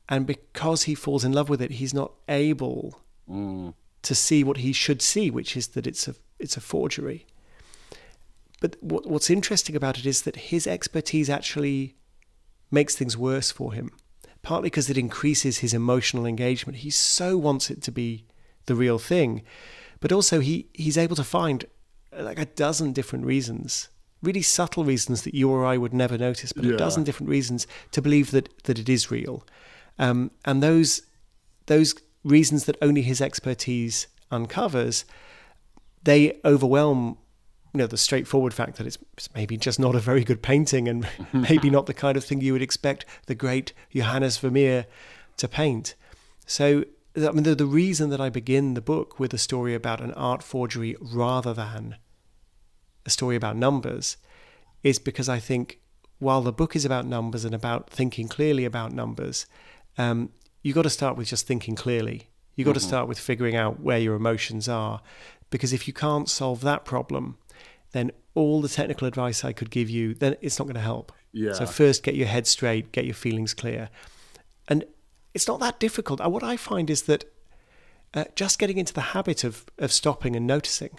And 0.09 0.27
because 0.27 0.85
he 0.85 0.95
falls 0.95 1.25
in 1.25 1.33
love 1.33 1.49
with 1.49 1.63
it, 1.63 1.73
he's 1.73 1.95
not 1.95 2.13
able 2.29 2.99
Mm. 3.31 3.75
to 4.03 4.15
see 4.17 4.43
what 4.43 4.59
he 4.59 4.73
should 4.73 5.01
see, 5.01 5.31
which 5.31 5.57
is 5.57 5.69
that 5.69 5.87
it's 5.87 6.09
a 6.09 6.15
it's 6.41 6.57
a 6.57 6.61
forgery. 6.61 7.25
But 8.61 8.77
what, 8.81 9.07
what's 9.09 9.31
interesting 9.31 9.77
about 9.77 9.99
it 9.99 10.07
is 10.07 10.23
that 10.23 10.37
his 10.51 10.67
expertise 10.67 11.31
actually 11.31 11.95
makes 12.71 12.97
things 12.97 13.17
worse 13.17 13.51
for 13.53 13.73
him. 13.73 13.91
Partly 14.43 14.67
because 14.67 14.91
it 14.91 14.99
increases 14.99 15.59
his 15.59 15.73
emotional 15.73 16.27
engagement. 16.27 16.79
He 16.79 16.91
so 16.91 17.37
wants 17.39 17.71
it 17.71 17.81
to 17.83 17.93
be 17.93 18.25
the 18.67 18.75
real 18.75 18.99
thing, 18.99 19.43
but 20.01 20.11
also 20.13 20.41
he 20.41 20.69
he's 20.75 20.99
able 20.99 21.17
to 21.17 21.25
find 21.25 21.65
like 22.13 22.41
a 22.41 22.47
dozen 22.47 22.93
different 22.93 23.25
reasons, 23.25 23.89
really 24.23 24.43
subtle 24.43 24.85
reasons 24.85 25.23
that 25.23 25.35
you 25.35 25.51
or 25.51 25.65
I 25.65 25.77
would 25.77 25.93
never 25.93 26.17
notice, 26.17 26.53
but 26.53 26.65
Yeah. 26.65 26.75
a 26.75 26.77
dozen 26.77 27.05
different 27.05 27.31
reasons 27.31 27.67
to 27.91 28.01
believe 28.03 28.31
that 28.31 28.49
that 28.65 28.79
it 28.79 28.89
is 28.89 29.11
real. 29.11 29.45
Um, 29.99 30.31
and 30.45 30.63
those 30.63 31.03
those 31.67 31.95
reasons 32.25 32.65
that 32.65 32.77
only 32.81 33.03
his 33.03 33.21
expertise 33.21 34.07
uncovers, 34.31 35.05
they 36.03 36.39
overwhelm 36.45 37.19
you 37.75 37.79
know 37.79 37.87
the 37.87 37.97
straightforward 37.97 38.53
fact 38.55 38.77
that 38.77 38.87
it's 38.87 38.99
it's 39.17 39.29
maybe 39.35 39.57
just 39.57 39.81
not 39.81 39.95
a 39.95 39.99
very 40.01 40.25
good 40.25 40.43
painting 40.43 40.89
and 40.89 41.07
maybe 41.33 41.71
not 41.71 41.87
the 41.87 41.95
kind 41.95 42.17
of 42.17 42.25
thing 42.25 42.41
you 42.41 42.53
would 42.53 42.63
expect 42.63 43.05
the 43.27 43.35
great 43.35 43.73
Johannes 43.95 44.37
Vermeer 44.39 44.87
to 45.39 45.49
paint. 45.49 45.95
So 46.47 46.85
I 47.17 47.31
mean 47.33 47.43
the, 47.45 47.55
the 47.55 47.67
reason 47.67 48.11
that 48.11 48.21
I 48.21 48.29
begin 48.31 48.75
the 48.75 48.81
book 48.83 49.19
with 49.19 49.33
a 49.35 49.39
story 49.39 49.75
about 49.75 50.01
an 50.01 50.13
art 50.13 50.43
forgery 50.43 50.97
rather 51.01 51.55
than 51.55 51.97
a 53.07 53.11
story 53.11 53.37
about 53.37 53.57
numbers 53.57 54.17
is 54.83 54.99
because 54.99 55.29
I 55.29 55.39
think 55.39 55.81
while 56.19 56.43
the 56.43 56.53
book 56.53 56.77
is 56.77 56.85
about 56.85 57.07
numbers 57.07 57.45
and 57.45 57.55
about 57.55 57.91
thinking 57.91 58.29
clearly 58.29 58.65
about 58.65 58.93
numbers, 58.93 59.47
um, 59.99 60.31
you 60.63 60.73
got 60.73 60.83
to 60.83 60.91
start 60.91 61.17
with 61.17 61.29
just 61.29 61.47
thinking 61.47 61.75
clearly. 61.75 62.29
You 62.55 62.65
got 62.65 62.75
to 62.75 62.81
start 62.81 63.09
with 63.09 63.19
figuring 63.19 63.57
out 63.57 63.81
where 63.81 63.99
your 63.99 64.15
emotions 64.15 64.69
are, 64.69 65.01
because 65.51 65.73
if 65.73 65.89
you 65.89 65.95
can't 65.95 66.29
solve 66.29 66.61
that 66.61 66.85
problem, 66.85 67.39
then 67.93 68.13
all 68.35 68.61
the 68.61 68.69
technical 68.69 69.09
advice 69.09 69.45
I 69.45 69.53
could 69.53 69.71
give 69.71 69.91
you, 69.91 70.15
then 70.15 70.37
it's 70.41 70.59
not 70.59 70.67
going 70.67 70.75
to 70.75 70.81
help. 70.81 71.13
Yeah. 71.33 71.55
So 71.55 71.67
first, 71.67 72.03
get 72.03 72.15
your 72.15 72.27
head 72.27 72.47
straight, 72.47 72.93
get 72.93 73.05
your 73.05 73.15
feelings 73.15 73.55
clear, 73.55 73.89
and 74.69 74.85
it's 75.35 75.49
not 75.49 75.61
that 75.61 75.81
difficult. 75.81 76.21
Uh, 76.21 76.29
What 76.29 76.43
I 76.43 76.57
find 76.57 76.91
is 76.91 77.03
that 77.03 77.25
uh, 78.15 78.25
just 78.37 78.59
getting 78.59 78.77
into 78.77 78.93
the 78.93 79.01
habit 79.01 79.45
of 79.45 79.65
of 79.79 79.91
stopping 79.93 80.37
and 80.37 80.47
noticing, 80.47 80.99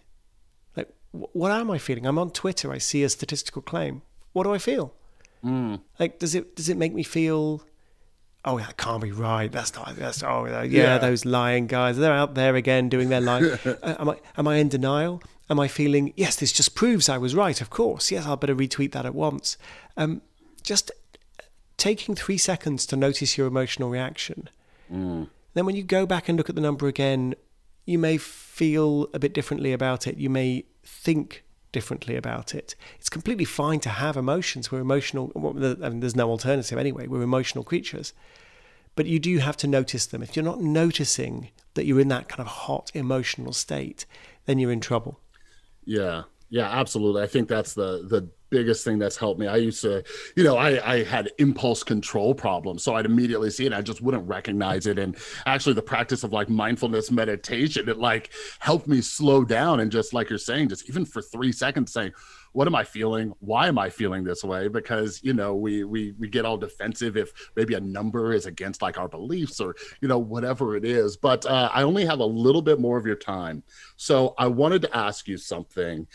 what 1.14 1.52
am 1.52 1.70
I 1.72 1.78
feeling? 1.78 2.06
I'm 2.06 2.18
on 2.18 2.32
Twitter. 2.32 2.72
I 2.72 2.80
see 2.80 3.04
a 3.04 3.10
statistical 3.10 3.62
claim. 3.62 4.02
What 4.34 4.44
do 4.44 4.54
I 4.54 4.58
feel? 4.58 4.94
Like, 6.00 6.20
does 6.20 6.36
it 6.36 6.56
does 6.56 6.70
it 6.70 6.78
make 6.78 6.94
me 6.94 7.04
feel? 7.04 7.64
Oh, 8.46 8.58
that 8.60 8.76
can't 8.78 9.02
be 9.02 9.12
right. 9.12 9.50
That's 9.52 9.74
not. 9.76 9.96
That's 9.96 10.24
oh, 10.24 10.46
yeah, 10.46 10.64
Yeah. 10.64 10.98
Those 10.98 11.24
lying 11.24 11.68
guys. 11.68 11.98
They're 11.98 12.12
out 12.14 12.34
there 12.36 12.56
again 12.56 12.90
doing 12.90 13.10
their 13.10 13.22
lying. 13.22 13.52
Uh, 13.66 13.96
am 14.00 14.10
I 14.10 14.20
am 14.38 14.48
I 14.48 14.56
in 14.58 14.70
denial? 14.70 15.22
Am 15.50 15.60
I 15.60 15.68
feeling? 15.68 16.14
Yes, 16.16 16.36
this 16.38 16.52
just 16.52 16.74
proves 16.76 17.10
I 17.10 17.18
was 17.18 17.36
right. 17.36 17.60
Of 17.62 17.70
course. 17.70 18.10
Yes, 18.12 18.26
I'll 18.26 18.38
better 18.38 18.56
retweet 18.56 18.94
that 18.94 19.06
at 19.06 19.14
once. 19.14 19.58
Um, 19.98 20.22
just 20.64 20.92
taking 21.78 22.16
three 22.16 22.38
seconds 22.38 22.86
to 22.88 22.96
notice 22.96 23.38
your 23.38 23.48
emotional 23.48 23.90
reaction. 23.90 24.50
Then, 24.90 25.66
when 25.66 25.76
you 25.76 25.84
go 25.84 26.06
back 26.06 26.30
and 26.30 26.38
look 26.38 26.50
at 26.50 26.56
the 26.56 26.62
number 26.62 26.88
again, 26.88 27.36
you 27.86 28.00
may 28.00 28.18
feel 28.18 29.08
a 29.14 29.20
bit 29.20 29.34
differently 29.34 29.74
about 29.74 30.08
it. 30.08 30.18
You 30.18 30.30
may 30.30 30.66
think 30.84 31.44
differently 31.72 32.16
about 32.16 32.54
it. 32.56 32.76
It's 33.00 33.10
completely 33.10 33.46
fine 33.46 33.80
to 33.82 33.90
have 33.90 34.16
emotions. 34.16 34.72
We're 34.72 34.80
emotional. 34.80 35.32
well, 35.36 35.76
I 35.84 35.90
mean, 35.90 36.00
there's 36.00 36.16
no 36.16 36.30
alternative 36.30 36.78
anyway. 36.78 37.08
We're 37.08 37.22
emotional 37.22 37.64
creatures. 37.64 38.14
But 38.96 39.08
you 39.08 39.20
do 39.20 39.40
have 39.40 39.58
to 39.58 39.68
notice 39.68 40.06
them. 40.06 40.22
If 40.22 40.36
you're 40.36 40.46
not 40.46 40.62
noticing 40.62 41.50
that 41.74 41.86
you're 41.86 42.00
in 42.00 42.10
that 42.10 42.30
kind 42.30 42.42
of 42.42 42.48
hot 42.48 42.92
emotional 42.94 43.52
state, 43.52 44.06
then 44.46 44.60
you're 44.60 44.72
in 44.72 44.82
trouble. 44.82 45.20
Yeah. 45.84 46.24
Yeah, 46.50 46.70
absolutely. 46.70 47.24
I 47.24 47.28
think 47.28 47.50
that's 47.50 47.74
the 47.74 48.06
the 48.08 48.30
biggest 48.54 48.86
thing 48.86 49.00
that's 49.00 49.18
helped 49.18 49.40
me. 49.40 49.48
I 49.48 49.56
used 49.56 49.82
to, 49.82 50.04
you 50.36 50.44
know, 50.44 50.56
I 50.58 50.94
I 50.94 51.04
had 51.04 51.32
impulse 51.40 51.82
control 51.84 52.36
problems, 52.36 52.84
so 52.84 52.96
I'd 52.96 53.08
immediately 53.08 53.50
see 53.50 53.66
it. 53.66 53.74
I 53.74 53.82
just 53.82 54.02
wouldn't 54.02 54.28
recognize 54.28 54.86
it. 54.86 55.00
And 55.00 55.18
actually, 55.48 55.74
the 55.74 55.82
practice 55.82 56.24
of 56.24 56.32
like 56.32 56.50
mindfulness 56.50 57.10
meditation, 57.10 57.90
it 57.90 57.98
like 57.98 58.30
helped 58.60 58.88
me 58.88 59.02
slow 59.02 59.44
down 59.44 59.80
and 59.80 59.92
just 59.92 60.14
like 60.14 60.30
you're 60.30 60.38
saying, 60.38 60.70
just 60.70 60.88
even 60.88 61.04
for 61.04 61.24
three 61.24 61.52
seconds, 61.52 61.92
saying, 61.92 62.12
"What 62.52 62.68
am 62.68 62.76
I 62.76 62.84
feeling? 62.84 63.34
Why 63.40 63.68
am 63.68 63.80
I 63.80 63.90
feeling 63.90 64.24
this 64.24 64.44
way?" 64.44 64.68
Because 64.68 65.20
you 65.24 65.34
know, 65.34 65.56
we 65.56 65.84
we 65.84 66.14
we 66.20 66.30
get 66.30 66.46
all 66.46 66.58
defensive 66.58 67.18
if 67.18 67.32
maybe 67.56 67.74
a 67.74 67.82
number 67.82 68.34
is 68.34 68.46
against 68.46 68.84
like 68.84 69.00
our 69.00 69.08
beliefs 69.08 69.60
or 69.60 69.76
you 70.00 70.08
know 70.08 70.20
whatever 70.20 70.76
it 70.76 70.86
is. 70.86 71.18
But 71.18 71.44
uh, 71.48 71.72
I 71.74 71.82
only 71.82 72.06
have 72.06 72.20
a 72.20 72.26
little 72.26 72.62
bit 72.62 72.80
more 72.80 73.00
of 73.00 73.08
your 73.08 73.16
time, 73.16 73.64
so 73.96 74.36
I 74.38 74.46
wanted 74.46 74.84
to 74.84 74.96
ask 74.96 75.28
you 75.28 75.38
something 75.38 76.06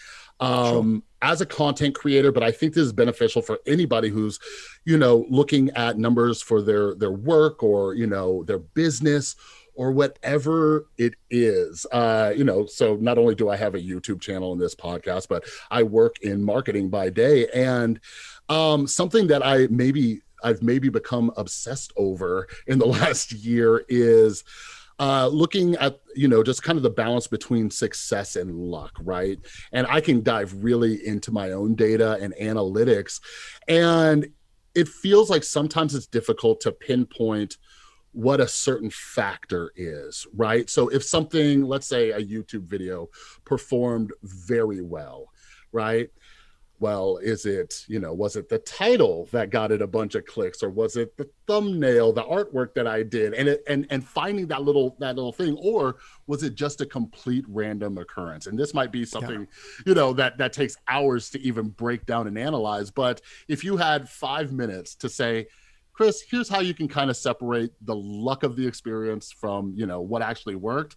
um, 0.40 1.02
as 1.22 1.40
a 1.40 1.46
content 1.46 1.94
creator, 1.94 2.30
but 2.30 2.42
I 2.42 2.50
think 2.50 2.74
this 2.74 2.84
is 2.84 2.92
beneficial 2.92 3.42
for 3.42 3.58
anybody 3.66 4.08
who's, 4.08 4.38
you 4.84 4.96
know, 4.96 5.26
looking 5.28 5.70
at 5.70 5.98
numbers 5.98 6.40
for 6.42 6.62
their 6.62 6.94
their 6.94 7.12
work 7.12 7.62
or 7.62 7.94
you 7.94 8.06
know 8.06 8.44
their 8.44 8.58
business 8.58 9.36
or 9.74 9.92
whatever 9.92 10.86
it 10.96 11.14
is. 11.30 11.86
Uh, 11.92 12.32
you 12.36 12.44
know, 12.44 12.66
so 12.66 12.96
not 12.96 13.16
only 13.16 13.34
do 13.34 13.48
I 13.48 13.56
have 13.56 13.74
a 13.74 13.80
YouTube 13.80 14.20
channel 14.20 14.52
in 14.52 14.58
this 14.58 14.74
podcast, 14.74 15.28
but 15.28 15.44
I 15.70 15.84
work 15.84 16.16
in 16.22 16.42
marketing 16.42 16.90
by 16.90 17.10
day, 17.10 17.48
and 17.54 18.00
um, 18.48 18.86
something 18.86 19.26
that 19.28 19.44
I 19.44 19.68
maybe 19.70 20.22
I've 20.42 20.62
maybe 20.62 20.88
become 20.88 21.32
obsessed 21.36 21.92
over 21.96 22.48
in 22.66 22.78
the 22.78 22.86
last 22.98 23.32
year 23.32 23.84
is 23.88 24.44
uh, 24.98 25.28
looking 25.28 25.76
at 25.76 26.00
you 26.14 26.28
know 26.28 26.42
just 26.42 26.62
kind 26.62 26.76
of 26.76 26.82
the 26.82 26.90
balance 26.90 27.26
between 27.26 27.70
success 27.70 28.36
and 28.36 28.54
luck 28.54 28.92
right? 29.02 29.38
And 29.72 29.86
i 29.88 30.00
can 30.00 30.22
dive 30.22 30.52
really 30.62 31.06
into 31.06 31.30
my 31.30 31.52
own 31.52 31.74
data 31.74 32.18
and 32.20 32.34
analytics. 32.40 33.20
And 33.66 34.28
it 34.74 34.88
feels 34.88 35.30
like 35.30 35.44
sometimes 35.44 35.94
it's 35.94 36.06
difficult 36.06 36.60
to 36.60 36.72
pinpoint 36.72 37.56
what 38.12 38.40
a 38.40 38.48
certain 38.48 38.90
factor 38.90 39.72
is 39.76 40.26
right? 40.34 40.68
So 40.68 40.88
if 40.88 41.04
something 41.04 41.62
let's 41.62 41.86
say 41.86 42.10
a 42.10 42.20
youtube 42.20 42.64
video 42.64 43.08
performed 43.44 44.12
very 44.22 44.80
well 44.80 45.28
right 45.72 46.08
well 46.80 47.18
is 47.18 47.46
it 47.46 47.84
you 47.88 47.98
know 47.98 48.12
was 48.12 48.36
it 48.36 48.48
the 48.48 48.58
title 48.58 49.28
that 49.32 49.50
got 49.50 49.72
it 49.72 49.82
a 49.82 49.86
bunch 49.86 50.14
of 50.14 50.24
clicks 50.26 50.62
or 50.62 50.70
was 50.70 50.96
it 50.96 51.16
the 51.16 51.28
thumbnail 51.46 52.12
the 52.12 52.22
artwork 52.24 52.74
that 52.74 52.86
i 52.86 53.02
did 53.02 53.34
and 53.34 53.48
it 53.48 53.62
and 53.66 53.86
and 53.90 54.06
finding 54.06 54.46
that 54.46 54.62
little 54.62 54.96
that 54.98 55.16
little 55.16 55.32
thing 55.32 55.56
or 55.60 55.96
was 56.26 56.42
it 56.42 56.54
just 56.54 56.80
a 56.80 56.86
complete 56.86 57.44
random 57.48 57.96
occurrence? 57.96 58.46
And 58.46 58.58
this 58.58 58.74
might 58.74 58.92
be 58.92 59.04
something 59.06 59.48
you 59.86 59.94
know 59.94 60.12
that 60.12 60.38
that 60.38 60.52
takes 60.52 60.76
hours 60.86 61.30
to 61.30 61.40
even 61.40 61.68
break 61.70 62.06
down 62.06 62.26
and 62.26 62.38
analyze 62.38 62.90
but 62.90 63.20
if 63.48 63.64
you 63.64 63.76
had 63.76 64.08
five 64.08 64.52
minutes 64.52 64.94
to 64.96 65.08
say 65.08 65.46
chris 65.92 66.22
here's 66.22 66.48
how 66.48 66.60
you 66.60 66.74
can 66.74 66.86
kind 66.86 67.10
of 67.10 67.16
separate 67.16 67.72
the 67.82 67.94
luck 67.94 68.42
of 68.42 68.56
the 68.56 68.66
experience 68.66 69.32
from 69.32 69.72
you 69.76 69.86
know 69.86 70.00
what 70.00 70.22
actually 70.22 70.54
worked 70.54 70.96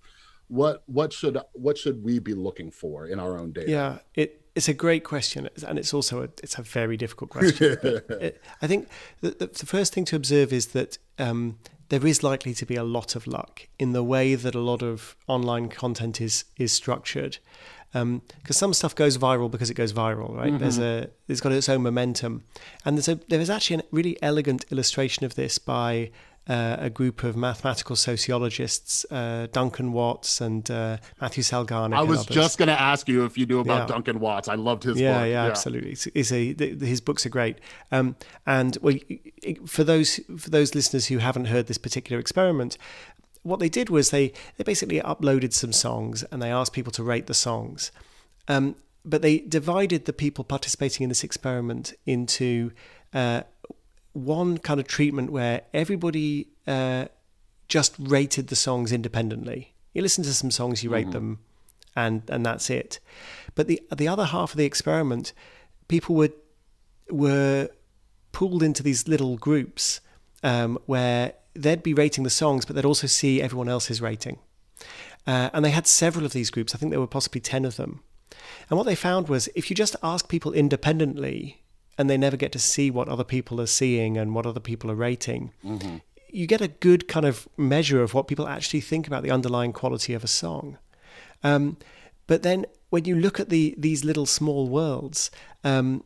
what 0.52 0.84
what 0.86 1.14
should 1.14 1.38
what 1.54 1.78
should 1.78 2.04
we 2.04 2.20
be 2.20 2.34
looking 2.34 2.70
for 2.70 3.08
in 3.08 3.20
our 3.20 3.40
own 3.40 3.54
data? 3.54 3.72
Yeah, 3.72 3.98
it, 4.16 4.41
it's 4.56 4.68
a 4.68 4.74
great 4.74 5.04
question, 5.04 5.50
and 5.68 5.80
it's 5.80 5.94
also 5.94 6.24
a, 6.24 6.30
it's 6.44 6.58
a 6.58 6.62
very 6.62 6.98
difficult 6.98 7.30
question. 7.30 7.78
but 7.82 8.22
it, 8.22 8.42
I 8.62 8.68
think 8.68 8.90
the, 9.22 9.32
the, 9.32 9.48
the 9.48 9.66
first 9.66 9.94
thing 9.94 10.06
to 10.06 10.16
observe 10.16 10.52
is 10.52 10.68
that 10.68 10.98
um, 11.18 11.58
there 11.90 12.06
is 12.06 12.24
likely 12.24 12.54
to 12.54 12.66
be 12.66 12.76
a 12.76 12.84
lot 12.84 13.16
of 13.16 13.28
luck 13.28 13.68
in 13.80 13.94
the 13.94 14.04
way 14.04 14.36
that 14.36 14.56
a 14.56 14.60
lot 14.60 14.82
of 14.82 15.16
online 15.28 15.70
content 15.70 16.20
is 16.20 16.46
is 16.58 16.72
structured. 16.72 17.38
Because 17.94 18.56
some 18.56 18.74
stuff 18.74 18.96
goes 18.96 19.18
viral 19.18 19.52
because 19.52 19.70
it 19.70 19.74
goes 19.74 19.92
viral, 19.92 20.34
right? 20.34 20.58
There's 20.58 20.80
a 20.80 21.10
it's 21.28 21.42
got 21.42 21.52
its 21.52 21.68
own 21.68 21.82
momentum, 21.82 22.46
and 22.86 22.98
there's 22.98 23.10
a 23.10 23.16
there 23.28 23.42
is 23.42 23.50
actually 23.50 23.82
a 23.82 23.84
really 23.92 24.18
elegant 24.22 24.64
illustration 24.72 25.26
of 25.26 25.36
this 25.36 25.58
by 25.58 26.12
uh, 26.48 26.76
a 26.80 26.90
group 26.90 27.24
of 27.24 27.36
mathematical 27.38 27.96
sociologists, 27.96 29.06
uh, 29.12 29.48
Duncan 29.52 29.94
Watts 29.94 30.42
and 30.42 30.70
uh, 30.72 30.98
Matthew 31.20 31.44
Salganik. 31.44 31.96
I 31.96 32.02
was 32.02 32.26
just 32.26 32.58
going 32.58 32.68
to 32.68 32.80
ask 32.80 33.08
you 33.08 33.26
if 33.26 33.38
you 33.38 33.46
knew 33.46 33.60
about 33.60 33.82
Yeah. 33.82 33.94
Duncan 33.96 34.20
Watts. 34.20 34.48
I 34.48 34.56
loved 34.56 34.84
his 34.84 35.00
yeah, 35.00 35.14
book. 35.14 35.22
yeah, 35.28 35.44
yeah, 35.44 35.46
absolutely. 35.46 35.92
It's, 35.92 36.08
it's 36.08 36.32
a 36.32 36.54
his 36.86 37.00
books 37.02 37.26
are 37.26 37.30
great. 37.30 37.60
Um, 37.92 38.16
and 38.46 38.78
well, 38.82 38.96
for 39.68 39.84
those 39.84 40.20
for 40.38 40.50
those 40.50 40.74
listeners 40.76 41.08
who 41.08 41.20
haven't 41.20 41.46
heard 41.46 41.68
this 41.68 41.78
particular 41.78 42.20
experiment, 42.20 42.78
what 43.44 43.60
they 43.60 43.70
did 43.70 43.90
was 43.90 44.10
they 44.10 44.34
they 44.58 44.64
basically 44.64 45.00
uploaded 45.00 45.54
some 45.54 45.72
songs 45.74 46.24
and 46.32 46.42
they 46.42 46.52
asked 46.52 46.74
people 46.74 46.92
to 46.94 47.04
rate 47.04 47.28
the 47.28 47.34
songs. 47.34 47.92
Um, 48.48 48.76
but 49.06 49.22
they 49.22 49.40
divided 49.40 50.06
the 50.06 50.14
people 50.14 50.44
participating 50.44 51.04
in 51.04 51.10
this 51.10 51.24
experiment 51.24 51.94
into 52.06 52.72
uh, 53.14 53.42
one 54.14 54.58
kind 54.58 54.80
of 54.80 54.88
treatment 54.88 55.32
where 55.32 55.62
everybody 55.74 56.48
uh, 56.68 57.06
just 57.68 57.96
rated 58.00 58.48
the 58.48 58.56
songs 58.56 58.92
independently. 58.92 59.74
You 59.94 60.02
listen 60.02 60.24
to 60.24 60.34
some 60.34 60.52
songs, 60.52 60.84
you 60.84 60.90
rate 60.90 61.06
Mm-hmm. 61.08 61.12
them, 61.14 61.40
and 61.96 62.24
and 62.30 62.46
that's 62.46 62.70
it. 62.70 63.00
But 63.56 63.68
the 63.68 63.82
the 63.96 64.08
other 64.08 64.26
half 64.26 64.52
of 64.52 64.58
the 64.58 64.66
experiment, 64.66 65.34
people 65.88 66.16
were 66.16 66.32
were 67.10 67.70
pulled 68.32 68.64
into 68.64 68.82
these 68.84 69.08
little 69.08 69.38
groups 69.38 70.00
um, 70.44 70.78
where 70.86 71.34
they'd 71.54 71.84
be 71.84 71.94
rating 71.94 72.24
the 72.24 72.30
songs, 72.30 72.64
but 72.66 72.76
they'd 72.76 72.86
also 72.86 73.08
see 73.08 73.42
everyone 73.42 73.68
else's 73.68 74.02
rating. 74.02 74.40
Uh, 75.28 75.50
and 75.54 75.64
they 75.64 75.72
had 75.72 75.86
several 75.86 76.26
of 76.26 76.32
these 76.34 76.50
groups. 76.50 76.74
I 76.74 76.78
think 76.78 76.92
there 76.92 77.00
were 77.00 77.08
possibly 77.08 77.42
10 77.42 77.66
of 77.66 77.76
them. 77.76 78.02
And 78.70 78.78
what 78.78 78.86
they 78.86 78.96
found 78.96 79.28
was 79.28 79.50
if 79.54 79.70
you 79.70 79.76
just 79.76 79.96
ask 80.02 80.30
people 80.30 80.54
independently 80.54 81.62
and 81.98 82.10
they 82.10 82.18
never 82.18 82.38
get 82.38 82.52
to 82.54 82.60
see 82.60 82.90
what 82.90 83.08
other 83.08 83.24
people 83.24 83.60
are 83.62 83.68
seeing 83.68 84.18
and 84.18 84.34
what 84.34 84.46
other 84.46 84.60
people 84.60 84.90
are 84.90 84.96
rating, 84.96 85.52
you 86.30 86.48
get 86.48 86.62
a 86.62 86.68
good 86.68 87.08
kind 87.08 87.26
of 87.26 87.48
measure 87.58 88.02
of 88.02 88.14
what 88.14 88.28
people 88.28 88.48
actually 88.48 88.82
think 88.82 89.08
about 89.08 89.24
the 89.24 89.32
underlying 89.32 89.74
quality 89.74 90.14
of 90.14 90.24
a 90.24 90.28
song. 90.28 90.78
Um, 91.44 91.78
but 92.28 92.44
then 92.44 92.66
when 92.90 93.06
you 93.06 93.16
look 93.16 93.40
at 93.40 93.50
the 93.50 93.76
these 93.78 94.06
little 94.06 94.26
small 94.26 94.68
worlds 94.70 95.32
um, 95.64 96.04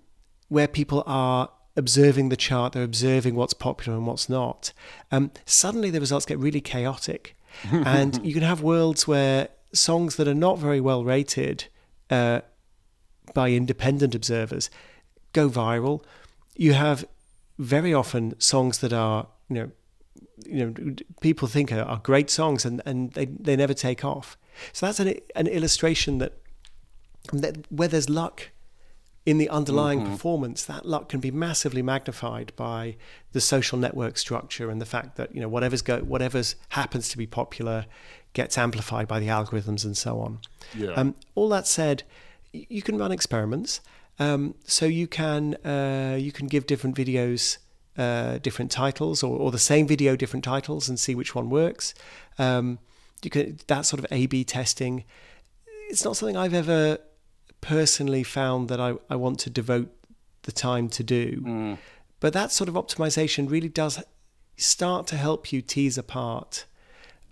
where 0.49 0.67
people 0.67 1.03
are 1.05 1.49
observing 1.77 2.29
the 2.29 2.37
chart, 2.37 2.73
they're 2.73 2.83
observing 2.83 3.35
what's 3.35 3.53
popular 3.53 3.97
and 3.97 4.07
what's 4.07 4.29
not, 4.29 4.73
um, 5.11 5.31
suddenly 5.45 5.89
the 5.89 5.99
results 5.99 6.25
get 6.25 6.39
really 6.39 6.61
chaotic. 6.61 7.35
and 7.71 8.25
you 8.25 8.33
can 8.33 8.43
have 8.43 8.61
worlds 8.61 9.07
where 9.07 9.47
songs 9.73 10.15
that 10.17 10.27
are 10.27 10.33
not 10.33 10.57
very 10.57 10.81
well 10.81 11.03
rated 11.03 11.65
uh, 12.09 12.41
by 13.33 13.51
independent 13.51 14.13
observers 14.15 14.69
go 15.35 15.49
viral. 15.49 16.03
You 16.55 16.73
have 16.73 17.05
very 17.59 17.93
often 17.93 18.39
songs 18.39 18.79
that 18.79 18.93
are, 18.93 19.27
you 19.49 19.55
know, 19.55 19.71
you 20.45 20.65
know, 20.65 20.95
people 21.21 21.47
think 21.47 21.71
are, 21.71 21.83
are 21.83 21.99
great 21.99 22.29
songs 22.29 22.65
and, 22.65 22.81
and 22.85 23.11
they, 23.13 23.25
they 23.25 23.55
never 23.55 23.73
take 23.73 24.03
off. 24.03 24.37
So 24.73 24.85
that's 24.85 24.99
an, 24.99 25.19
an 25.35 25.47
illustration 25.47 26.17
that, 26.19 26.33
that 27.31 27.71
where 27.71 27.87
there's 27.87 28.09
luck 28.09 28.49
in 29.25 29.39
the 29.39 29.49
underlying 29.49 30.05
performance, 30.05 30.63
that 30.65 30.85
luck 30.85 31.09
can 31.09 31.19
be 31.19 31.31
massively 31.31 31.81
magnified 31.81 32.53
by 32.55 32.95
the 33.31 33.41
social 33.41 33.77
network 33.77 34.17
structure 34.19 34.69
and 34.69 34.79
the 34.79 34.85
fact 34.85 35.15
that 35.17 35.33
you 35.33 35.41
know 35.41 35.49
whatever's 35.49 35.81
go 35.81 35.97
whatever's 36.01 36.55
happens 36.69 37.09
to 37.09 37.17
be 37.17 37.25
popular 37.25 37.87
gets 38.33 38.55
amplified 38.55 39.07
by 39.07 39.19
the 39.19 39.27
algorithms 39.27 39.83
and 39.83 39.97
so 39.97 40.19
on. 40.19 40.39
Yeah. 40.75 40.91
Um, 40.91 41.15
all 41.33 41.49
that 41.49 41.65
said, 41.65 42.03
you 42.51 42.83
can 42.83 42.97
run 42.99 43.11
experiments. 43.11 43.81
Um, 44.19 44.55
so 44.65 44.85
you 44.85 45.07
can 45.07 45.55
uh, 45.65 46.17
you 46.19 46.31
can 46.31 46.47
give 46.47 46.65
different 46.65 46.95
videos 46.95 47.57
uh, 47.97 48.37
different 48.39 48.71
titles, 48.71 49.23
or, 49.23 49.37
or 49.37 49.51
the 49.51 49.59
same 49.59 49.87
video 49.87 50.15
different 50.15 50.43
titles, 50.43 50.89
and 50.89 50.99
see 50.99 51.15
which 51.15 51.33
one 51.35 51.49
works. 51.49 51.93
Um, 52.37 52.79
you 53.23 53.29
can 53.29 53.57
that 53.67 53.85
sort 53.85 53.99
of 53.99 54.05
A/B 54.11 54.43
testing. 54.43 55.03
It's 55.89 56.03
not 56.03 56.17
something 56.17 56.37
I've 56.37 56.53
ever 56.53 56.97
personally 57.61 58.23
found 58.23 58.69
that 58.69 58.79
I, 58.79 58.95
I 59.09 59.15
want 59.15 59.39
to 59.39 59.49
devote 59.49 59.89
the 60.43 60.51
time 60.51 60.89
to 60.89 61.03
do. 61.03 61.41
But 62.19 62.33
that 62.33 62.51
sort 62.51 62.69
of 62.69 62.75
optimization 62.75 63.49
really 63.49 63.69
does 63.69 64.03
start 64.57 65.07
to 65.07 65.17
help 65.17 65.51
you 65.51 65.61
tease 65.61 65.97
apart 65.97 66.65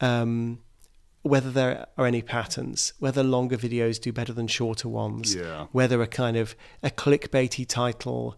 um, 0.02 0.60
whether 1.24 1.50
there 1.52 1.88
are 1.98 2.06
any 2.06 2.22
patterns, 2.22 2.94
whether 3.00 3.24
longer 3.24 3.58
videos 3.58 4.00
do 4.00 4.12
better 4.14 4.34
than 4.34 4.48
shorter 4.48 4.88
ones, 4.88 5.34
Yeah. 5.36 5.66
whether 5.72 6.02
a 6.02 6.08
kind 6.08 6.38
of 6.38 6.56
a 6.82 6.90
clickbaity 6.90 7.66
title 7.68 8.38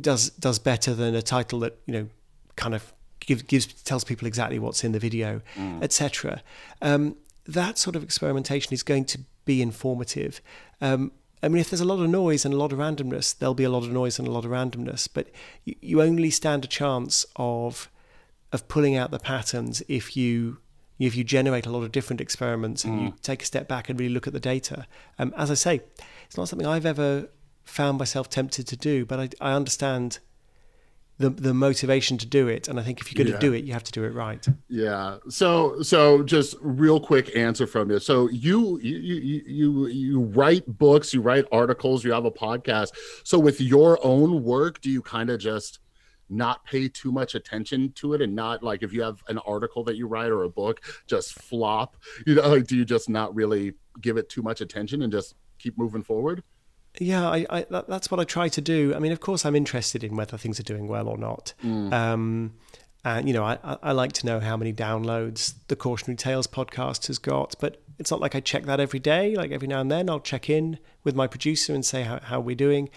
does 0.00 0.30
does 0.30 0.58
better 0.58 0.92
than 0.94 1.14
a 1.14 1.22
title 1.22 1.58
that 1.60 1.78
you 1.86 1.92
know 1.94 2.08
kind 2.56 2.74
of 2.74 2.92
gives 3.20 3.42
gives 3.42 3.66
tells 3.82 4.04
people 4.04 4.26
exactly 4.28 4.58
what's 4.58 4.84
in 4.84 4.92
the 4.92 4.98
video, 4.98 5.40
etc. 5.80 6.42
Um, 6.82 7.16
that 7.46 7.78
sort 7.78 7.96
of 7.96 8.02
experimentation 8.02 8.72
is 8.74 8.82
going 8.82 9.04
to 9.06 9.18
be 9.44 9.62
informative. 9.62 10.40
Um, 10.80 11.12
I 11.42 11.48
mean, 11.48 11.60
if 11.60 11.68
there's 11.70 11.80
a 11.82 11.84
lot 11.86 12.00
of 12.00 12.08
noise 12.08 12.44
and 12.46 12.54
a 12.54 12.56
lot 12.56 12.72
of 12.72 12.78
randomness, 12.78 13.36
there'll 13.38 13.54
be 13.54 13.64
a 13.64 13.70
lot 13.70 13.82
of 13.84 13.90
noise 13.90 14.18
and 14.18 14.26
a 14.26 14.30
lot 14.30 14.44
of 14.46 14.50
randomness. 14.50 15.08
But 15.12 15.28
you, 15.64 15.74
you 15.80 16.02
only 16.02 16.30
stand 16.30 16.64
a 16.64 16.68
chance 16.68 17.24
of 17.36 17.90
of 18.52 18.66
pulling 18.68 18.96
out 18.96 19.10
the 19.10 19.18
patterns 19.18 19.82
if 19.88 20.16
you 20.16 20.58
if 20.98 21.16
you 21.16 21.24
generate 21.24 21.66
a 21.66 21.70
lot 21.70 21.82
of 21.82 21.92
different 21.92 22.20
experiments 22.20 22.84
and 22.84 23.00
you 23.02 23.14
take 23.22 23.42
a 23.42 23.44
step 23.44 23.66
back 23.68 23.88
and 23.88 23.98
really 23.98 24.12
look 24.14 24.26
at 24.26 24.32
the 24.32 24.40
data. 24.40 24.86
Um, 25.18 25.34
as 25.36 25.50
I 25.50 25.54
say, 25.54 25.80
it's 26.26 26.36
not 26.36 26.48
something 26.48 26.66
I've 26.66 26.86
ever 26.86 27.28
found 27.64 27.98
myself 27.98 28.28
tempted 28.30 28.66
to 28.68 28.76
do, 28.76 29.04
but 29.04 29.18
I, 29.18 29.28
I 29.40 29.52
understand 29.54 30.18
the 31.18 31.30
the 31.30 31.54
motivation 31.54 32.18
to 32.18 32.26
do 32.26 32.48
it, 32.48 32.66
and 32.66 32.78
I 32.80 32.82
think 32.82 33.00
if 33.00 33.12
you're 33.12 33.24
going 33.24 33.32
Yeah. 33.32 33.38
to 33.40 33.46
do 33.46 33.52
it, 33.52 33.64
you 33.64 33.72
have 33.72 33.84
to 33.84 33.92
do 33.92 34.02
it 34.04 34.12
right. 34.14 34.44
Yeah. 34.68 35.18
So 35.28 35.80
so 35.82 36.24
just 36.24 36.56
real 36.60 36.98
quick 36.98 37.36
answer 37.36 37.66
from 37.68 37.90
you. 37.90 38.00
So 38.00 38.28
you 38.30 38.80
you 38.82 38.96
you 38.98 39.42
you 39.46 39.86
you 39.86 40.20
write 40.20 40.64
books, 40.66 41.14
you 41.14 41.20
write 41.22 41.44
articles, 41.52 42.04
you 42.04 42.12
have 42.12 42.24
a 42.24 42.32
podcast. 42.32 42.90
So 43.22 43.38
with 43.38 43.60
your 43.60 44.04
own 44.04 44.42
work, 44.42 44.80
do 44.80 44.90
you 44.90 45.02
kind 45.02 45.30
of 45.30 45.38
just 45.38 45.78
not 46.28 46.64
pay 46.64 46.88
too 46.88 47.12
much 47.12 47.34
attention 47.34 47.92
to 47.92 48.14
it 48.14 48.22
and 48.22 48.34
not 48.34 48.62
like 48.62 48.82
if 48.82 48.92
you 48.92 49.02
have 49.02 49.22
an 49.28 49.38
article 49.38 49.84
that 49.84 49.96
you 49.96 50.06
write 50.06 50.30
or 50.30 50.44
a 50.44 50.48
book 50.48 50.80
just 51.06 51.34
flop 51.34 51.96
you 52.26 52.34
know 52.34 52.48
like 52.48 52.66
do 52.66 52.76
you 52.76 52.84
just 52.84 53.08
not 53.08 53.34
really 53.34 53.74
give 54.00 54.16
it 54.16 54.28
too 54.28 54.42
much 54.42 54.60
attention 54.60 55.02
and 55.02 55.12
just 55.12 55.34
keep 55.58 55.76
moving 55.78 56.02
forward 56.02 56.42
Yeah, 57.00 57.28
I, 57.28 57.46
I 57.50 57.66
that, 57.70 57.88
that's 57.88 58.08
what 58.10 58.20
I 58.20 58.24
try 58.24 58.48
to 58.48 58.60
do. 58.60 58.94
I 58.94 59.00
mean, 59.00 59.10
of 59.10 59.18
course, 59.18 59.44
I'm 59.44 59.56
interested 59.56 60.04
in 60.04 60.14
whether 60.14 60.38
things 60.38 60.60
are 60.60 60.64
doing 60.64 60.86
well 60.86 61.08
or 61.08 61.18
not. 61.18 61.52
Um, 61.92 62.54
and 63.04 63.26
you 63.26 63.34
know, 63.34 63.42
I, 63.44 63.58
I 63.64 63.76
I 63.82 63.92
like 63.92 64.12
to 64.12 64.26
know 64.26 64.38
how 64.38 64.56
many 64.56 64.72
downloads 64.72 65.54
the 65.66 65.74
Cautionary 65.74 66.16
Tales 66.16 66.46
podcast 66.46 67.08
has 67.08 67.18
got, 67.18 67.56
but 67.60 67.82
it's 67.98 68.12
not 68.12 68.20
like 68.20 68.34
I 68.36 68.40
check 68.40 68.64
that 68.66 68.78
every 68.78 69.00
day. 69.00 69.34
Like 69.34 69.50
every 69.50 69.66
now 69.66 69.80
and 69.80 69.90
then, 69.90 70.08
I'll 70.08 70.20
check 70.20 70.48
in 70.48 70.78
with 71.02 71.14
my 71.16 71.26
producer 71.26 71.74
and 71.74 71.84
say 71.84 72.02
how, 72.02 72.20
how 72.22 72.38
we're 72.40 72.54
doing. 72.54 72.90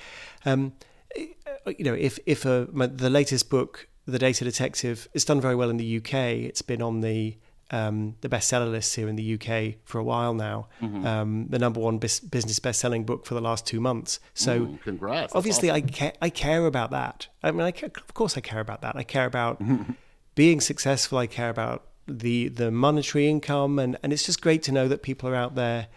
Um, 0.45 0.73
you 1.17 1.83
know, 1.83 1.93
if 1.93 2.19
if 2.25 2.45
uh, 2.45 2.65
my, 2.71 2.87
the 2.87 3.09
latest 3.09 3.49
book, 3.49 3.87
The 4.05 4.19
Data 4.19 4.43
Detective, 4.43 5.07
is 5.13 5.25
done 5.25 5.41
very 5.41 5.55
well 5.55 5.69
in 5.69 5.77
the 5.77 5.97
UK. 5.97 6.13
It's 6.13 6.61
been 6.61 6.81
on 6.81 7.01
the 7.01 7.37
um, 7.71 8.15
the 8.21 8.29
bestseller 8.29 8.71
lists 8.71 8.95
here 8.95 9.09
in 9.09 9.15
the 9.15 9.33
UK 9.33 9.75
for 9.83 9.99
a 9.99 10.03
while 10.03 10.33
now. 10.33 10.69
Um, 10.81 11.47
the 11.49 11.59
number 11.59 11.79
one 11.79 11.97
bis- 11.97 12.21
business 12.21 12.59
best-selling 12.59 13.03
book 13.03 13.25
for 13.25 13.33
the 13.33 13.41
last 13.41 13.65
two 13.65 13.81
months. 13.81 14.19
So 14.33 14.53
Ooh, 14.53 14.79
congrats 14.83 15.35
obviously, 15.35 15.69
awesome. 15.69 15.83
I 15.85 15.89
care. 15.89 16.13
I 16.21 16.29
care 16.29 16.65
about 16.65 16.91
that. 16.91 17.27
I 17.43 17.51
mean, 17.51 17.61
I 17.61 17.71
care, 17.71 17.89
of 17.95 18.13
course, 18.13 18.37
I 18.37 18.41
care 18.41 18.61
about 18.61 18.81
that. 18.81 18.95
I 18.95 19.03
care 19.03 19.25
about 19.25 19.61
being 20.35 20.61
successful. 20.61 21.17
I 21.17 21.27
care 21.27 21.49
about 21.49 21.83
the 22.07 22.47
the 22.47 22.71
monetary 22.71 23.27
income, 23.27 23.79
and 23.79 23.97
and 24.01 24.13
it's 24.13 24.25
just 24.25 24.41
great 24.41 24.63
to 24.63 24.71
know 24.71 24.87
that 24.87 25.01
people 25.01 25.27
are 25.29 25.35
out 25.35 25.55
there 25.55 25.87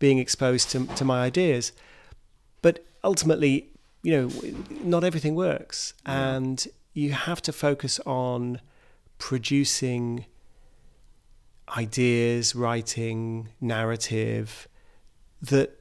being 0.00 0.18
exposed 0.18 0.70
to 0.70 0.86
to 0.86 1.04
my 1.04 1.22
ideas. 1.22 1.72
But 2.62 2.84
ultimately, 3.04 3.71
you 4.02 4.12
know, 4.20 4.30
not 4.82 5.04
everything 5.04 5.34
works, 5.34 5.94
and 6.04 6.66
you 6.92 7.12
have 7.12 7.40
to 7.42 7.52
focus 7.52 8.00
on 8.06 8.60
producing 9.18 10.26
ideas, 11.76 12.54
writing, 12.54 13.48
narrative 13.60 14.68
that 15.40 15.78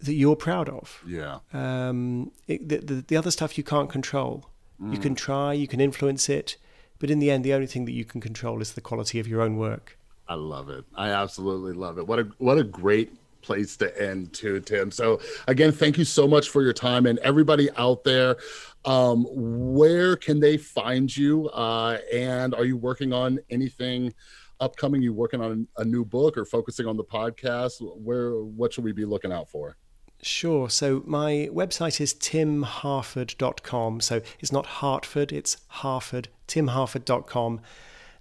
that 0.00 0.14
you're 0.14 0.36
proud 0.36 0.68
of. 0.68 1.00
yeah 1.06 1.38
Um, 1.52 2.32
it, 2.48 2.68
the, 2.68 2.78
the 2.78 2.94
the 3.08 3.16
other 3.16 3.30
stuff 3.30 3.56
you 3.58 3.64
can't 3.64 3.90
control. 3.90 4.48
You 4.90 4.98
can 4.98 5.14
try, 5.14 5.52
you 5.52 5.68
can 5.68 5.80
influence 5.80 6.28
it, 6.28 6.56
but 6.98 7.08
in 7.08 7.20
the 7.20 7.30
end, 7.30 7.44
the 7.44 7.54
only 7.54 7.68
thing 7.68 7.84
that 7.84 7.92
you 7.92 8.04
can 8.04 8.20
control 8.20 8.60
is 8.60 8.72
the 8.72 8.80
quality 8.80 9.20
of 9.20 9.28
your 9.28 9.40
own 9.40 9.56
work. 9.56 9.96
I 10.26 10.34
love 10.34 10.68
it. 10.68 10.84
I 10.96 11.10
absolutely 11.10 11.72
love 11.72 11.98
it. 11.98 12.08
What 12.08 12.18
a 12.18 12.24
what 12.38 12.58
a 12.58 12.64
great 12.64 13.12
place 13.42 13.76
to 13.78 14.02
end 14.02 14.32
too, 14.32 14.60
Tim. 14.60 14.90
So 14.90 15.20
again, 15.48 15.72
thank 15.72 15.98
you 15.98 16.04
so 16.04 16.26
much 16.26 16.48
for 16.48 16.62
your 16.62 16.72
time 16.72 17.06
and 17.06 17.18
everybody 17.20 17.70
out 17.76 18.04
there. 18.04 18.36
Um, 18.84 19.26
where 19.30 20.16
can 20.16 20.40
they 20.40 20.56
find 20.56 21.14
you? 21.14 21.48
Uh, 21.50 21.98
and 22.12 22.54
are 22.54 22.64
you 22.64 22.76
working 22.76 23.12
on 23.12 23.38
anything 23.50 24.12
upcoming? 24.60 25.02
You 25.02 25.12
working 25.12 25.40
on 25.40 25.68
a 25.76 25.84
new 25.84 26.04
book 26.04 26.36
or 26.36 26.44
focusing 26.44 26.86
on 26.86 26.96
the 26.96 27.04
podcast? 27.04 27.74
Where 27.80 28.42
what 28.42 28.72
should 28.72 28.84
we 28.84 28.92
be 28.92 29.04
looking 29.04 29.32
out 29.32 29.48
for? 29.48 29.76
Sure. 30.22 30.70
So 30.70 31.02
my 31.04 31.48
website 31.52 32.00
is 32.00 32.14
timharford.com. 32.14 34.00
So 34.00 34.20
it's 34.38 34.52
not 34.52 34.66
Hartford, 34.66 35.32
it's 35.32 35.56
Harford, 35.66 36.28
timharford.com. 36.46 37.60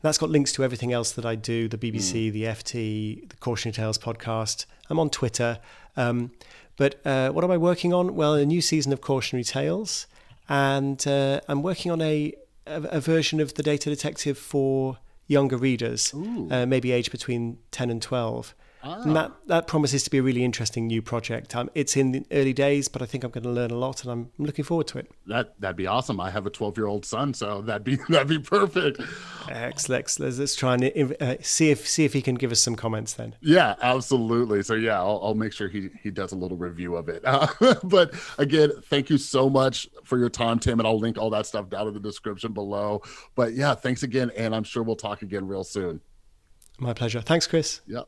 That's 0.01 0.17
got 0.17 0.31
links 0.31 0.51
to 0.53 0.63
everything 0.63 0.91
else 0.91 1.11
that 1.11 1.25
I 1.27 1.35
do 1.35 1.67
the 1.67 1.77
BBC, 1.77 2.31
the 2.31 2.43
FT, 2.43 3.29
the 3.29 3.35
Cautionary 3.37 3.75
Tales 3.75 3.99
podcast. 3.99 4.65
I'm 4.91 4.99
on 4.99 5.09
Twitter. 5.09 5.59
Um, 5.97 6.31
but 6.77 6.99
uh, 7.05 7.29
what 7.31 7.43
am 7.43 7.51
I 7.51 7.57
working 7.57 7.93
on? 7.93 8.15
Well, 8.15 8.33
a 8.33 8.45
new 8.45 8.61
season 8.61 8.93
of 8.93 9.01
Cautionary 9.01 9.43
Tales. 9.43 10.07
And 10.49 11.05
uh, 11.07 11.41
I'm 11.47 11.63
working 11.63 11.91
on 11.91 12.01
a, 12.01 12.33
a, 12.67 12.81
a 12.83 12.99
version 12.99 13.39
of 13.39 13.53
The 13.53 13.63
Data 13.63 13.89
Detective 13.89 14.37
for 14.37 14.97
younger 15.27 15.57
readers, 15.57 16.13
uh, 16.13 16.65
maybe 16.65 16.91
aged 16.91 17.11
between 17.11 17.57
10 17.71 17.89
and 17.89 18.01
12. 18.01 18.53
Ah. 18.83 19.01
And 19.01 19.15
that, 19.15 19.31
that 19.47 19.67
promises 19.67 20.03
to 20.03 20.09
be 20.09 20.17
a 20.17 20.23
really 20.23 20.43
interesting 20.43 20.87
new 20.87 21.01
project. 21.01 21.55
Um, 21.55 21.69
it's 21.75 21.95
in 21.95 22.11
the 22.11 22.25
early 22.31 22.53
days, 22.53 22.87
but 22.87 23.01
I 23.01 23.05
think 23.05 23.23
I'm 23.23 23.31
going 23.31 23.43
to 23.43 23.49
learn 23.49 23.71
a 23.71 23.77
lot, 23.77 24.03
and 24.03 24.11
I'm 24.11 24.31
looking 24.37 24.65
forward 24.65 24.87
to 24.87 24.99
it. 24.99 25.11
That 25.27 25.59
that'd 25.59 25.75
be 25.75 25.87
awesome. 25.87 26.19
I 26.19 26.31
have 26.31 26.45
a 26.45 26.49
12 26.49 26.77
year 26.77 26.87
old 26.87 27.05
son, 27.05 27.33
so 27.33 27.61
that'd 27.61 27.83
be 27.83 27.95
that'd 28.09 28.27
be 28.27 28.39
perfect. 28.39 29.01
Excellent. 29.49 30.19
Let's, 30.19 30.39
let's 30.39 30.55
try 30.55 30.75
and 30.75 31.15
uh, 31.21 31.35
see 31.41 31.69
if 31.69 31.87
see 31.87 32.05
if 32.05 32.13
he 32.13 32.21
can 32.21 32.35
give 32.35 32.51
us 32.51 32.59
some 32.59 32.75
comments 32.75 33.13
then. 33.13 33.35
Yeah, 33.41 33.75
absolutely. 33.81 34.63
So 34.63 34.73
yeah, 34.73 34.99
I'll, 34.99 35.19
I'll 35.23 35.35
make 35.35 35.53
sure 35.53 35.67
he 35.67 35.89
he 36.01 36.09
does 36.09 36.31
a 36.31 36.35
little 36.35 36.57
review 36.57 36.95
of 36.95 37.09
it. 37.09 37.21
Uh, 37.25 37.47
but 37.83 38.13
again, 38.37 38.71
thank 38.85 39.09
you 39.09 39.17
so 39.17 39.49
much 39.49 39.87
for 40.03 40.17
your 40.17 40.29
time, 40.29 40.59
Tim, 40.59 40.79
and 40.79 40.87
I'll 40.87 40.99
link 40.99 41.17
all 41.17 41.29
that 41.31 41.45
stuff 41.45 41.69
down 41.69 41.87
in 41.87 41.93
the 41.93 41.99
description 41.99 42.53
below. 42.53 43.01
But 43.35 43.53
yeah, 43.53 43.75
thanks 43.75 44.03
again, 44.03 44.31
and 44.35 44.55
I'm 44.55 44.63
sure 44.63 44.83
we'll 44.83 44.95
talk 44.95 45.21
again 45.21 45.47
real 45.47 45.63
soon. 45.63 46.01
My 46.79 46.93
pleasure. 46.93 47.21
Thanks, 47.21 47.45
Chris. 47.45 47.81
Yep. 47.85 48.07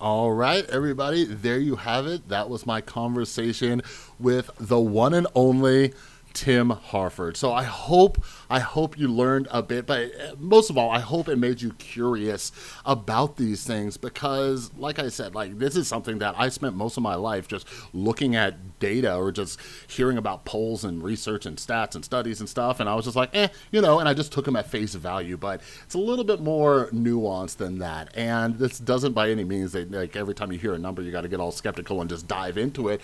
All 0.00 0.32
right, 0.32 0.68
everybody, 0.68 1.24
there 1.24 1.58
you 1.58 1.76
have 1.76 2.06
it. 2.06 2.28
That 2.28 2.50
was 2.50 2.66
my 2.66 2.80
conversation 2.80 3.82
with 4.18 4.50
the 4.58 4.78
one 4.78 5.14
and 5.14 5.26
only 5.34 5.94
Tim 6.34 6.68
Harford. 6.68 7.36
So 7.38 7.50
I 7.50 7.62
hope 7.62 8.22
I 8.48 8.60
hope 8.60 8.98
you 8.98 9.08
learned 9.08 9.48
a 9.50 9.62
bit, 9.62 9.86
but 9.86 10.38
most 10.38 10.70
of 10.70 10.78
all, 10.78 10.90
I 10.90 11.00
hope 11.00 11.28
it 11.28 11.36
made 11.36 11.60
you 11.60 11.72
curious 11.72 12.52
about 12.84 13.36
these 13.36 13.64
things 13.66 13.96
because, 13.96 14.70
like 14.76 14.98
I 14.98 15.08
said, 15.08 15.34
like 15.34 15.58
this 15.58 15.76
is 15.76 15.88
something 15.88 16.18
that 16.18 16.34
I 16.38 16.48
spent 16.48 16.76
most 16.76 16.96
of 16.96 17.02
my 17.02 17.14
life 17.14 17.48
just 17.48 17.66
looking 17.92 18.36
at 18.36 18.78
data 18.78 19.16
or 19.16 19.32
just 19.32 19.60
hearing 19.88 20.18
about 20.18 20.44
polls 20.44 20.84
and 20.84 21.02
research 21.02 21.46
and 21.46 21.56
stats 21.56 21.94
and 21.94 22.04
studies 22.04 22.40
and 22.40 22.48
stuff, 22.48 22.80
and 22.80 22.88
I 22.88 22.94
was 22.94 23.04
just 23.04 23.16
like, 23.16 23.30
eh, 23.34 23.48
you 23.72 23.80
know, 23.80 23.98
and 23.98 24.08
I 24.08 24.14
just 24.14 24.32
took 24.32 24.44
them 24.44 24.56
at 24.56 24.70
face 24.70 24.94
value. 24.94 25.36
But 25.36 25.60
it's 25.84 25.94
a 25.94 25.98
little 25.98 26.24
bit 26.24 26.40
more 26.40 26.88
nuanced 26.92 27.56
than 27.56 27.78
that, 27.78 28.16
and 28.16 28.58
this 28.58 28.78
doesn't 28.78 29.12
by 29.12 29.30
any 29.30 29.44
means 29.44 29.72
that 29.72 29.90
like 29.90 30.14
every 30.16 30.34
time 30.34 30.52
you 30.52 30.58
hear 30.58 30.74
a 30.74 30.78
number, 30.78 31.02
you 31.02 31.10
got 31.10 31.22
to 31.22 31.28
get 31.28 31.40
all 31.40 31.52
skeptical 31.52 32.00
and 32.00 32.08
just 32.08 32.28
dive 32.28 32.58
into 32.58 32.88
it. 32.88 33.00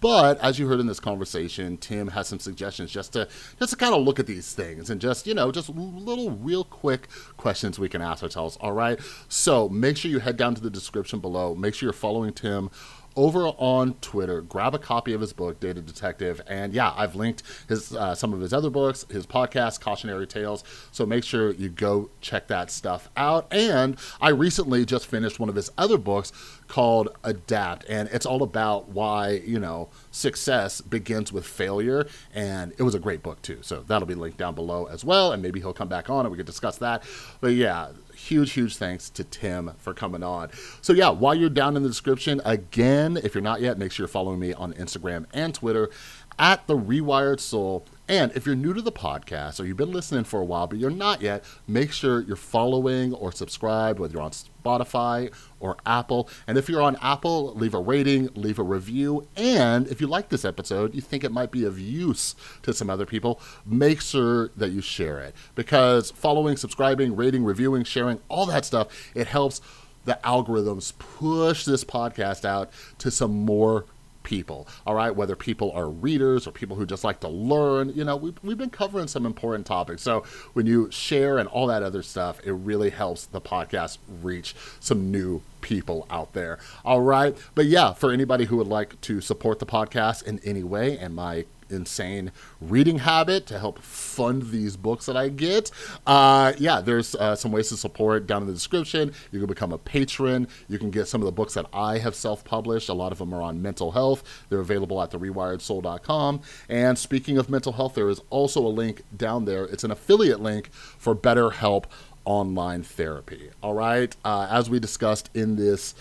But 0.00 0.38
as 0.40 0.58
you 0.58 0.66
heard 0.68 0.80
in 0.80 0.86
this 0.86 1.00
conversation, 1.00 1.78
Tim 1.78 2.08
has 2.08 2.28
some 2.28 2.38
suggestions 2.38 2.90
just 2.90 3.12
to 3.14 3.28
just 3.58 3.70
to 3.70 3.76
kind 3.76 3.94
of 3.94 4.02
look 4.02 4.18
at 4.18 4.26
these 4.26 4.52
things 4.52 4.81
things 4.82 4.90
and 4.90 5.00
just, 5.00 5.26
you 5.26 5.34
know, 5.34 5.50
just 5.52 5.68
little 5.70 6.30
real 6.30 6.64
quick 6.64 7.08
questions 7.36 7.78
we 7.78 7.88
can 7.88 8.02
ask 8.02 8.22
ourselves. 8.22 8.56
All 8.60 8.72
right. 8.72 8.98
So 9.28 9.68
make 9.68 9.96
sure 9.96 10.10
you 10.10 10.18
head 10.18 10.36
down 10.36 10.54
to 10.54 10.60
the 10.60 10.70
description 10.70 11.20
below. 11.20 11.54
Make 11.54 11.74
sure 11.74 11.86
you're 11.86 11.92
following 11.92 12.32
Tim 12.32 12.70
over 13.16 13.46
on 13.46 13.94
Twitter. 13.94 14.40
Grab 14.40 14.74
a 14.74 14.78
copy 14.78 15.12
of 15.12 15.20
his 15.20 15.32
book, 15.32 15.60
Data 15.60 15.80
Detective, 15.80 16.40
and 16.46 16.72
yeah, 16.72 16.92
I've 16.96 17.14
linked 17.14 17.42
his 17.68 17.94
uh, 17.94 18.14
some 18.14 18.32
of 18.32 18.40
his 18.40 18.52
other 18.52 18.70
books, 18.70 19.04
his 19.10 19.26
podcast, 19.26 19.80
Cautionary 19.80 20.26
Tales. 20.26 20.64
So 20.92 21.06
make 21.06 21.24
sure 21.24 21.52
you 21.52 21.68
go 21.68 22.10
check 22.20 22.48
that 22.48 22.70
stuff 22.70 23.08
out. 23.16 23.52
And 23.52 23.96
I 24.20 24.30
recently 24.30 24.84
just 24.84 25.06
finished 25.06 25.38
one 25.38 25.48
of 25.48 25.54
his 25.54 25.70
other 25.76 25.98
books 25.98 26.32
called 26.68 27.08
Adapt, 27.22 27.84
and 27.88 28.08
it's 28.12 28.26
all 28.26 28.42
about 28.42 28.88
why 28.88 29.42
you 29.44 29.58
know 29.58 29.88
success 30.10 30.80
begins 30.80 31.32
with 31.32 31.46
failure. 31.46 32.06
And 32.34 32.72
it 32.78 32.82
was 32.82 32.94
a 32.94 32.98
great 33.00 33.22
book 33.22 33.42
too. 33.42 33.58
So 33.62 33.82
that'll 33.86 34.08
be 34.08 34.14
linked 34.14 34.38
down 34.38 34.54
below 34.54 34.86
as 34.86 35.04
well, 35.04 35.32
and 35.32 35.42
maybe 35.42 35.60
he'll 35.60 35.72
come 35.72 35.88
back 35.88 36.08
on 36.10 36.24
and 36.24 36.30
we 36.30 36.36
can 36.36 36.46
discuss 36.46 36.78
that. 36.78 37.02
But 37.40 37.48
yeah, 37.48 37.88
huge, 38.22 38.52
huge 38.52 38.76
thanks 38.76 39.10
to 39.10 39.24
Tim 39.24 39.72
for 39.78 39.94
coming 39.94 40.22
on. 40.22 40.50
So, 40.80 40.92
yeah, 40.92 41.10
while 41.10 41.34
you're 41.34 41.50
down 41.50 41.76
in 41.76 41.82
the 41.82 41.88
description, 41.88 42.40
again, 42.44 43.16
if 43.16 43.34
you're 43.34 43.42
not 43.42 43.60
yet, 43.60 43.78
make 43.78 43.92
sure 43.92 44.04
you're 44.04 44.08
following 44.08 44.38
me 44.38 44.52
on 44.52 44.72
Instagram 44.74 45.26
and 45.32 45.54
Twitter 45.54 45.90
at 46.38 46.66
The 46.66 46.76
Rewired 46.76 47.40
Soul. 47.40 47.86
And 48.08 48.32
if 48.34 48.46
you're 48.46 48.56
new 48.56 48.74
to 48.74 48.82
the 48.82 48.92
podcast 48.92 49.60
or 49.60 49.64
you've 49.64 49.76
been 49.76 49.92
listening 49.92 50.24
for 50.24 50.40
a 50.40 50.44
while 50.44 50.66
but 50.66 50.78
you're 50.78 50.90
not 50.90 51.22
yet, 51.22 51.44
make 51.66 51.92
sure 51.92 52.20
you're 52.20 52.36
following 52.36 53.14
or 53.14 53.32
subscribed, 53.32 53.98
whether 53.98 54.12
you're 54.14 54.22
on 54.22 54.32
Spotify 54.62 55.32
or 55.60 55.76
Apple. 55.86 56.28
And 56.46 56.58
if 56.58 56.68
you're 56.68 56.82
on 56.82 56.96
Apple, 57.02 57.54
leave 57.54 57.74
a 57.74 57.80
rating, 57.80 58.28
leave 58.34 58.58
a 58.58 58.62
review. 58.62 59.28
And 59.36 59.86
if 59.88 60.00
you 60.00 60.06
like 60.06 60.28
this 60.28 60.44
episode, 60.44 60.94
you 60.94 61.00
think 61.00 61.24
it 61.24 61.32
might 61.32 61.50
be 61.50 61.64
of 61.64 61.78
use 61.78 62.34
to 62.62 62.72
some 62.72 62.90
other 62.90 63.06
people, 63.06 63.40
make 63.64 64.00
sure 64.00 64.50
that 64.56 64.70
you 64.70 64.80
share 64.80 65.20
it. 65.20 65.34
Because 65.54 66.10
following, 66.10 66.56
subscribing, 66.56 67.16
rating, 67.16 67.44
reviewing, 67.44 67.84
sharing, 67.84 68.20
all 68.28 68.46
that 68.46 68.64
stuff, 68.64 68.88
it 69.14 69.26
helps 69.28 69.60
the 70.04 70.18
algorithms 70.24 70.92
push 70.98 71.64
this 71.64 71.84
podcast 71.84 72.44
out 72.44 72.70
to 72.98 73.10
some 73.10 73.44
more 73.44 73.84
people, 74.22 74.66
all 74.86 74.94
right? 74.94 75.14
Whether 75.14 75.36
people 75.36 75.72
are 75.72 75.88
readers 75.88 76.46
or 76.46 76.52
people 76.52 76.76
who 76.76 76.86
just 76.86 77.04
like 77.04 77.20
to 77.20 77.28
learn, 77.28 77.90
you 77.94 78.04
know, 78.04 78.16
we've, 78.16 78.38
we've 78.42 78.58
been 78.58 78.70
covering 78.70 79.08
some 79.08 79.26
important 79.26 79.66
topics. 79.66 80.02
So 80.02 80.24
when 80.52 80.66
you 80.66 80.90
share 80.90 81.38
and 81.38 81.48
all 81.48 81.66
that 81.68 81.82
other 81.82 82.02
stuff, 82.02 82.40
it 82.44 82.52
really 82.52 82.90
helps 82.90 83.26
the 83.26 83.40
podcast 83.40 83.98
reach 84.22 84.54
some 84.80 85.10
new 85.10 85.42
people 85.60 86.06
out 86.10 86.32
there. 86.32 86.58
All 86.84 87.00
right. 87.00 87.36
But 87.54 87.66
yeah, 87.66 87.92
for 87.92 88.12
anybody 88.12 88.46
who 88.46 88.56
would 88.56 88.66
like 88.66 89.00
to 89.02 89.20
support 89.20 89.58
the 89.58 89.66
podcast 89.66 90.24
in 90.24 90.40
any 90.44 90.62
way, 90.62 90.98
and 90.98 91.14
my 91.14 91.44
insane 91.72 92.32
reading 92.60 92.98
habit 92.98 93.46
to 93.46 93.58
help 93.58 93.78
fund 93.80 94.50
these 94.50 94.76
books 94.76 95.06
that 95.06 95.16
I 95.16 95.28
get. 95.28 95.70
Uh, 96.06 96.52
yeah, 96.58 96.80
there's 96.80 97.14
uh, 97.14 97.34
some 97.34 97.52
ways 97.52 97.68
to 97.70 97.76
support 97.76 98.26
down 98.26 98.42
in 98.42 98.48
the 98.48 98.54
description. 98.54 99.12
You 99.30 99.38
can 99.38 99.48
become 99.48 99.72
a 99.72 99.78
patron. 99.78 100.48
You 100.68 100.78
can 100.78 100.90
get 100.90 101.08
some 101.08 101.20
of 101.20 101.26
the 101.26 101.32
books 101.32 101.54
that 101.54 101.66
I 101.72 101.98
have 101.98 102.14
self 102.14 102.44
published. 102.44 102.88
A 102.88 102.94
lot 102.94 103.12
of 103.12 103.18
them 103.18 103.32
are 103.34 103.42
on 103.42 103.62
mental 103.62 103.92
health. 103.92 104.22
They're 104.48 104.60
available 104.60 105.02
at 105.02 105.10
therewiredsoul.com. 105.10 106.40
And 106.68 106.98
speaking 106.98 107.38
of 107.38 107.48
mental 107.48 107.72
health, 107.72 107.94
there 107.94 108.08
is 108.08 108.20
also 108.30 108.64
a 108.66 108.68
link 108.68 109.02
down 109.16 109.44
there. 109.44 109.64
It's 109.64 109.84
an 109.84 109.90
affiliate 109.90 110.40
link 110.40 110.72
for 110.72 111.14
BetterHelp 111.14 111.84
online 112.24 112.82
therapy. 112.82 113.50
All 113.62 113.74
right. 113.74 114.14
Uh, 114.24 114.46
as 114.50 114.70
we 114.70 114.78
discussed 114.78 115.30
in 115.34 115.56
this 115.56 115.94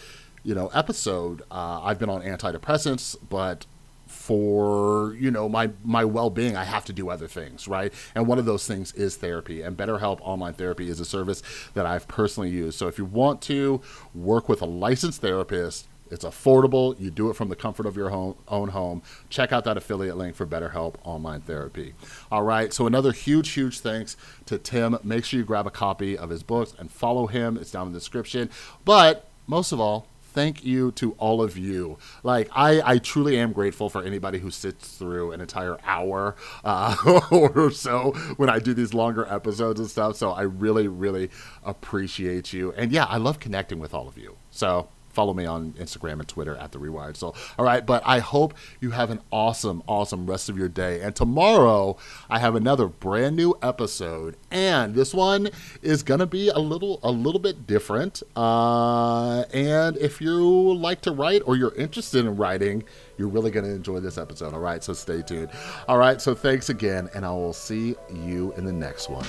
you 0.44 0.56
know 0.56 0.68
episode 0.74 1.44
uh, 1.52 1.82
i've 1.84 2.00
been 2.00 2.10
on 2.10 2.22
antidepressants 2.24 3.16
but 3.30 3.66
for 4.12 5.16
you 5.16 5.32
know 5.32 5.48
my 5.48 5.70
my 5.84 6.04
well-being 6.04 6.56
i 6.56 6.64
have 6.64 6.86
to 6.86 6.94
do 6.94 7.10
other 7.10 7.28
things 7.28 7.68
right 7.68 7.94
and 8.14 8.28
one 8.28 8.38
of 8.38 8.46
those 8.46 8.68
things 8.68 8.92
is 8.94 9.16
therapy 9.16 9.62
and 9.62 9.78
betterhelp 9.78 10.20
online 10.22 10.54
therapy 10.54 10.90
is 10.90 11.00
a 11.00 11.06
service 11.06 11.42
that 11.74 11.86
i've 11.86 12.08
personally 12.08 12.50
used 12.50 12.78
so 12.78 12.88
if 12.88 12.98
you 12.98 13.06
want 13.06 13.42
to 13.42 13.82
work 14.14 14.50
with 14.50 14.62
a 14.62 14.66
licensed 14.66 15.22
therapist 15.22 15.88
it's 16.12 16.26
affordable. 16.26 17.00
You 17.00 17.10
do 17.10 17.30
it 17.30 17.38
from 17.38 17.48
the 17.48 17.56
comfort 17.56 17.86
of 17.86 17.96
your 17.96 18.10
home, 18.10 18.36
own 18.50 18.70
home. 18.70 19.02
Check 19.30 19.54
out 19.54 19.64
that 19.64 19.78
affiliate 19.78 20.18
link 20.18 20.36
for 20.36 20.46
BetterHelp 20.46 20.96
Online 21.06 21.40
Therapy. 21.40 21.94
All 22.30 22.44
right. 22.44 22.74
So, 22.74 22.86
another 22.86 23.14
huge, 23.14 23.52
huge 23.52 23.80
thanks 23.80 24.18
to 24.46 24.58
Tim. 24.58 24.98
Make 25.04 25.24
sure 25.24 25.40
you 25.40 25.46
grab 25.46 25.66
a 25.66 25.72
copy 25.72 26.18
of 26.18 26.30
his 26.30 26.44
books 26.44 26.74
and 26.78 26.92
follow 26.92 27.28
him. 27.28 27.56
It's 27.56 27.72
down 27.72 27.88
in 27.88 27.94
the 27.94 28.00
description. 28.00 28.50
But 28.84 29.30
most 29.48 29.72
of 29.72 29.80
all, 29.80 30.06
thank 30.34 30.64
you 30.64 30.92
to 30.94 31.12
all 31.14 31.42
of 31.42 31.58
you. 31.58 31.98
Like, 32.24 32.50
I, 32.54 32.82
I 32.94 32.98
truly 32.98 33.38
am 33.38 33.52
grateful 33.52 33.90
for 33.90 34.04
anybody 34.04 34.40
who 34.40 34.52
sits 34.52 34.98
through 34.98 35.32
an 35.32 35.42
entire 35.42 35.78
hour 35.84 36.36
uh, 36.64 36.96
or 37.32 37.72
so 37.72 38.12
when 38.38 38.50
I 38.50 38.60
do 38.60 38.74
these 38.74 38.94
longer 38.94 39.26
episodes 39.26 39.80
and 39.80 39.90
stuff. 39.90 40.16
So 40.16 40.32
I 40.32 40.44
really, 40.44 40.88
really 40.88 41.30
appreciate 41.64 42.54
you. 42.54 42.74
And 42.74 42.92
yeah, 42.92 43.06
I 43.06 43.18
love 43.18 43.40
connecting 43.40 43.80
with 43.80 43.94
all 43.94 44.08
of 44.08 44.18
you. 44.18 44.38
So 44.50 44.90
follow 45.12 45.34
me 45.34 45.46
on 45.46 45.74
Instagram 45.74 46.14
and 46.14 46.28
Twitter 46.28 46.56
at 46.58 46.72
the 46.72 46.80
Rewired 46.80 47.18
Soul. 47.18 47.36
All 47.58 47.66
right, 47.66 47.86
but 47.86 48.02
I 48.06 48.20
hope 48.20 48.54
you 48.80 48.92
have 48.92 49.10
an 49.10 49.22
awesome, 49.32 49.84
awesome 49.88 50.26
rest 50.26 50.50
of 50.50 50.58
your 50.58 50.70
day. 50.70 51.02
And 51.02 51.16
tomorrow 51.16 51.98
I 52.30 52.40
have 52.40 52.56
another 52.56 52.88
brand 52.88 53.36
new 53.36 53.58
episode, 53.62 54.38
and 54.50 54.96
this 54.96 55.14
one 55.14 55.50
is 55.82 56.04
gonna 56.04 56.26
be 56.26 56.50
a 56.50 56.60
little, 56.60 57.00
a 57.04 57.12
little 57.12 57.40
bit 57.40 57.68
different. 57.68 58.24
Uh, 58.36 59.44
and 59.54 59.98
if 59.98 60.22
you 60.22 60.74
like 60.74 61.02
to 61.02 61.12
write 61.12 61.42
or 61.46 61.56
you're 61.56 61.76
interested 61.76 62.26
in 62.26 62.38
writing, 62.38 62.84
you're 63.18 63.28
really 63.28 63.52
gonna 63.52 63.70
enjoy 63.70 64.00
this 64.00 64.18
episode. 64.18 64.54
All 64.54 64.60
right, 64.60 64.84
so 64.84 64.94
stay 64.94 65.22
tuned. 65.22 65.50
All 65.88 65.98
right, 65.98 66.22
so 66.22 66.34
thanks 66.34 66.70
again, 66.70 67.10
and 67.14 67.26
I 67.26 67.32
will 67.32 67.54
see 67.54 67.96
you 68.14 68.54
in 68.58 68.66
the 68.66 68.74
next 68.74 69.10
one. 69.10 69.26